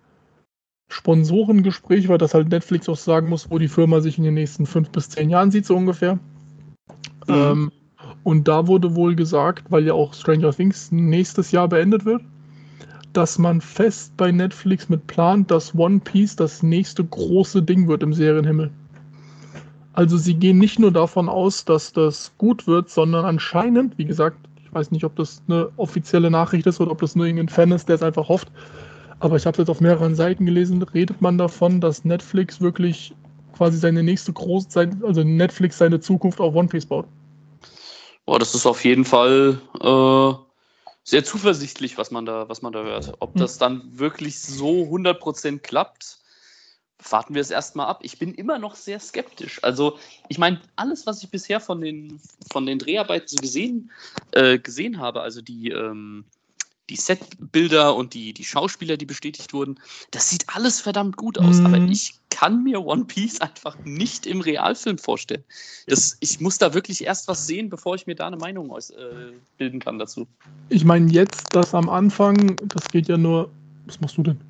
Sponsorengespräch 0.90 2.08
war, 2.08 2.18
dass 2.18 2.34
halt 2.34 2.48
Netflix 2.48 2.88
auch 2.88 2.96
sagen 2.96 3.28
muss, 3.28 3.50
wo 3.50 3.58
die 3.58 3.68
Firma 3.68 4.00
sich 4.00 4.18
in 4.18 4.24
den 4.24 4.34
nächsten 4.34 4.66
fünf 4.66 4.90
bis 4.90 5.08
zehn 5.08 5.30
Jahren 5.30 5.50
sieht, 5.50 5.64
so 5.64 5.76
ungefähr. 5.76 6.14
Mhm. 7.26 7.34
Ähm, 7.34 7.72
und 8.24 8.48
da 8.48 8.66
wurde 8.66 8.94
wohl 8.96 9.14
gesagt, 9.14 9.70
weil 9.70 9.86
ja 9.86 9.94
auch 9.94 10.12
Stranger 10.12 10.52
Things 10.52 10.90
nächstes 10.92 11.52
Jahr 11.52 11.68
beendet 11.68 12.04
wird, 12.04 12.22
dass 13.12 13.38
man 13.38 13.60
fest 13.60 14.16
bei 14.16 14.30
Netflix 14.30 14.88
mit 14.88 15.06
plant, 15.06 15.50
dass 15.50 15.74
One 15.74 16.00
Piece 16.00 16.36
das 16.36 16.62
nächste 16.62 17.04
große 17.04 17.62
Ding 17.62 17.88
wird 17.88 18.02
im 18.02 18.12
Serienhimmel. 18.12 18.70
Also 19.92 20.16
sie 20.16 20.34
gehen 20.34 20.58
nicht 20.58 20.78
nur 20.78 20.92
davon 20.92 21.28
aus, 21.28 21.64
dass 21.64 21.92
das 21.92 22.32
gut 22.36 22.66
wird, 22.66 22.90
sondern 22.90 23.24
anscheinend, 23.24 23.96
wie 23.96 24.04
gesagt, 24.04 24.36
ich 24.62 24.72
weiß 24.72 24.90
nicht, 24.90 25.04
ob 25.04 25.16
das 25.16 25.42
eine 25.48 25.68
offizielle 25.76 26.30
Nachricht 26.30 26.66
ist 26.66 26.80
oder 26.80 26.92
ob 26.92 27.00
das 27.00 27.16
nur 27.16 27.26
irgendein 27.26 27.48
Fan 27.48 27.72
ist, 27.72 27.88
der 27.88 27.96
es 27.96 28.02
einfach 28.02 28.28
hofft, 28.28 28.52
aber 29.20 29.36
ich 29.36 29.46
habe 29.46 29.54
es 29.54 29.58
jetzt 29.58 29.70
auf 29.70 29.80
mehreren 29.80 30.14
Seiten 30.14 30.46
gelesen, 30.46 30.82
redet 30.82 31.20
man 31.20 31.38
davon, 31.38 31.80
dass 31.80 32.04
Netflix 32.04 32.60
wirklich 32.60 33.14
quasi 33.56 33.78
seine 33.78 34.02
nächste 34.02 34.32
große, 34.32 34.90
also 35.02 35.22
Netflix 35.22 35.78
seine 35.78 36.00
Zukunft 36.00 36.40
auf 36.40 36.54
One 36.54 36.68
Piece 36.68 36.86
baut. 36.86 37.06
Boah, 38.24 38.38
das 38.38 38.54
ist 38.54 38.66
auf 38.66 38.84
jeden 38.84 39.04
Fall 39.04 39.60
äh, 39.80 40.32
sehr 41.04 41.24
zuversichtlich, 41.24 41.98
was 41.98 42.10
man 42.10 42.24
da, 42.24 42.48
was 42.48 42.62
man 42.62 42.72
da 42.72 42.82
hört. 42.82 43.12
Ob 43.20 43.34
hm. 43.34 43.40
das 43.40 43.58
dann 43.58 43.82
wirklich 43.98 44.40
so 44.40 44.84
100% 44.84 45.58
klappt, 45.58 46.18
warten 47.08 47.34
wir 47.34 47.42
es 47.42 47.50
erstmal 47.50 47.86
ab. 47.86 48.00
Ich 48.02 48.18
bin 48.18 48.34
immer 48.34 48.58
noch 48.58 48.74
sehr 48.74 49.00
skeptisch. 49.00 49.62
Also, 49.62 49.98
ich 50.28 50.38
meine, 50.38 50.60
alles, 50.76 51.06
was 51.06 51.22
ich 51.22 51.30
bisher 51.30 51.60
von 51.60 51.80
den, 51.80 52.20
von 52.50 52.66
den 52.66 52.78
Dreharbeiten 52.78 53.28
so 53.28 53.36
gesehen, 53.36 53.90
äh, 54.32 54.58
gesehen 54.58 54.98
habe, 54.98 55.20
also 55.20 55.42
die, 55.42 55.70
ähm, 55.70 56.24
die 56.90 56.96
Setbilder 56.96 57.94
und 57.94 58.14
die, 58.14 58.34
die 58.34 58.44
Schauspieler, 58.44 58.96
die 58.96 59.06
bestätigt 59.06 59.52
wurden, 59.52 59.78
das 60.10 60.28
sieht 60.28 60.44
alles 60.54 60.80
verdammt 60.80 61.16
gut 61.16 61.38
aus. 61.38 61.60
Mhm. 61.60 61.66
Aber 61.66 61.78
ich 61.78 62.14
kann 62.30 62.62
mir 62.64 62.84
One 62.84 63.04
Piece 63.04 63.40
einfach 63.40 63.78
nicht 63.84 64.26
im 64.26 64.40
Realfilm 64.40 64.98
vorstellen. 64.98 65.44
Das, 65.86 66.16
ich 66.20 66.40
muss 66.40 66.58
da 66.58 66.74
wirklich 66.74 67.04
erst 67.04 67.28
was 67.28 67.46
sehen, 67.46 67.70
bevor 67.70 67.94
ich 67.94 68.06
mir 68.06 68.14
da 68.14 68.26
eine 68.26 68.36
Meinung 68.36 68.70
aus, 68.70 68.90
äh, 68.90 69.32
bilden 69.56 69.80
kann 69.80 69.98
dazu. 69.98 70.26
Ich 70.68 70.84
meine, 70.84 71.10
jetzt 71.10 71.54
das 71.54 71.74
am 71.74 71.88
Anfang, 71.88 72.56
das 72.66 72.88
geht 72.88 73.08
ja 73.08 73.16
nur. 73.16 73.50
Was 73.86 74.00
machst 74.00 74.18
du 74.18 74.22
denn? 74.22 74.40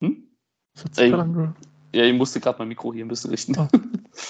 Hm? 0.00 0.22
Ey, 0.96 1.10
ja, 1.94 2.04
ich 2.04 2.14
musste 2.14 2.40
gerade 2.40 2.58
mein 2.58 2.68
Mikro 2.68 2.92
hier 2.92 3.04
ein 3.04 3.08
bisschen 3.08 3.30
richten. 3.30 3.56
Ah. 3.56 3.68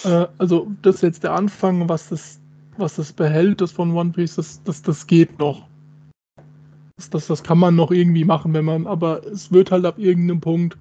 Äh, 0.05 0.27
also, 0.39 0.71
das 0.83 0.97
ist 0.97 1.03
jetzt 1.03 1.25
der 1.25 1.33
Anfang, 1.33 1.89
was 1.89 2.09
das, 2.09 2.41
was 2.77 2.97
das 2.97 3.13
behält, 3.13 3.61
das 3.61 3.73
von 3.73 3.93
One 3.93 4.13
Piece, 4.13 4.37
das, 4.37 4.63
das, 4.65 4.83
das 4.83 5.07
geht 5.07 5.39
noch. 5.39 5.67
Das, 6.97 7.27
das, 7.27 7.43
kann 7.43 7.59
man 7.59 7.75
noch 7.75 7.91
irgendwie 7.91 8.25
machen, 8.25 8.55
wenn 8.55 8.65
man, 8.65 8.87
aber 8.87 9.27
es 9.27 9.53
wird 9.53 9.73
halt 9.73 9.85
ab 9.85 9.99
irgendeinem 9.99 10.41
Punkt, 10.41 10.79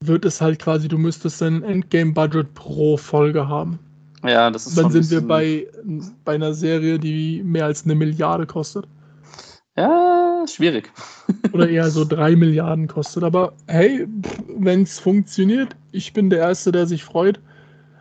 wird 0.00 0.24
es 0.24 0.40
halt 0.40 0.58
quasi, 0.58 0.88
du 0.88 0.98
müsstest 0.98 1.40
ein 1.42 1.62
Endgame-Budget 1.62 2.54
pro 2.54 2.96
Folge 2.96 3.48
haben. 3.48 3.78
Ja, 4.24 4.50
das 4.50 4.66
ist 4.66 4.78
Dann 4.78 4.90
sind 4.90 5.10
wir 5.10 5.20
bei, 5.20 5.66
bei 6.24 6.34
einer 6.34 6.54
Serie, 6.54 6.98
die 6.98 7.42
mehr 7.44 7.66
als 7.66 7.84
eine 7.84 7.94
Milliarde 7.94 8.46
kostet. 8.46 8.86
Ja, 9.76 10.44
schwierig. 10.46 10.92
Oder 11.52 11.68
eher 11.68 11.90
so 11.90 12.04
drei 12.04 12.36
Milliarden 12.36 12.86
kostet. 12.88 13.24
Aber 13.24 13.52
hey, 13.66 14.06
wenn 14.58 14.82
es 14.82 15.00
funktioniert, 15.00 15.74
ich 15.92 16.12
bin 16.12 16.30
der 16.30 16.40
Erste, 16.40 16.72
der 16.72 16.86
sich 16.86 17.04
freut. 17.04 17.40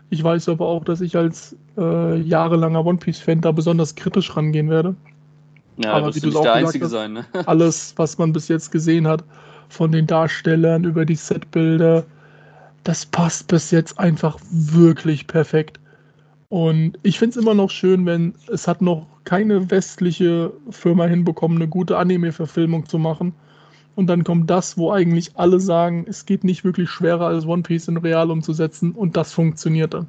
Ich 0.10 0.24
weiß 0.24 0.50
aber 0.50 0.68
auch, 0.68 0.84
dass 0.84 1.02
ich 1.02 1.16
als 1.16 1.56
äh, 1.78 2.18
jahrelanger 2.20 2.86
One 2.86 2.98
Piece-Fan 2.98 3.42
da 3.42 3.52
besonders 3.52 3.96
kritisch 3.96 4.36
rangehen 4.36 4.70
werde. 4.70 4.96
Ja, 5.78 5.94
aber 5.94 6.14
wie 6.16 6.20
du 6.20 6.28
nicht 6.28 6.44
der 6.44 6.54
Einzige 6.54 6.86
hast, 6.86 6.92
sein. 6.92 7.14
Ne? 7.14 7.26
alles, 7.46 7.94
was 7.98 8.18
man 8.18 8.34
bis 8.34 8.48
jetzt 8.48 8.72
gesehen 8.72 9.08
hat, 9.08 9.24
von 9.70 9.92
den 9.92 10.08
Darstellern 10.08 10.84
über 10.84 11.06
die 11.06 11.16
Setbilder, 11.16 12.04
das 12.84 13.06
passt 13.06 13.48
bis 13.48 13.72
jetzt 13.72 14.00
einfach 14.00 14.38
wirklich 14.52 15.28
perfekt. 15.28 15.80
Und 16.50 17.00
ich 17.04 17.18
finde 17.18 17.38
es 17.38 17.44
immer 17.44 17.54
noch 17.54 17.70
schön, 17.70 18.06
wenn 18.06 18.34
es 18.52 18.68
hat 18.68 18.82
noch 18.82 19.08
keine 19.24 19.72
westliche 19.72 20.52
Firma 20.70 21.06
hinbekommen, 21.06 21.58
eine 21.58 21.70
gute 21.70 21.98
Anime-Verfilmung 21.98 22.86
zu 22.88 23.00
machen. 23.00 23.34
Und 23.96 24.08
dann 24.08 24.24
kommt 24.24 24.50
das, 24.50 24.78
wo 24.78 24.92
eigentlich 24.92 25.38
alle 25.38 25.60
sagen, 25.60 26.06
es 26.08 26.26
geht 26.26 26.44
nicht 26.44 26.64
wirklich 26.64 26.90
schwerer 26.90 27.28
als 27.28 27.46
One 27.46 27.62
Piece 27.64 27.88
in 27.88 27.98
Real 27.98 28.32
umzusetzen 28.32 28.92
und 28.92 29.16
das 29.16 29.32
funktioniert 29.32 29.94
dann. 29.94 30.08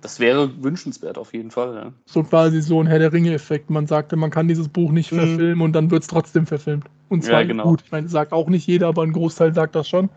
Das 0.00 0.18
wäre 0.18 0.62
wünschenswert 0.62 1.18
auf 1.18 1.34
jeden 1.34 1.50
Fall. 1.50 1.74
Ja. 1.74 1.92
So 2.06 2.22
quasi 2.22 2.62
so 2.62 2.80
ein 2.80 2.86
Herr 2.86 2.98
der 2.98 3.12
Ringe-Effekt. 3.12 3.68
Man 3.68 3.86
sagte, 3.86 4.16
man 4.16 4.30
kann 4.30 4.48
dieses 4.48 4.68
Buch 4.68 4.92
nicht 4.92 5.12
mhm. 5.12 5.16
verfilmen 5.16 5.60
und 5.60 5.72
dann 5.72 5.90
wird 5.90 6.02
es 6.02 6.08
trotzdem 6.08 6.46
verfilmt. 6.46 6.86
Und 7.08 7.24
zwar 7.24 7.42
ja, 7.42 7.46
genau. 7.46 7.64
gut. 7.64 7.82
Ich 7.84 7.92
meine, 7.92 8.08
sagt 8.08 8.32
auch 8.32 8.48
nicht 8.48 8.66
jeder, 8.66 8.88
aber 8.88 9.02
ein 9.02 9.12
Großteil 9.12 9.54
sagt 9.54 9.74
das 9.74 9.88
schon. 9.88 10.08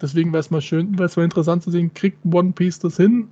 Deswegen 0.00 0.32
wäre 0.32 0.40
es 0.40 0.50
mal 0.50 0.60
schön, 0.60 0.98
wäre 0.98 1.06
es 1.06 1.16
mal 1.16 1.24
interessant 1.24 1.62
zu 1.62 1.70
sehen, 1.70 1.92
kriegt 1.94 2.18
One 2.24 2.52
Piece 2.52 2.78
das 2.78 2.96
hin? 2.96 3.28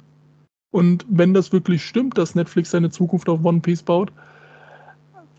Und 0.70 1.06
wenn 1.08 1.32
das 1.32 1.52
wirklich 1.52 1.84
stimmt, 1.84 2.18
dass 2.18 2.34
Netflix 2.34 2.70
seine 2.70 2.90
Zukunft 2.90 3.28
auf 3.28 3.44
One 3.44 3.60
Piece 3.60 3.82
baut, 3.82 4.12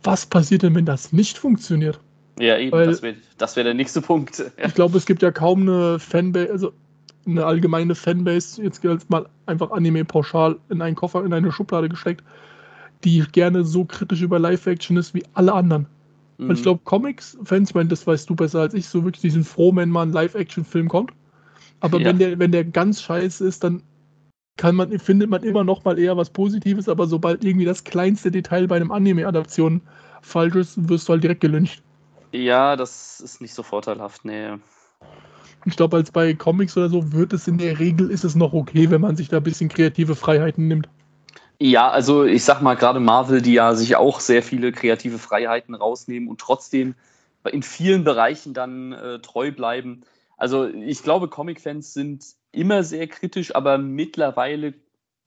was 0.04 0.26
passiert 0.26 0.64
denn, 0.64 0.76
wenn 0.76 0.86
das 0.86 1.12
nicht 1.12 1.38
funktioniert? 1.38 2.00
Ja, 2.40 2.58
eben, 2.58 2.72
Weil, 2.72 2.88
das 2.88 3.02
wäre 3.02 3.16
wär 3.56 3.64
der 3.64 3.74
nächste 3.74 4.02
Punkt. 4.02 4.44
Ich 4.64 4.74
glaube, 4.74 4.98
es 4.98 5.06
gibt 5.06 5.22
ja 5.22 5.32
kaum 5.32 5.64
eine 5.64 6.00
Fanbase, 6.00 6.52
also 6.52 6.74
eine 7.28 7.46
allgemeine 7.46 7.96
Fanbase, 7.96 8.62
jetzt 8.64 9.10
mal 9.10 9.28
einfach 9.46 9.72
Anime 9.72 10.06
pauschal 10.06 10.58
in 10.70 10.82
einen 10.82 10.96
Koffer, 10.96 11.24
in 11.26 11.34
eine 11.34 11.52
Schublade 11.52 11.90
gesteckt, 11.90 12.24
die 13.04 13.24
gerne 13.32 13.66
so 13.66 13.86
kritisch 13.86 14.22
über 14.22 14.40
Live-Action 14.40 14.98
ist 14.98 15.14
wie 15.14 15.24
alle 15.34 15.54
anderen. 15.54 15.86
Mhm. 16.38 16.52
Ich 16.52 16.64
glaube, 16.64 16.82
Comics-Fans, 16.84 17.70
ich 17.70 17.76
meine, 17.76 17.90
das 17.90 18.08
weißt 18.08 18.30
du 18.30 18.36
besser 18.36 18.62
als 18.62 18.74
ich, 18.74 18.88
so 18.88 19.04
wirklich 19.04 19.22
diesen 19.22 19.44
froh, 19.44 19.76
wenn 19.76 19.90
mal 19.90 20.04
ein 20.04 20.14
Live-Action-Film 20.14 20.88
kommt. 20.88 21.12
Aber 21.80 22.00
ja. 22.00 22.08
wenn, 22.08 22.20
der, 22.20 22.40
wenn 22.40 22.52
der 22.52 22.64
ganz 22.64 23.02
scheiße 23.02 23.46
ist, 23.46 23.64
dann 23.64 23.84
kann 24.58 24.76
man, 24.76 24.98
findet 25.00 25.30
man 25.30 25.44
immer 25.44 25.64
noch 25.64 25.84
mal 25.86 26.00
eher 26.00 26.18
was 26.18 26.32
Positives, 26.32 26.90
aber 26.90 27.06
sobald 27.06 27.44
irgendwie 27.44 27.66
das 27.66 27.84
kleinste 27.84 28.32
Detail 28.32 28.68
bei 28.68 28.78
einem 28.78 28.92
Anime-Adaption 28.92 29.82
falsch 30.22 30.56
ist, 30.56 30.90
wirst 30.90 31.08
du 31.08 31.14
halt 31.14 31.24
direkt 31.24 31.42
gelüncht. 31.42 31.84
Ja, 32.32 32.76
das 32.76 33.20
ist 33.20 33.40
nicht 33.40 33.54
so 33.54 33.64
vorteilhaft, 33.64 34.26
nee. 34.26 34.54
Ich 35.68 35.76
glaube, 35.76 35.98
als 35.98 36.12
bei 36.12 36.34
Comics 36.34 36.78
oder 36.78 36.88
so 36.88 37.12
wird 37.12 37.34
es 37.34 37.46
in 37.48 37.58
der 37.58 37.78
Regel 37.78 38.10
ist 38.10 38.24
es 38.24 38.36
noch 38.36 38.54
okay, 38.54 38.90
wenn 38.90 39.02
man 39.02 39.18
sich 39.18 39.28
da 39.28 39.38
ein 39.38 39.44
bisschen 39.44 39.68
kreative 39.68 40.16
Freiheiten 40.16 40.70
nimmt. 40.70 40.88
Ja, 41.60 41.90
also 41.90 42.24
ich 42.24 42.46
sag 42.46 42.62
mal, 42.62 42.76
gerade 42.76 43.02
Marvel, 43.02 43.42
die 43.42 43.54
ja 43.54 43.76
sich 43.76 43.98
auch 43.98 44.22
sehr 44.22 44.42
viele 44.44 44.72
kreative 44.72 45.18
Freiheiten 45.18 45.76
rausnehmen 45.76 46.30
und 46.30 46.40
trotzdem 46.40 46.96
in 47.52 47.64
vielen 47.64 48.06
Bereichen 48.06 48.54
dann 48.54 48.94
äh, 48.94 49.20
treu 49.20 49.52
bleiben. 49.52 50.04
Also 50.38 50.68
ich 50.68 51.04
glaube, 51.04 51.28
Comic-Fans 51.28 51.94
sind 51.94 52.26
immer 52.54 52.84
sehr 52.84 53.08
kritisch, 53.08 53.54
aber 53.54 53.78
mittlerweile 53.78 54.74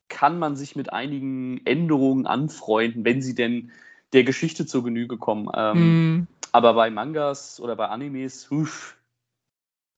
kann 0.08 0.38
man 0.38 0.56
sich 0.56 0.74
mit 0.74 0.92
einigen 0.92 1.60
Änderungen 1.66 2.26
anfreunden, 2.26 3.04
wenn 3.04 3.20
sie 3.20 3.34
denn 3.34 3.72
der 4.14 4.24
Geschichte 4.24 4.64
zur 4.64 4.84
Genüge 4.84 5.18
kommen. 5.18 5.50
Ähm, 5.54 6.16
mm. 6.16 6.26
Aber 6.52 6.74
bei 6.74 6.90
Mangas 6.90 7.60
oder 7.60 7.76
bei 7.76 7.88
Animes, 7.88 8.50
uff, 8.50 8.96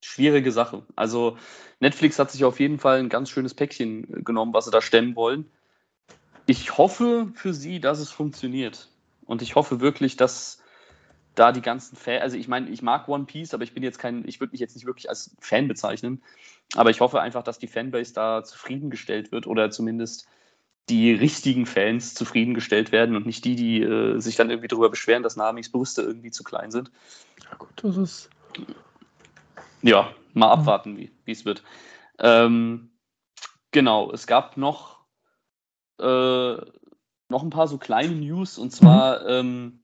schwierige 0.02 0.52
Sache. 0.52 0.82
Also 0.96 1.38
Netflix 1.80 2.18
hat 2.18 2.30
sich 2.30 2.44
auf 2.44 2.60
jeden 2.60 2.78
Fall 2.78 2.98
ein 2.98 3.08
ganz 3.08 3.30
schönes 3.30 3.54
Päckchen 3.54 4.24
genommen, 4.24 4.52
was 4.52 4.66
sie 4.66 4.70
da 4.70 4.82
stemmen 4.82 5.16
wollen. 5.16 5.50
Ich 6.46 6.76
hoffe 6.76 7.30
für 7.34 7.54
sie, 7.54 7.80
dass 7.80 8.00
es 8.00 8.10
funktioniert. 8.10 8.88
Und 9.26 9.42
ich 9.42 9.54
hoffe 9.54 9.80
wirklich, 9.80 10.16
dass 10.16 10.60
da 11.34 11.52
die 11.52 11.62
ganzen 11.62 11.96
Fans, 11.96 12.22
also 12.22 12.36
ich 12.36 12.48
meine, 12.48 12.68
ich 12.68 12.82
mag 12.82 13.08
One 13.08 13.24
Piece, 13.24 13.54
aber 13.54 13.64
ich 13.64 13.72
bin 13.72 13.82
jetzt 13.82 13.98
kein, 13.98 14.26
ich 14.28 14.40
würde 14.40 14.52
mich 14.52 14.60
jetzt 14.60 14.74
nicht 14.74 14.86
wirklich 14.86 15.08
als 15.08 15.34
Fan 15.40 15.68
bezeichnen. 15.68 16.22
Aber 16.74 16.90
ich 16.90 17.00
hoffe 17.00 17.20
einfach, 17.20 17.42
dass 17.42 17.58
die 17.58 17.68
Fanbase 17.68 18.12
da 18.12 18.44
zufriedengestellt 18.44 19.32
wird 19.32 19.46
oder 19.46 19.70
zumindest 19.70 20.26
die 20.88 21.12
richtigen 21.12 21.64
Fans 21.64 22.14
zufriedengestellt 22.14 22.92
werden 22.92 23.14
und 23.14 23.24
nicht 23.24 23.44
die, 23.44 23.54
die 23.54 23.82
äh, 23.82 24.18
sich 24.18 24.36
dann 24.36 24.50
irgendwie 24.50 24.68
darüber 24.68 24.90
beschweren, 24.90 25.22
dass 25.22 25.36
Namis 25.36 25.70
Brüste 25.70 26.02
irgendwie 26.02 26.32
zu 26.32 26.42
klein 26.42 26.70
sind. 26.70 26.90
Ja, 27.44 27.56
gut, 27.56 27.70
das 27.76 27.96
ist. 27.96 28.30
Ja, 29.82 30.12
mal 30.32 30.50
abwarten, 30.50 30.96
wie 30.96 31.32
es 31.32 31.44
wird. 31.44 31.62
Ähm, 32.18 32.90
genau, 33.70 34.12
es 34.12 34.26
gab 34.26 34.56
noch, 34.56 35.00
äh, 36.00 36.56
noch 37.28 37.42
ein 37.42 37.50
paar 37.50 37.68
so 37.68 37.78
kleine 37.78 38.14
News 38.14 38.58
und 38.58 38.70
zwar, 38.70 39.22
mhm. 39.22 39.28
ähm, 39.28 39.78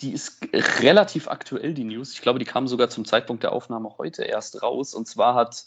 die 0.00 0.12
ist 0.12 0.40
relativ 0.80 1.28
aktuell, 1.28 1.74
die 1.74 1.84
News. 1.84 2.12
Ich 2.12 2.22
glaube, 2.22 2.38
die 2.38 2.44
kam 2.44 2.68
sogar 2.68 2.88
zum 2.88 3.04
Zeitpunkt 3.04 3.42
der 3.42 3.52
Aufnahme 3.52 3.98
heute 3.98 4.22
erst 4.22 4.62
raus. 4.62 4.94
Und 4.94 5.08
zwar 5.08 5.34
hat 5.34 5.66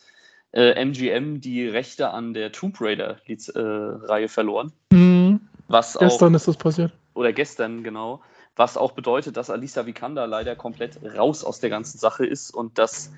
äh, 0.54 0.72
MGM 0.82 1.42
die 1.42 1.68
Rechte 1.68 2.12
an 2.12 2.34
der 2.34 2.52
Tomb 2.52 2.80
Raider-Reihe 2.80 4.26
äh, 4.26 4.30
verloren. 4.30 4.72
Mhm. 4.92 5.42
Was 5.68 5.98
gestern 5.98 6.34
auch, 6.34 6.38
ist 6.38 6.48
das 6.48 6.58
passiert. 6.58 6.94
Oder 7.14 7.34
gestern, 7.34 7.84
genau. 7.84 8.22
Was 8.62 8.78
auch 8.78 8.92
bedeutet, 8.92 9.38
dass 9.38 9.50
Alisa 9.50 9.88
Vikander 9.88 10.28
leider 10.28 10.56
komplett 10.56 11.00
raus 11.18 11.44
aus 11.44 11.60
der 11.60 11.72
ganzen 11.72 11.98
Sache 11.98 12.28
ist 12.28 12.52
und 12.52 12.78
dass 12.78 13.12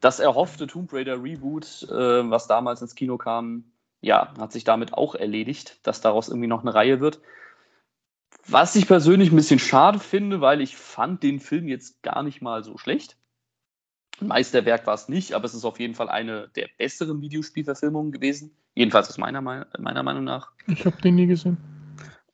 das 0.00 0.18
erhoffte 0.18 0.66
Tomb 0.66 0.90
Raider 0.94 1.22
Reboot, 1.22 1.82
äh, 1.90 2.30
was 2.30 2.46
damals 2.46 2.80
ins 2.80 2.94
Kino 2.94 3.18
kam, 3.18 3.64
ja, 4.00 4.32
hat 4.38 4.50
sich 4.50 4.64
damit 4.64 4.94
auch 4.94 5.14
erledigt, 5.14 5.78
dass 5.82 6.00
daraus 6.00 6.30
irgendwie 6.30 6.46
noch 6.46 6.62
eine 6.62 6.72
Reihe 6.72 7.00
wird. 7.00 7.20
Was 8.46 8.76
ich 8.76 8.86
persönlich 8.86 9.30
ein 9.30 9.36
bisschen 9.36 9.58
schade 9.58 9.98
finde, 9.98 10.40
weil 10.40 10.62
ich 10.62 10.74
fand 10.74 11.22
den 11.22 11.38
Film 11.38 11.68
jetzt 11.68 12.02
gar 12.02 12.22
nicht 12.22 12.40
mal 12.40 12.64
so 12.64 12.78
schlecht. 12.78 13.18
Meisterwerk 14.20 14.86
war 14.86 14.94
es 14.94 15.10
nicht, 15.10 15.34
aber 15.34 15.44
es 15.44 15.52
ist 15.52 15.66
auf 15.66 15.78
jeden 15.78 15.96
Fall 15.96 16.08
eine 16.08 16.48
der 16.56 16.66
besseren 16.78 17.20
Videospielverfilmungen 17.20 18.10
gewesen. 18.10 18.56
Jedenfalls 18.74 19.10
aus 19.10 19.18
meiner, 19.18 19.42
meiner 19.42 20.02
Meinung 20.02 20.24
nach. 20.24 20.50
Ich 20.66 20.86
habe 20.86 20.96
den 21.02 21.16
nie 21.16 21.26
gesehen. 21.26 21.58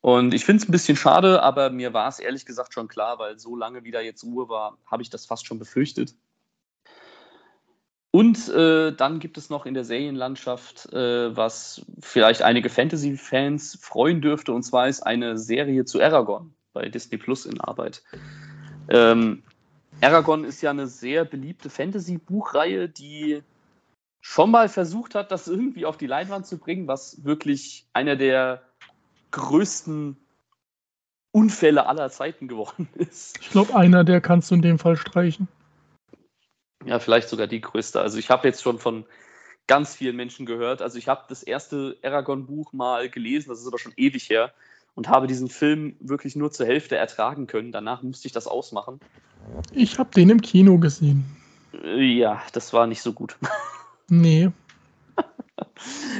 Und 0.05 0.35
ich 0.35 0.45
finde 0.45 0.61
es 0.61 0.69
ein 0.69 0.71
bisschen 0.71 0.95
schade, 0.95 1.41
aber 1.41 1.71
mir 1.71 1.91
war 1.91 2.07
es 2.07 2.19
ehrlich 2.19 2.45
gesagt 2.45 2.75
schon 2.75 2.87
klar, 2.87 3.17
weil 3.17 3.39
so 3.39 3.55
lange 3.55 3.83
wieder 3.85 4.01
jetzt 4.01 4.23
Ruhe 4.23 4.47
war, 4.47 4.77
habe 4.85 5.01
ich 5.01 5.09
das 5.09 5.25
fast 5.25 5.47
schon 5.47 5.57
befürchtet. 5.57 6.13
Und 8.11 8.47
äh, 8.49 8.91
dann 8.91 9.17
gibt 9.17 9.35
es 9.39 9.49
noch 9.49 9.65
in 9.65 9.73
der 9.73 9.83
Serienlandschaft, 9.83 10.93
äh, 10.93 11.35
was 11.35 11.83
vielleicht 11.99 12.43
einige 12.43 12.69
Fantasy-Fans 12.69 13.79
freuen 13.81 14.21
dürfte, 14.21 14.53
und 14.53 14.61
zwar 14.61 14.87
ist 14.87 15.01
eine 15.01 15.39
Serie 15.39 15.85
zu 15.85 15.99
Aragon 15.99 16.53
bei 16.73 16.87
Disney 16.87 17.17
Plus 17.17 17.47
in 17.47 17.59
Arbeit. 17.59 18.03
Ähm, 18.89 19.41
Aragon 20.01 20.43
ist 20.43 20.61
ja 20.61 20.69
eine 20.69 20.85
sehr 20.85 21.25
beliebte 21.25 21.71
Fantasy-Buchreihe, 21.71 22.89
die 22.89 23.41
schon 24.21 24.51
mal 24.51 24.69
versucht 24.69 25.15
hat, 25.15 25.31
das 25.31 25.47
irgendwie 25.47 25.87
auf 25.87 25.97
die 25.97 26.05
Leinwand 26.05 26.45
zu 26.45 26.59
bringen, 26.59 26.87
was 26.87 27.23
wirklich 27.23 27.87
einer 27.93 28.15
der 28.15 28.61
größten 29.35 30.17
Unfälle 31.31 31.85
aller 31.87 32.09
Zeiten 32.09 32.47
geworden 32.47 32.87
ist. 32.95 33.37
Ich 33.41 33.49
glaube, 33.49 33.75
einer, 33.75 34.03
der 34.03 34.21
kannst 34.21 34.49
du 34.49 34.55
in 34.55 34.61
dem 34.61 34.79
Fall 34.79 34.95
streichen. 34.95 35.47
Ja, 36.85 36.99
vielleicht 36.99 37.29
sogar 37.29 37.47
die 37.47 37.61
größte. 37.61 37.99
Also 37.99 38.17
ich 38.17 38.29
habe 38.29 38.47
jetzt 38.47 38.61
schon 38.61 38.79
von 38.79 39.05
ganz 39.67 39.95
vielen 39.95 40.15
Menschen 40.15 40.45
gehört. 40.45 40.81
Also 40.81 40.97
ich 40.97 41.07
habe 41.07 41.23
das 41.27 41.43
erste 41.43 41.97
Aragon-Buch 42.03 42.73
mal 42.73 43.09
gelesen, 43.09 43.49
das 43.49 43.59
ist 43.59 43.67
aber 43.67 43.79
schon 43.79 43.93
ewig 43.97 44.29
her 44.29 44.53
und 44.93 45.09
habe 45.09 45.27
diesen 45.27 45.49
Film 45.49 45.95
wirklich 45.99 46.35
nur 46.35 46.51
zur 46.51 46.67
Hälfte 46.67 46.95
ertragen 46.95 47.47
können. 47.47 47.71
Danach 47.71 48.03
musste 48.03 48.27
ich 48.27 48.31
das 48.31 48.47
ausmachen. 48.47 48.99
Ich 49.73 49.99
habe 49.99 50.11
den 50.11 50.29
im 50.29 50.41
Kino 50.41 50.77
gesehen. 50.77 51.25
Äh, 51.83 52.03
ja, 52.03 52.41
das 52.53 52.71
war 52.71 52.87
nicht 52.87 53.01
so 53.01 53.13
gut. 53.13 53.37
Nee. 54.07 54.51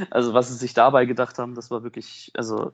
Also, 0.09 0.33
was 0.33 0.47
sie 0.47 0.55
sich 0.55 0.73
dabei 0.73 1.05
gedacht 1.05 1.37
haben, 1.37 1.53
das 1.53 1.69
war 1.69 1.83
wirklich, 1.83 2.31
also. 2.33 2.71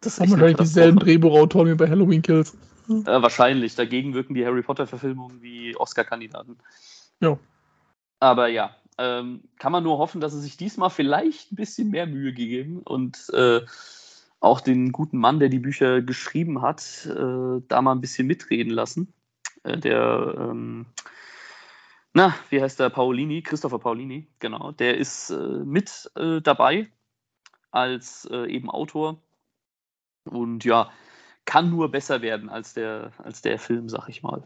Das 0.00 0.20
haben 0.20 0.30
wahrscheinlich 0.30 0.58
dieselben 0.58 0.98
Drehbuchautoren 0.98 1.70
wie 1.70 1.74
bei 1.74 1.88
Halloween 1.88 2.22
Kills. 2.22 2.56
Äh, 2.88 3.04
wahrscheinlich. 3.04 3.74
Dagegen 3.74 4.14
wirken 4.14 4.34
die 4.34 4.44
Harry 4.44 4.62
Potter-Verfilmungen 4.62 5.42
wie 5.42 5.76
Oscar-Kandidaten. 5.76 6.56
Ja. 7.20 7.38
Aber 8.20 8.48
ja, 8.48 8.74
ähm, 8.96 9.42
kann 9.58 9.72
man 9.72 9.84
nur 9.84 9.98
hoffen, 9.98 10.20
dass 10.20 10.32
sie 10.32 10.40
sich 10.40 10.56
diesmal 10.56 10.90
vielleicht 10.90 11.52
ein 11.52 11.56
bisschen 11.56 11.90
mehr 11.90 12.06
Mühe 12.06 12.32
gegeben 12.32 12.80
und 12.82 13.28
äh, 13.32 13.60
auch 14.40 14.60
den 14.60 14.92
guten 14.92 15.18
Mann, 15.18 15.40
der 15.40 15.48
die 15.48 15.58
Bücher 15.58 16.00
geschrieben 16.00 16.62
hat, 16.62 17.06
äh, 17.06 17.60
da 17.68 17.82
mal 17.82 17.92
ein 17.92 18.00
bisschen 18.00 18.26
mitreden 18.26 18.72
lassen. 18.72 19.12
Äh, 19.64 19.78
der, 19.78 20.34
ähm, 20.38 20.86
na, 22.12 22.34
wie 22.50 22.62
heißt 22.62 22.80
der? 22.80 22.90
Paolini, 22.90 23.42
Christopher 23.42 23.78
Paolini, 23.78 24.28
genau. 24.38 24.72
Der 24.72 24.96
ist 24.96 25.30
äh, 25.30 25.36
mit 25.36 26.10
äh, 26.16 26.40
dabei 26.40 26.88
als 27.70 28.28
äh, 28.30 28.46
eben 28.50 28.70
Autor 28.70 29.20
und 30.28 30.64
ja, 30.64 30.90
kann 31.44 31.70
nur 31.70 31.90
besser 31.90 32.20
werden 32.20 32.50
als 32.50 32.74
der, 32.74 33.12
als 33.18 33.40
der 33.42 33.58
Film, 33.58 33.88
sag 33.88 34.08
ich 34.08 34.22
mal. 34.22 34.42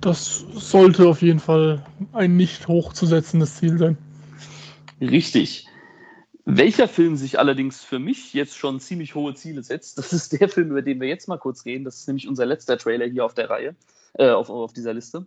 Das 0.00 0.44
sollte 0.52 1.08
auf 1.08 1.22
jeden 1.22 1.40
Fall 1.40 1.84
ein 2.12 2.36
nicht 2.36 2.68
hochzusetzendes 2.68 3.56
Ziel 3.56 3.78
sein. 3.78 3.98
Richtig. 5.00 5.66
Welcher 6.44 6.88
Film 6.88 7.16
sich 7.16 7.38
allerdings 7.38 7.82
für 7.82 7.98
mich 7.98 8.32
jetzt 8.32 8.56
schon 8.56 8.80
ziemlich 8.80 9.14
hohe 9.14 9.34
Ziele 9.34 9.62
setzt, 9.62 9.98
das 9.98 10.12
ist 10.12 10.38
der 10.40 10.48
Film, 10.48 10.70
über 10.70 10.82
den 10.82 11.00
wir 11.00 11.08
jetzt 11.08 11.28
mal 11.28 11.38
kurz 11.38 11.64
reden. 11.64 11.84
Das 11.84 11.96
ist 11.96 12.06
nämlich 12.06 12.28
unser 12.28 12.46
letzter 12.46 12.78
Trailer 12.78 13.06
hier 13.06 13.24
auf 13.24 13.34
der 13.34 13.50
Reihe, 13.50 13.74
äh, 14.14 14.30
auf, 14.30 14.50
auf 14.50 14.72
dieser 14.72 14.94
Liste. 14.94 15.26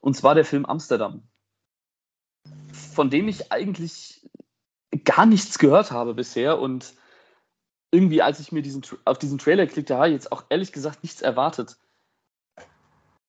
Und 0.00 0.14
zwar 0.14 0.34
der 0.34 0.44
Film 0.44 0.64
Amsterdam. 0.64 1.22
Von 2.72 3.10
dem 3.10 3.28
ich 3.28 3.50
eigentlich 3.52 4.28
gar 5.04 5.26
nichts 5.26 5.58
gehört 5.58 5.90
habe 5.90 6.14
bisher 6.14 6.58
und 6.58 6.94
irgendwie, 7.90 8.22
als 8.22 8.40
ich 8.40 8.52
mir 8.52 8.62
diesen, 8.62 8.82
auf 9.04 9.18
diesen 9.18 9.38
Trailer 9.38 9.66
klickte, 9.66 9.96
habe 9.96 10.08
ich 10.08 10.14
jetzt 10.14 10.32
auch 10.32 10.44
ehrlich 10.50 10.72
gesagt 10.72 11.02
nichts 11.02 11.22
erwartet. 11.22 11.76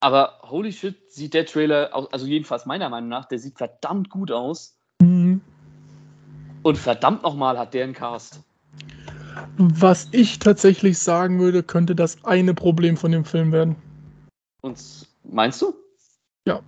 Aber 0.00 0.40
holy 0.42 0.72
shit, 0.72 0.96
sieht 1.12 1.34
der 1.34 1.46
Trailer, 1.46 1.90
also 2.12 2.26
jedenfalls 2.26 2.66
meiner 2.66 2.88
Meinung 2.88 3.10
nach, 3.10 3.26
der 3.26 3.38
sieht 3.38 3.58
verdammt 3.58 4.08
gut 4.08 4.30
aus. 4.30 4.76
Mhm. 5.00 5.40
Und 6.62 6.78
verdammt 6.78 7.22
nochmal 7.22 7.58
hat 7.58 7.74
der 7.74 7.84
einen 7.84 7.94
Cast. 7.94 8.40
Was 9.56 10.08
ich 10.12 10.38
tatsächlich 10.38 10.98
sagen 10.98 11.38
würde, 11.38 11.62
könnte 11.62 11.94
das 11.94 12.22
eine 12.24 12.54
Problem 12.54 12.96
von 12.96 13.12
dem 13.12 13.24
Film 13.24 13.52
werden. 13.52 13.76
Und 14.62 14.78
meinst 15.24 15.62
du? 15.62 15.74
Ja. 16.46 16.60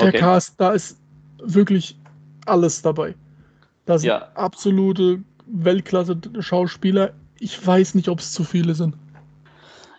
Der 0.00 0.08
okay. 0.08 0.18
Cast, 0.18 0.60
da 0.60 0.72
ist 0.72 0.98
wirklich 1.38 1.98
alles 2.46 2.82
dabei. 2.82 3.14
Da 3.86 3.98
sind 3.98 4.08
ja. 4.08 4.28
absolute 4.34 5.22
Weltklasse-Schauspieler. 5.46 7.12
Ich 7.38 7.66
weiß 7.66 7.94
nicht, 7.94 8.08
ob 8.08 8.20
es 8.20 8.32
zu 8.32 8.44
viele 8.44 8.74
sind. 8.74 8.96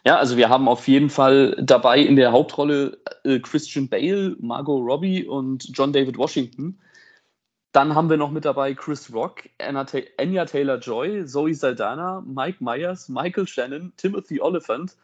Ja, 0.05 0.17
also 0.17 0.37
wir 0.37 0.49
haben 0.49 0.67
auf 0.67 0.87
jeden 0.87 1.09
Fall 1.09 1.55
dabei 1.59 1.99
in 1.99 2.15
der 2.15 2.31
Hauptrolle 2.31 2.99
äh, 3.23 3.39
Christian 3.39 3.89
Bale, 3.89 4.35
Margot 4.39 4.85
Robbie 4.85 5.25
und 5.25 5.67
John 5.73 5.91
David 5.91 6.17
Washington. 6.17 6.77
Dann 7.71 7.95
haben 7.95 8.09
wir 8.09 8.17
noch 8.17 8.31
mit 8.31 8.45
dabei 8.45 8.73
Chris 8.73 9.11
Rock, 9.11 9.49
Anya 9.57 10.45
Taylor-Joy, 10.45 11.25
Zoe 11.25 11.53
Saldana, 11.53 12.23
Mike 12.25 12.63
Myers, 12.63 13.09
Michael 13.09 13.47
Shannon, 13.47 13.91
Timothy 13.97 14.39
Oliphant, 14.39 14.95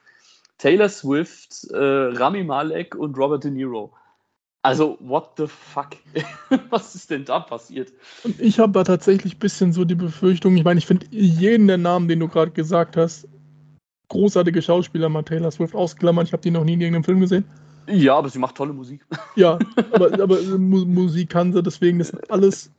Taylor 0.58 0.88
Swift, 0.88 1.66
äh, 1.72 1.78
Rami 1.78 2.44
Malek 2.44 2.96
und 2.96 3.18
Robert 3.18 3.44
De 3.44 3.52
Niro. 3.52 3.92
Also, 4.64 4.98
what 5.00 5.32
the 5.38 5.48
fuck? 5.48 5.98
Was 6.70 6.94
ist 6.94 7.10
denn 7.10 7.26
da 7.26 7.40
passiert? 7.40 7.92
Und 8.24 8.40
ich 8.40 8.60
habe 8.60 8.74
da 8.74 8.84
tatsächlich 8.84 9.36
ein 9.36 9.40
bisschen 9.40 9.74
so 9.74 9.86
die 9.86 9.96
Befürchtung, 9.96 10.56
ich 10.56 10.64
meine, 10.64 10.78
ich 10.78 10.86
finde 10.86 11.08
jeden 11.10 11.68
der 11.68 11.80
Namen, 11.80 12.08
den 12.08 12.20
du 12.20 12.28
gerade 12.28 12.52
gesagt 12.52 12.96
hast, 12.96 13.28
großartige 14.10 14.62
Schauspieler, 14.62 15.10
mal 15.10 15.24
Taylor 15.24 15.50
Swift 15.50 15.74
ausklammern, 15.74 16.26
ich 16.26 16.34
habe 16.34 16.44
die 16.44 16.52
noch 16.52 16.64
nie 16.64 16.74
in 16.74 16.82
irgendeinem 16.82 17.06
Film 17.06 17.22
gesehen. 17.22 17.46
Ja, 17.88 18.16
aber 18.18 18.30
sie 18.30 18.38
macht 18.38 18.56
tolle 18.56 18.74
Musik. 18.74 19.06
Ja, 19.36 19.58
aber, 19.94 20.22
aber 20.22 20.38
Musik 20.58 21.30
kann 21.30 21.54
sie, 21.54 21.64
deswegen 21.64 22.02
ist 22.02 22.14
alles 22.30 22.70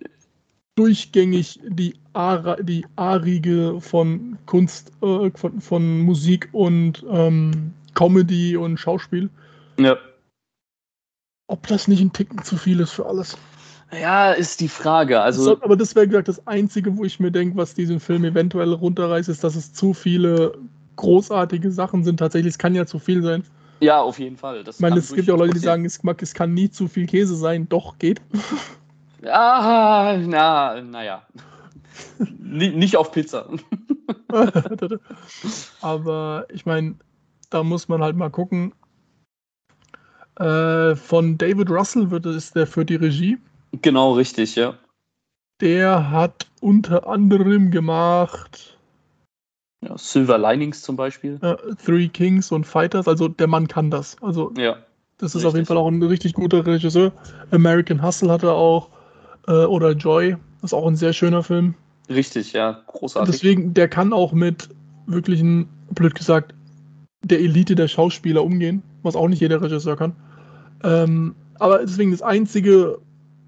durchgängig 0.74 1.60
die, 1.66 1.94
Ara, 2.12 2.56
die 2.56 2.84
Arige 2.96 3.80
von 3.80 4.36
Kunst, 4.44 4.92
äh, 5.02 5.30
von, 5.34 5.60
von 5.60 6.00
Musik 6.00 6.48
und 6.52 7.04
ähm, 7.10 7.72
Comedy 7.94 8.56
und 8.56 8.78
Schauspiel. 8.78 9.30
Ja. 9.78 9.96
Ob 11.46 11.66
das 11.66 11.88
nicht 11.88 12.00
ein 12.00 12.12
Ticken 12.12 12.42
zu 12.42 12.56
viel 12.56 12.80
ist 12.80 12.92
für 12.92 13.06
alles? 13.06 13.36
Ja, 13.92 14.32
ist 14.32 14.60
die 14.60 14.68
Frage. 14.68 15.20
Also, 15.20 15.60
aber 15.60 15.76
das 15.76 15.94
wäre 15.94 16.08
gesagt 16.08 16.28
das 16.28 16.46
Einzige, 16.46 16.96
wo 16.96 17.04
ich 17.04 17.20
mir 17.20 17.30
denke, 17.30 17.56
was 17.56 17.74
diesen 17.74 18.00
Film 18.00 18.24
eventuell 18.24 18.72
runterreißt, 18.72 19.28
ist, 19.28 19.44
dass 19.44 19.54
es 19.54 19.74
zu 19.74 19.92
viele 19.92 20.56
großartige 20.96 21.70
Sachen 21.70 22.02
sind. 22.02 22.18
Tatsächlich, 22.18 22.54
es 22.54 22.58
kann 22.58 22.74
ja 22.74 22.86
zu 22.86 22.98
viel 22.98 23.22
sein. 23.22 23.44
Ja, 23.80 24.00
auf 24.00 24.18
jeden 24.18 24.36
Fall. 24.36 24.64
Das 24.64 24.76
ich 24.76 24.80
meine, 24.80 24.98
es 24.98 25.12
gibt 25.12 25.28
ja 25.28 25.34
auch 25.34 25.38
Leute, 25.38 25.54
die 25.54 25.58
sagen, 25.58 25.84
es, 25.84 26.00
es 26.18 26.34
kann 26.34 26.54
nie 26.54 26.70
zu 26.70 26.88
viel 26.88 27.06
Käse 27.06 27.36
sein. 27.36 27.68
Doch, 27.68 27.98
geht. 27.98 28.22
Ja, 29.22 30.16
na, 30.24 30.80
naja. 30.80 31.22
nicht 32.38 32.96
auf 32.96 33.12
Pizza. 33.12 33.48
Aber 35.80 36.46
ich 36.52 36.64
meine, 36.64 36.94
da 37.50 37.62
muss 37.62 37.88
man 37.88 38.02
halt 38.02 38.16
mal 38.16 38.30
gucken. 38.30 38.72
Äh, 40.36 40.96
von 40.96 41.36
David 41.38 41.70
Russell 41.70 42.10
wird 42.10 42.26
es 42.26 42.52
der 42.52 42.66
für 42.66 42.84
die 42.84 42.96
Regie. 42.96 43.38
Genau, 43.82 44.12
richtig, 44.12 44.56
ja. 44.56 44.74
Der 45.60 46.10
hat 46.10 46.50
unter 46.60 47.06
anderem 47.06 47.70
gemacht. 47.70 48.78
Ja, 49.82 49.96
Silver 49.98 50.38
Linings 50.38 50.82
zum 50.82 50.96
Beispiel. 50.96 51.38
Äh, 51.42 51.56
Three 51.84 52.08
Kings 52.08 52.52
und 52.52 52.66
Fighters. 52.66 53.08
Also 53.08 53.28
der 53.28 53.46
Mann 53.46 53.68
kann 53.68 53.90
das. 53.90 54.16
Also 54.22 54.52
ja, 54.56 54.76
das 55.18 55.30
ist 55.30 55.36
richtig. 55.36 55.48
auf 55.48 55.54
jeden 55.54 55.66
Fall 55.66 55.76
auch 55.76 55.88
ein 55.88 56.02
richtig 56.02 56.34
guter 56.34 56.64
Regisseur. 56.66 57.12
American 57.50 58.02
Hustle 58.02 58.30
hat 58.30 58.42
er 58.42 58.54
auch. 58.54 58.90
Äh, 59.48 59.64
oder 59.64 59.92
Joy. 59.92 60.36
Das 60.60 60.70
ist 60.70 60.74
auch 60.74 60.86
ein 60.86 60.96
sehr 60.96 61.12
schöner 61.12 61.42
Film. 61.42 61.74
Richtig, 62.08 62.52
ja, 62.52 62.82
großartig. 62.86 63.32
Deswegen, 63.32 63.74
der 63.74 63.88
kann 63.88 64.12
auch 64.12 64.32
mit 64.32 64.68
wirklichen, 65.06 65.68
blöd 65.90 66.14
gesagt, 66.14 66.54
der 67.22 67.40
Elite 67.40 67.74
der 67.74 67.88
Schauspieler 67.88 68.44
umgehen, 68.44 68.82
was 69.02 69.16
auch 69.16 69.28
nicht 69.28 69.40
jeder 69.40 69.60
Regisseur 69.62 69.96
kann. 69.96 70.14
Ähm, 70.82 71.34
aber 71.58 71.78
deswegen 71.78 72.10
das 72.10 72.22
Einzige, 72.22 72.98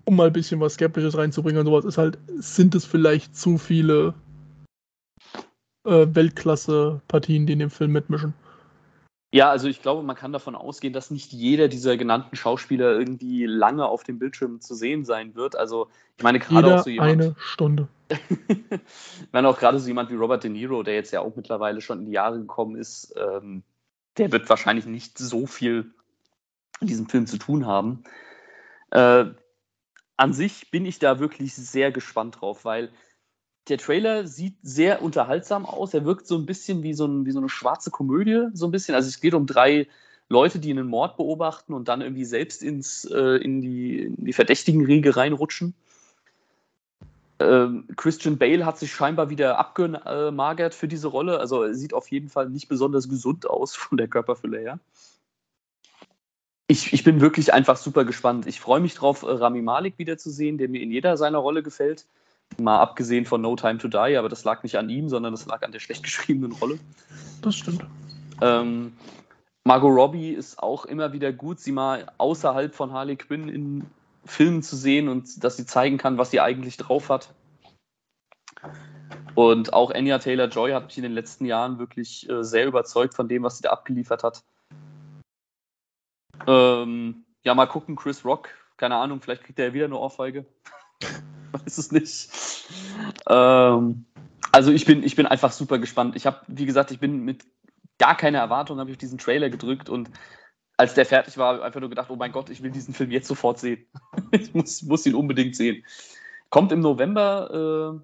um 0.05 0.17
mal 0.17 0.29
ein 0.29 0.33
bisschen 0.33 0.61
was 0.61 0.75
Skeptisches 0.75 1.17
reinzubringen 1.17 1.61
und 1.61 1.67
sowas, 1.67 1.85
ist 1.85 1.99
halt, 1.99 2.19
sind 2.37 2.75
es 2.75 2.85
vielleicht 2.85 3.37
zu 3.37 3.59
viele 3.59 4.15
äh, 5.85 6.07
Weltklasse-Partien, 6.09 7.47
die 7.47 7.55
in 7.55 7.59
dem 7.59 7.71
Film 7.71 7.93
mitmischen. 7.93 8.35
Ja, 9.35 9.51
also 9.51 9.67
ich 9.67 9.83
glaube, 9.83 10.05
man 10.05 10.15
kann 10.15 10.33
davon 10.33 10.55
ausgehen, 10.55 10.93
dass 10.93 11.11
nicht 11.11 11.33
jeder 11.33 11.67
dieser 11.67 11.97
genannten 11.97 12.37
Schauspieler 12.37 12.97
irgendwie 12.97 13.47
lange 13.47 13.85
auf 13.85 14.05
dem 14.05 14.21
Bildschirm 14.21 14.61
zu 14.61 14.77
sehen 14.77 15.05
sein 15.05 15.35
wird. 15.35 15.57
Also 15.57 15.89
ich 16.17 16.23
meine 16.23 16.39
gerade 16.39 16.77
auch 16.77 16.85
so 16.85 16.91
jemand. 16.91 17.11
Eine 17.11 17.35
Stunde. 17.39 17.89
ich 18.39 19.33
meine 19.33 19.49
auch 19.49 19.59
gerade 19.59 19.79
so 19.79 19.87
jemand 19.87 20.11
wie 20.11 20.15
Robert 20.15 20.45
De 20.45 20.51
Niro, 20.51 20.83
der 20.83 20.95
jetzt 20.95 21.13
ja 21.13 21.21
auch 21.21 21.37
mittlerweile 21.37 21.81
schon 21.81 22.01
in 22.01 22.07
die 22.07 22.13
Jahre 22.13 22.39
gekommen 22.39 22.77
ist, 22.77 23.15
ähm, 23.17 23.63
der 24.19 24.31
wird 24.31 24.49
wahrscheinlich 24.49 24.87
nicht 24.87 25.19
so 25.19 25.47
viel 25.47 25.93
in 26.81 26.87
diesem 26.87 27.09
Film 27.09 27.27
zu 27.27 27.39
tun 27.39 27.67
haben. 27.67 28.05
Äh, 28.91 29.27
an 30.17 30.33
sich 30.33 30.71
bin 30.71 30.87
ich 30.87 30.99
da 30.99 31.19
wirklich 31.19 31.55
sehr 31.55 31.91
gespannt 31.91 32.41
drauf, 32.41 32.65
weil 32.65 32.91
der 33.69 33.79
Trailer 33.79 34.27
sieht 34.27 34.57
sehr 34.63 35.03
unterhaltsam 35.03 35.67
aus. 35.67 35.95
Er 35.95 36.05
wirkt 36.05 36.27
so 36.27 36.37
ein 36.37 36.47
bisschen 36.47 36.83
wie 36.83 36.95
so, 36.95 37.07
ein, 37.07 37.27
wie 37.27 37.33
so 37.33 37.39
eine 37.39 37.49
schwarze 37.49 37.91
Komödie, 37.91 38.49
so 38.53 38.67
ein 38.67 38.71
bisschen. 38.71 38.95
Also 38.95 39.09
es 39.09 39.21
geht 39.21 39.35
um 39.35 39.47
drei 39.47 39.89
Leute, 40.29 40.59
die 40.59 40.71
einen 40.71 40.87
Mord 40.87 41.17
beobachten 41.17 41.73
und 41.73 41.89
dann 41.89 42.01
irgendwie 42.01 42.25
selbst 42.25 42.63
ins, 42.63 43.05
äh, 43.07 43.37
in, 43.43 43.61
die, 43.61 44.01
in 44.01 44.25
die 44.25 44.33
verdächtigen 44.33 44.85
Riege 44.85 45.17
reinrutschen. 45.17 45.75
Ähm, 47.45 47.87
Christian 47.97 48.39
Bale 48.39 48.65
hat 48.65 48.79
sich 48.79 48.93
scheinbar 48.93 49.31
wieder 49.31 49.59
abgemagert 49.59 50.75
für 50.75 50.89
diese 50.89 51.09
Rolle. 51.09 51.39
Also 51.39 51.63
er 51.63 51.75
sieht 51.75 51.95
auf 51.95 52.09
jeden 52.09 52.29
Fall 52.29 52.49
nicht 52.49 52.69
besonders 52.69 53.09
gesund 53.09 53.49
aus 53.49 53.75
von 53.77 53.99
der 53.99 54.09
Körperfülle 54.09 54.59
her. 54.59 54.79
Ich, 56.67 56.93
ich 56.93 57.05
bin 57.05 57.21
wirklich 57.21 57.53
einfach 57.53 57.77
super 57.77 58.05
gespannt. 58.05 58.47
Ich 58.47 58.59
freue 58.59 58.81
mich 58.81 58.95
drauf, 58.95 59.23
Rami 59.23 59.61
Malik 59.61 59.99
wiederzusehen, 59.99 60.57
der 60.57 60.69
mir 60.69 60.81
in 60.81 60.91
jeder 60.91 61.17
seiner 61.17 61.39
Rolle 61.39 61.63
gefällt. 61.63 62.07
Mal 62.59 62.79
abgesehen 62.79 63.27
von 63.27 63.43
No 63.43 63.57
Time 63.57 63.79
to 63.79 63.89
Die, 63.89 64.17
aber 64.17 64.29
das 64.29 64.45
lag 64.45 64.63
nicht 64.63 64.77
an 64.77 64.89
ihm, 64.89 65.09
sondern 65.09 65.33
das 65.33 65.47
lag 65.47 65.63
an 65.63 65.73
der 65.73 65.81
schlecht 65.81 66.03
geschriebenen 66.03 66.53
Rolle. 66.53 66.79
Das 67.43 67.57
stimmt. 67.57 67.85
Ähm, 68.41 68.93
Margot 69.65 69.95
Robbie 69.95 70.31
ist 70.31 70.59
auch 70.59 70.85
immer 70.85 71.13
wieder 71.13 71.33
gut, 71.33 71.61
sie 71.61 71.73
mal 71.73 72.07
außerhalb 72.19 72.75
von 72.75 72.93
Harley 72.93 73.17
Quinn 73.17 73.49
in 73.49 73.85
Filmen 74.25 74.63
zu 74.63 74.77
sehen 74.77 75.09
und 75.09 75.43
dass 75.45 75.57
sie 75.57 75.67
zeigen 75.67 75.99
kann, 75.99 76.19
was 76.19 76.31
sie 76.31 76.41
eigentlich 76.41 76.77
drauf 76.77 77.09
hat. 77.09 77.35
Und 79.35 79.73
auch 79.73 79.91
Anya 79.91 80.19
Taylor 80.19 80.49
Joy 80.49 80.73
hat 80.73 80.87
mich 80.87 80.97
in 80.97 81.03
den 81.03 81.13
letzten 81.13 81.45
Jahren 81.45 81.79
wirklich 81.79 82.29
äh, 82.29 82.45
sehr 82.45 82.67
überzeugt 82.67 83.15
von 83.15 83.29
dem, 83.29 83.43
was 83.43 83.59
sie 83.59 83.63
da 83.63 83.71
abgeliefert 83.71 84.23
hat. 84.23 84.45
Ähm, 86.47 87.25
ja, 87.43 87.55
mal 87.55 87.67
gucken, 87.67 87.97
Chris 87.97 88.25
Rock, 88.25 88.49
keine 88.77 88.97
Ahnung, 88.97 89.21
vielleicht 89.21 89.45
kriegt 89.45 89.59
er 89.59 89.69
ja 89.69 89.75
wieder 89.75 89.85
eine 89.87 89.99
Ohrfeige. 89.99 90.47
weiß 91.53 91.79
es 91.79 91.93
nicht. 91.93 92.31
Ähm, 93.29 94.05
also 94.53 94.73
ich 94.73 94.85
bin, 94.85 95.03
ich 95.03 95.17
bin 95.17 95.27
einfach 95.27 95.53
super 95.53 95.79
gespannt. 95.79 96.17
Ich 96.17 96.27
habe, 96.27 96.41
wie 96.47 96.67
gesagt, 96.67 96.91
ich 96.91 97.01
bin 97.01 97.25
mit 97.25 97.45
gar 97.99 98.17
keiner 98.17 98.39
Erwartung, 98.39 98.79
habe 98.79 98.91
ich 98.91 98.99
diesen 98.99 99.19
Trailer 99.19 99.51
gedrückt 99.51 99.89
und 99.89 100.11
als 100.77 100.95
der 100.95 101.07
fertig 101.07 101.39
war, 101.39 101.63
einfach 101.63 101.81
nur 101.81 101.91
gedacht, 101.91 102.11
oh 102.11 102.17
mein 102.17 102.33
Gott, 102.33 102.51
ich 102.51 102.63
will 102.63 102.71
diesen 102.71 102.95
Film 102.95 103.11
jetzt 103.11 103.29
sofort 103.29 103.59
sehen. 103.59 103.85
ich 104.33 104.55
muss, 104.55 104.83
muss 104.83 105.07
ihn 105.07 105.15
unbedingt 105.15 105.57
sehen. 105.57 105.85
Kommt 106.51 106.73
im 106.73 106.81
November 106.81 108.03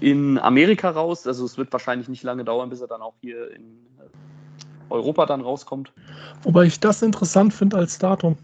äh, 0.00 0.06
in 0.06 0.38
Amerika 0.38 0.90
raus. 0.90 1.26
Also 1.26 1.44
es 1.44 1.56
wird 1.58 1.72
wahrscheinlich 1.72 2.08
nicht 2.08 2.22
lange 2.22 2.44
dauern, 2.44 2.70
bis 2.70 2.80
er 2.80 2.88
dann 2.88 3.02
auch 3.02 3.14
hier 3.20 3.50
in 3.54 3.78
Europa 4.90 5.26
dann 5.26 5.40
rauskommt. 5.40 5.92
Wobei 6.42 6.64
ich 6.64 6.78
das 6.78 7.02
interessant 7.02 7.54
finde 7.54 7.78
als 7.78 7.98
Datum. 7.98 8.36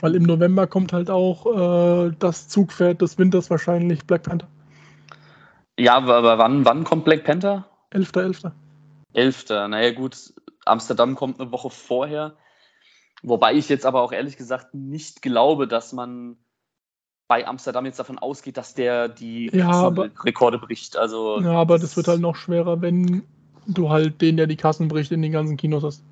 Weil 0.00 0.14
im 0.14 0.24
November 0.24 0.66
kommt 0.66 0.92
halt 0.92 1.10
auch 1.10 2.06
äh, 2.06 2.12
das 2.18 2.48
Zugpferd 2.48 3.00
des 3.02 3.18
Winters 3.18 3.50
wahrscheinlich, 3.50 4.04
Black 4.06 4.24
Panther. 4.24 4.48
Ja, 5.78 5.96
aber 5.96 6.38
wann, 6.38 6.64
wann 6.64 6.84
kommt 6.84 7.04
Black 7.04 7.24
Panther? 7.24 7.66
11.11. 7.92 8.50
11. 9.12 9.48
Naja, 9.48 9.92
gut, 9.92 10.32
Amsterdam 10.64 11.14
kommt 11.14 11.40
eine 11.40 11.52
Woche 11.52 11.70
vorher. 11.70 12.36
Wobei 13.22 13.54
ich 13.54 13.68
jetzt 13.68 13.86
aber 13.86 14.02
auch 14.02 14.12
ehrlich 14.12 14.36
gesagt 14.36 14.74
nicht 14.74 15.22
glaube, 15.22 15.68
dass 15.68 15.92
man 15.92 16.36
bei 17.28 17.46
Amsterdam 17.46 17.86
jetzt 17.86 17.98
davon 17.98 18.18
ausgeht, 18.18 18.56
dass 18.56 18.74
der 18.74 19.08
die 19.08 19.50
ja, 19.52 19.70
aber, 19.70 20.10
Rekorde 20.24 20.58
bricht. 20.58 20.96
Also, 20.96 21.40
ja, 21.40 21.52
aber 21.52 21.78
das 21.78 21.96
wird 21.96 22.08
halt 22.08 22.20
noch 22.20 22.34
schwerer, 22.34 22.80
wenn 22.80 23.22
du 23.66 23.90
halt 23.90 24.20
den, 24.20 24.36
der 24.36 24.46
die 24.46 24.56
Kassen 24.56 24.88
bricht, 24.88 25.12
in 25.12 25.22
den 25.22 25.32
ganzen 25.32 25.56
Kinos 25.56 25.84
hast. 25.84 26.02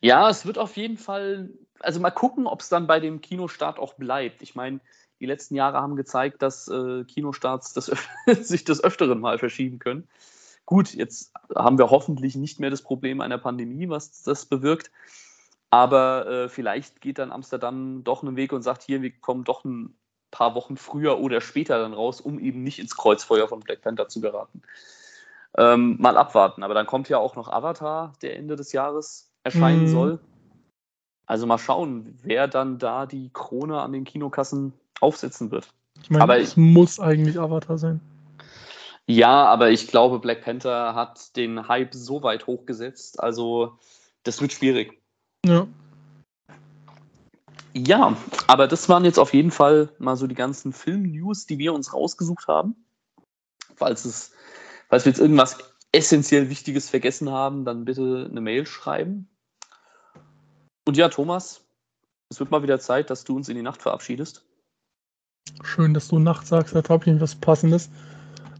Ja, 0.00 0.28
es 0.28 0.46
wird 0.46 0.58
auf 0.58 0.76
jeden 0.76 0.98
Fall 0.98 1.48
also 1.80 2.00
mal 2.00 2.10
gucken, 2.10 2.46
ob 2.46 2.60
es 2.60 2.68
dann 2.68 2.86
bei 2.86 3.00
dem 3.00 3.20
Kinostart 3.20 3.78
auch 3.78 3.94
bleibt. 3.94 4.42
Ich 4.42 4.54
meine, 4.54 4.80
die 5.20 5.26
letzten 5.26 5.54
Jahre 5.54 5.78
haben 5.78 5.96
gezeigt, 5.96 6.42
dass 6.42 6.68
äh, 6.68 7.04
Kinostarts 7.04 7.72
das 7.72 7.90
sich 8.26 8.64
des 8.64 8.82
Öfteren 8.82 9.20
mal 9.20 9.38
verschieben 9.38 9.78
können. 9.78 10.08
Gut, 10.66 10.94
jetzt 10.94 11.32
haben 11.54 11.78
wir 11.78 11.90
hoffentlich 11.90 12.34
nicht 12.34 12.58
mehr 12.58 12.70
das 12.70 12.82
Problem 12.82 13.20
einer 13.20 13.38
Pandemie, 13.38 13.88
was 13.88 14.22
das 14.22 14.46
bewirkt. 14.46 14.90
Aber 15.70 16.26
äh, 16.26 16.48
vielleicht 16.48 17.00
geht 17.00 17.18
dann 17.18 17.32
Amsterdam 17.32 18.02
doch 18.02 18.22
einen 18.22 18.36
Weg 18.36 18.52
und 18.52 18.62
sagt, 18.62 18.82
hier, 18.82 19.00
wir 19.00 19.12
kommen 19.12 19.44
doch 19.44 19.64
ein 19.64 19.96
paar 20.30 20.54
Wochen 20.54 20.76
früher 20.76 21.18
oder 21.18 21.40
später 21.40 21.78
dann 21.78 21.94
raus, 21.94 22.20
um 22.20 22.38
eben 22.40 22.62
nicht 22.62 22.78
ins 22.78 22.96
Kreuzfeuer 22.96 23.48
von 23.48 23.60
Black 23.60 23.82
Panther 23.82 24.08
zu 24.08 24.20
geraten. 24.20 24.62
Ähm, 25.56 25.96
mal 26.00 26.16
abwarten. 26.16 26.62
Aber 26.62 26.74
dann 26.74 26.86
kommt 26.86 27.08
ja 27.08 27.18
auch 27.18 27.36
noch 27.36 27.48
Avatar, 27.48 28.12
der 28.22 28.36
Ende 28.36 28.56
des 28.56 28.72
Jahres 28.72 29.30
erscheinen 29.44 29.82
mhm. 29.82 29.88
soll. 29.88 30.20
Also 31.26 31.46
mal 31.46 31.58
schauen, 31.58 32.18
wer 32.22 32.48
dann 32.48 32.78
da 32.78 33.06
die 33.06 33.30
Krone 33.32 33.80
an 33.80 33.92
den 33.92 34.04
Kinokassen 34.04 34.72
aufsetzen 35.00 35.50
wird. 35.50 35.68
Ich 36.02 36.10
meine, 36.10 36.22
aber 36.22 36.38
es 36.38 36.56
muss 36.56 37.00
eigentlich 37.00 37.38
Avatar 37.38 37.78
sein. 37.78 38.00
Ja, 39.08 39.44
aber 39.46 39.70
ich 39.70 39.86
glaube, 39.86 40.18
Black 40.18 40.42
Panther 40.42 40.94
hat 40.94 41.36
den 41.36 41.68
Hype 41.68 41.94
so 41.94 42.22
weit 42.22 42.46
hochgesetzt. 42.46 43.20
Also, 43.20 43.78
das 44.24 44.40
wird 44.40 44.52
schwierig. 44.52 45.00
Ja. 45.44 45.66
Ja, 47.72 48.16
aber 48.46 48.66
das 48.66 48.88
waren 48.88 49.04
jetzt 49.04 49.18
auf 49.18 49.34
jeden 49.34 49.50
Fall 49.50 49.90
mal 49.98 50.16
so 50.16 50.26
die 50.26 50.34
ganzen 50.34 50.72
Film-News, 50.72 51.46
die 51.46 51.58
wir 51.58 51.74
uns 51.74 51.92
rausgesucht 51.92 52.48
haben. 52.48 52.74
Falls, 53.76 54.06
es, 54.06 54.32
falls 54.88 55.04
wir 55.04 55.12
jetzt 55.12 55.20
irgendwas 55.20 55.58
essentiell 55.92 56.48
Wichtiges 56.48 56.88
vergessen 56.88 57.30
haben, 57.30 57.64
dann 57.64 57.84
bitte 57.84 58.26
eine 58.30 58.40
Mail 58.40 58.66
schreiben. 58.66 59.28
Und 60.86 60.96
ja, 60.96 61.08
Thomas, 61.10 61.60
es 62.30 62.40
wird 62.40 62.50
mal 62.50 62.62
wieder 62.62 62.80
Zeit, 62.80 63.10
dass 63.10 63.24
du 63.24 63.36
uns 63.36 63.48
in 63.48 63.56
die 63.56 63.62
Nacht 63.62 63.82
verabschiedest. 63.82 64.44
Schön, 65.62 65.94
dass 65.94 66.08
du 66.08 66.18
Nacht 66.18 66.46
sagst, 66.46 66.74
da 66.74 66.82
habe 66.88 67.10
ich 67.10 67.20
was 67.20 67.34
Passendes. 67.34 67.90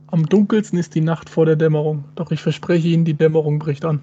Am 0.09 0.27
dunkelsten 0.27 0.79
ist 0.79 0.95
die 0.95 1.01
Nacht 1.01 1.29
vor 1.29 1.47
der 1.47 1.57
Dämmerung, 1.57 2.05
doch 2.15 2.31
ich 2.31 2.41
verspreche 2.41 2.89
Ihnen, 2.89 3.05
die 3.05 3.15
Dämmerung 3.15 3.59
bricht 3.59 3.85
an. 3.85 4.01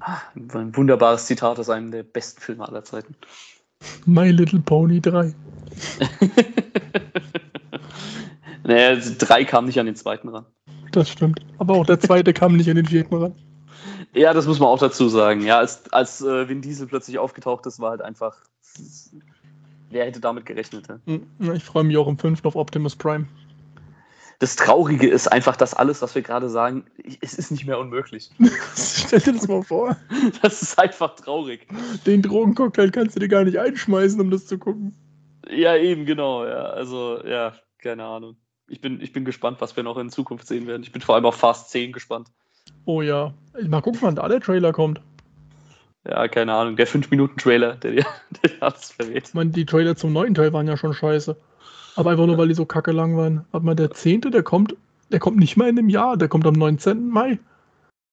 Ah, 0.00 0.18
ein 0.34 0.76
wunderbares 0.76 1.26
Zitat 1.26 1.58
aus 1.60 1.70
einem 1.70 1.92
der 1.92 2.02
besten 2.02 2.40
Filme 2.40 2.66
aller 2.66 2.82
Zeiten. 2.82 3.14
My 4.04 4.30
Little 4.30 4.60
Pony 4.60 5.00
3. 5.00 5.32
naja, 8.64 9.00
drei 9.18 9.44
kam 9.44 9.66
nicht 9.66 9.78
an 9.78 9.86
den 9.86 9.94
zweiten 9.94 10.28
ran. 10.28 10.44
Das 10.90 11.08
stimmt. 11.08 11.40
Aber 11.58 11.74
auch 11.74 11.86
der 11.86 12.00
zweite 12.00 12.32
kam 12.34 12.56
nicht 12.56 12.68
an 12.68 12.76
den 12.76 12.86
vierten 12.86 13.14
ran. 13.14 13.34
Ja, 14.14 14.34
das 14.34 14.46
muss 14.46 14.58
man 14.58 14.68
auch 14.68 14.78
dazu 14.78 15.08
sagen. 15.08 15.42
Ja, 15.42 15.58
als, 15.58 15.90
als 15.92 16.20
äh, 16.20 16.48
Vin 16.48 16.60
Diesel 16.60 16.86
plötzlich 16.86 17.18
aufgetaucht 17.18 17.64
ist, 17.66 17.80
war 17.80 17.90
halt 17.90 18.02
einfach. 18.02 18.36
Wer 19.90 20.06
hätte 20.06 20.20
damit 20.20 20.46
gerechnet? 20.46 20.88
Ja? 20.88 20.98
Hm, 21.06 21.52
ich 21.54 21.64
freue 21.64 21.84
mich 21.84 21.96
auch 21.96 22.08
im 22.08 22.18
fünften 22.18 22.46
auf 22.46 22.56
Optimus 22.56 22.96
Prime. 22.96 23.26
Das 24.42 24.56
Traurige 24.56 25.08
ist 25.08 25.28
einfach, 25.28 25.54
dass 25.54 25.72
alles, 25.72 26.02
was 26.02 26.16
wir 26.16 26.22
gerade 26.22 26.48
sagen, 26.48 26.84
es 27.20 27.34
ist 27.34 27.52
nicht 27.52 27.64
mehr 27.64 27.78
unmöglich. 27.78 28.28
Stell 28.76 29.20
dir 29.20 29.34
das 29.34 29.46
mal 29.46 29.62
vor. 29.62 29.96
Das 30.42 30.62
ist 30.62 30.76
einfach 30.80 31.14
traurig. 31.14 31.68
Den 32.06 32.22
Drogencocktail 32.22 32.90
kannst 32.90 33.14
du 33.14 33.20
dir 33.20 33.28
gar 33.28 33.44
nicht 33.44 33.60
einschmeißen, 33.60 34.20
um 34.20 34.32
das 34.32 34.46
zu 34.46 34.58
gucken. 34.58 34.96
Ja, 35.48 35.76
eben, 35.76 36.06
genau. 36.06 36.44
Ja, 36.44 36.70
also, 36.70 37.24
ja, 37.24 37.54
keine 37.78 38.02
Ahnung. 38.02 38.34
Ich 38.66 38.80
bin, 38.80 39.00
ich 39.00 39.12
bin 39.12 39.24
gespannt, 39.24 39.60
was 39.60 39.76
wir 39.76 39.84
noch 39.84 39.96
in 39.96 40.10
Zukunft 40.10 40.48
sehen 40.48 40.66
werden. 40.66 40.82
Ich 40.82 40.90
bin 40.90 41.02
vor 41.02 41.14
allem 41.14 41.24
auf 41.24 41.36
Fast 41.36 41.70
10 41.70 41.92
gespannt. 41.92 42.26
Oh 42.84 43.00
ja. 43.00 43.32
Mal 43.68 43.80
gucken, 43.80 44.00
wann 44.02 44.16
da 44.16 44.26
der 44.26 44.40
Trailer 44.40 44.72
kommt. 44.72 45.00
Ja, 46.04 46.26
keine 46.26 46.52
Ahnung. 46.52 46.74
Der 46.74 46.88
5-Minuten-Trailer, 46.88 47.76
der 47.82 47.92
dir 47.92 48.06
alles 48.58 48.90
verrät. 48.90 49.28
Ich 49.28 49.34
meine, 49.34 49.50
die 49.50 49.66
Trailer 49.66 49.94
zum 49.94 50.12
neuen 50.12 50.34
Teil 50.34 50.52
waren 50.52 50.66
ja 50.66 50.76
schon 50.76 50.94
scheiße. 50.94 51.36
Aber 51.96 52.10
einfach 52.10 52.26
nur, 52.26 52.38
weil 52.38 52.48
die 52.48 52.54
so 52.54 52.64
kacke 52.64 52.92
lang 52.92 53.16
waren. 53.16 53.44
Warte 53.50 53.66
mal, 53.66 53.74
der 53.74 53.90
10. 53.90 54.22
der 54.22 54.42
kommt, 54.42 54.76
der 55.10 55.18
kommt 55.18 55.36
nicht 55.38 55.56
mal 55.56 55.68
in 55.68 55.76
dem 55.76 55.88
Jahr, 55.88 56.16
der 56.16 56.28
kommt 56.28 56.46
am 56.46 56.54
19. 56.54 57.08
Mai. 57.08 57.38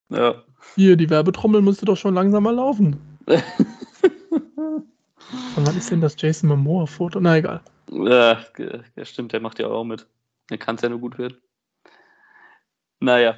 Ja. 0.10 0.44
Hier, 0.76 0.98
die 0.98 1.10
Werbetrommel 1.10 1.62
müsste 1.62 1.86
doch 1.86 1.98
schon 1.98 2.14
langsam 2.14 2.44
mal 2.44 2.56
laufen. 2.56 3.00
Von 5.54 5.66
wann 5.66 5.78
ist 5.78 5.92
denn 5.92 6.02
das 6.02 6.16
Jason 6.18 6.50
Momoa-Foto? 6.50 7.20
Na 7.20 7.38
egal. 7.38 7.62
Ja, 7.92 8.40
ja, 8.96 9.06
stimmt, 9.06 9.34
der 9.34 9.40
macht 9.40 9.60
ja 9.60 9.68
auch 9.68 9.84
mit. 9.84 10.08
Der 10.50 10.58
kann 10.58 10.76
es 10.76 10.82
ja 10.82 10.90
nur 10.90 11.00
gut 11.00 11.18
werden. 11.18 11.38
Naja. 13.00 13.36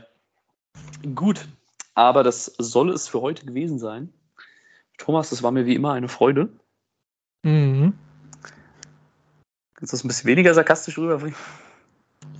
Gut, 1.15 1.47
aber 1.93 2.23
das 2.23 2.45
soll 2.57 2.89
es 2.91 3.07
für 3.07 3.21
heute 3.21 3.45
gewesen 3.45 3.79
sein. 3.79 4.11
Thomas, 4.97 5.29
das 5.29 5.43
war 5.43 5.51
mir 5.51 5.65
wie 5.65 5.75
immer 5.75 5.93
eine 5.93 6.07
Freude. 6.07 6.49
Mhm. 7.43 7.93
Kannst 9.81 9.93
du 9.93 9.97
das 9.97 10.03
ein 10.05 10.09
bisschen 10.09 10.27
weniger 10.27 10.53
sarkastisch 10.53 10.95
rüberbringen? 10.99 11.35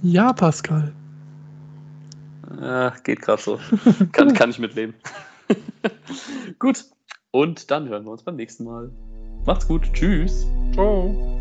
Ja, 0.03 0.31
Pascal. 0.31 0.93
Ja, 2.61 2.93
geht 3.03 3.19
gerade 3.19 3.41
so. 3.41 3.59
kann, 4.11 4.33
kann 4.35 4.51
ich 4.51 4.59
mitleben. 4.59 4.93
gut. 6.59 6.85
Und 7.31 7.71
dann 7.71 7.89
hören 7.89 8.03
wir 8.03 8.11
uns 8.11 8.21
beim 8.21 8.35
nächsten 8.35 8.65
Mal. 8.65 8.91
Macht's 9.43 9.67
gut. 9.67 9.91
Tschüss. 9.91 10.45
Ciao. 10.75 11.40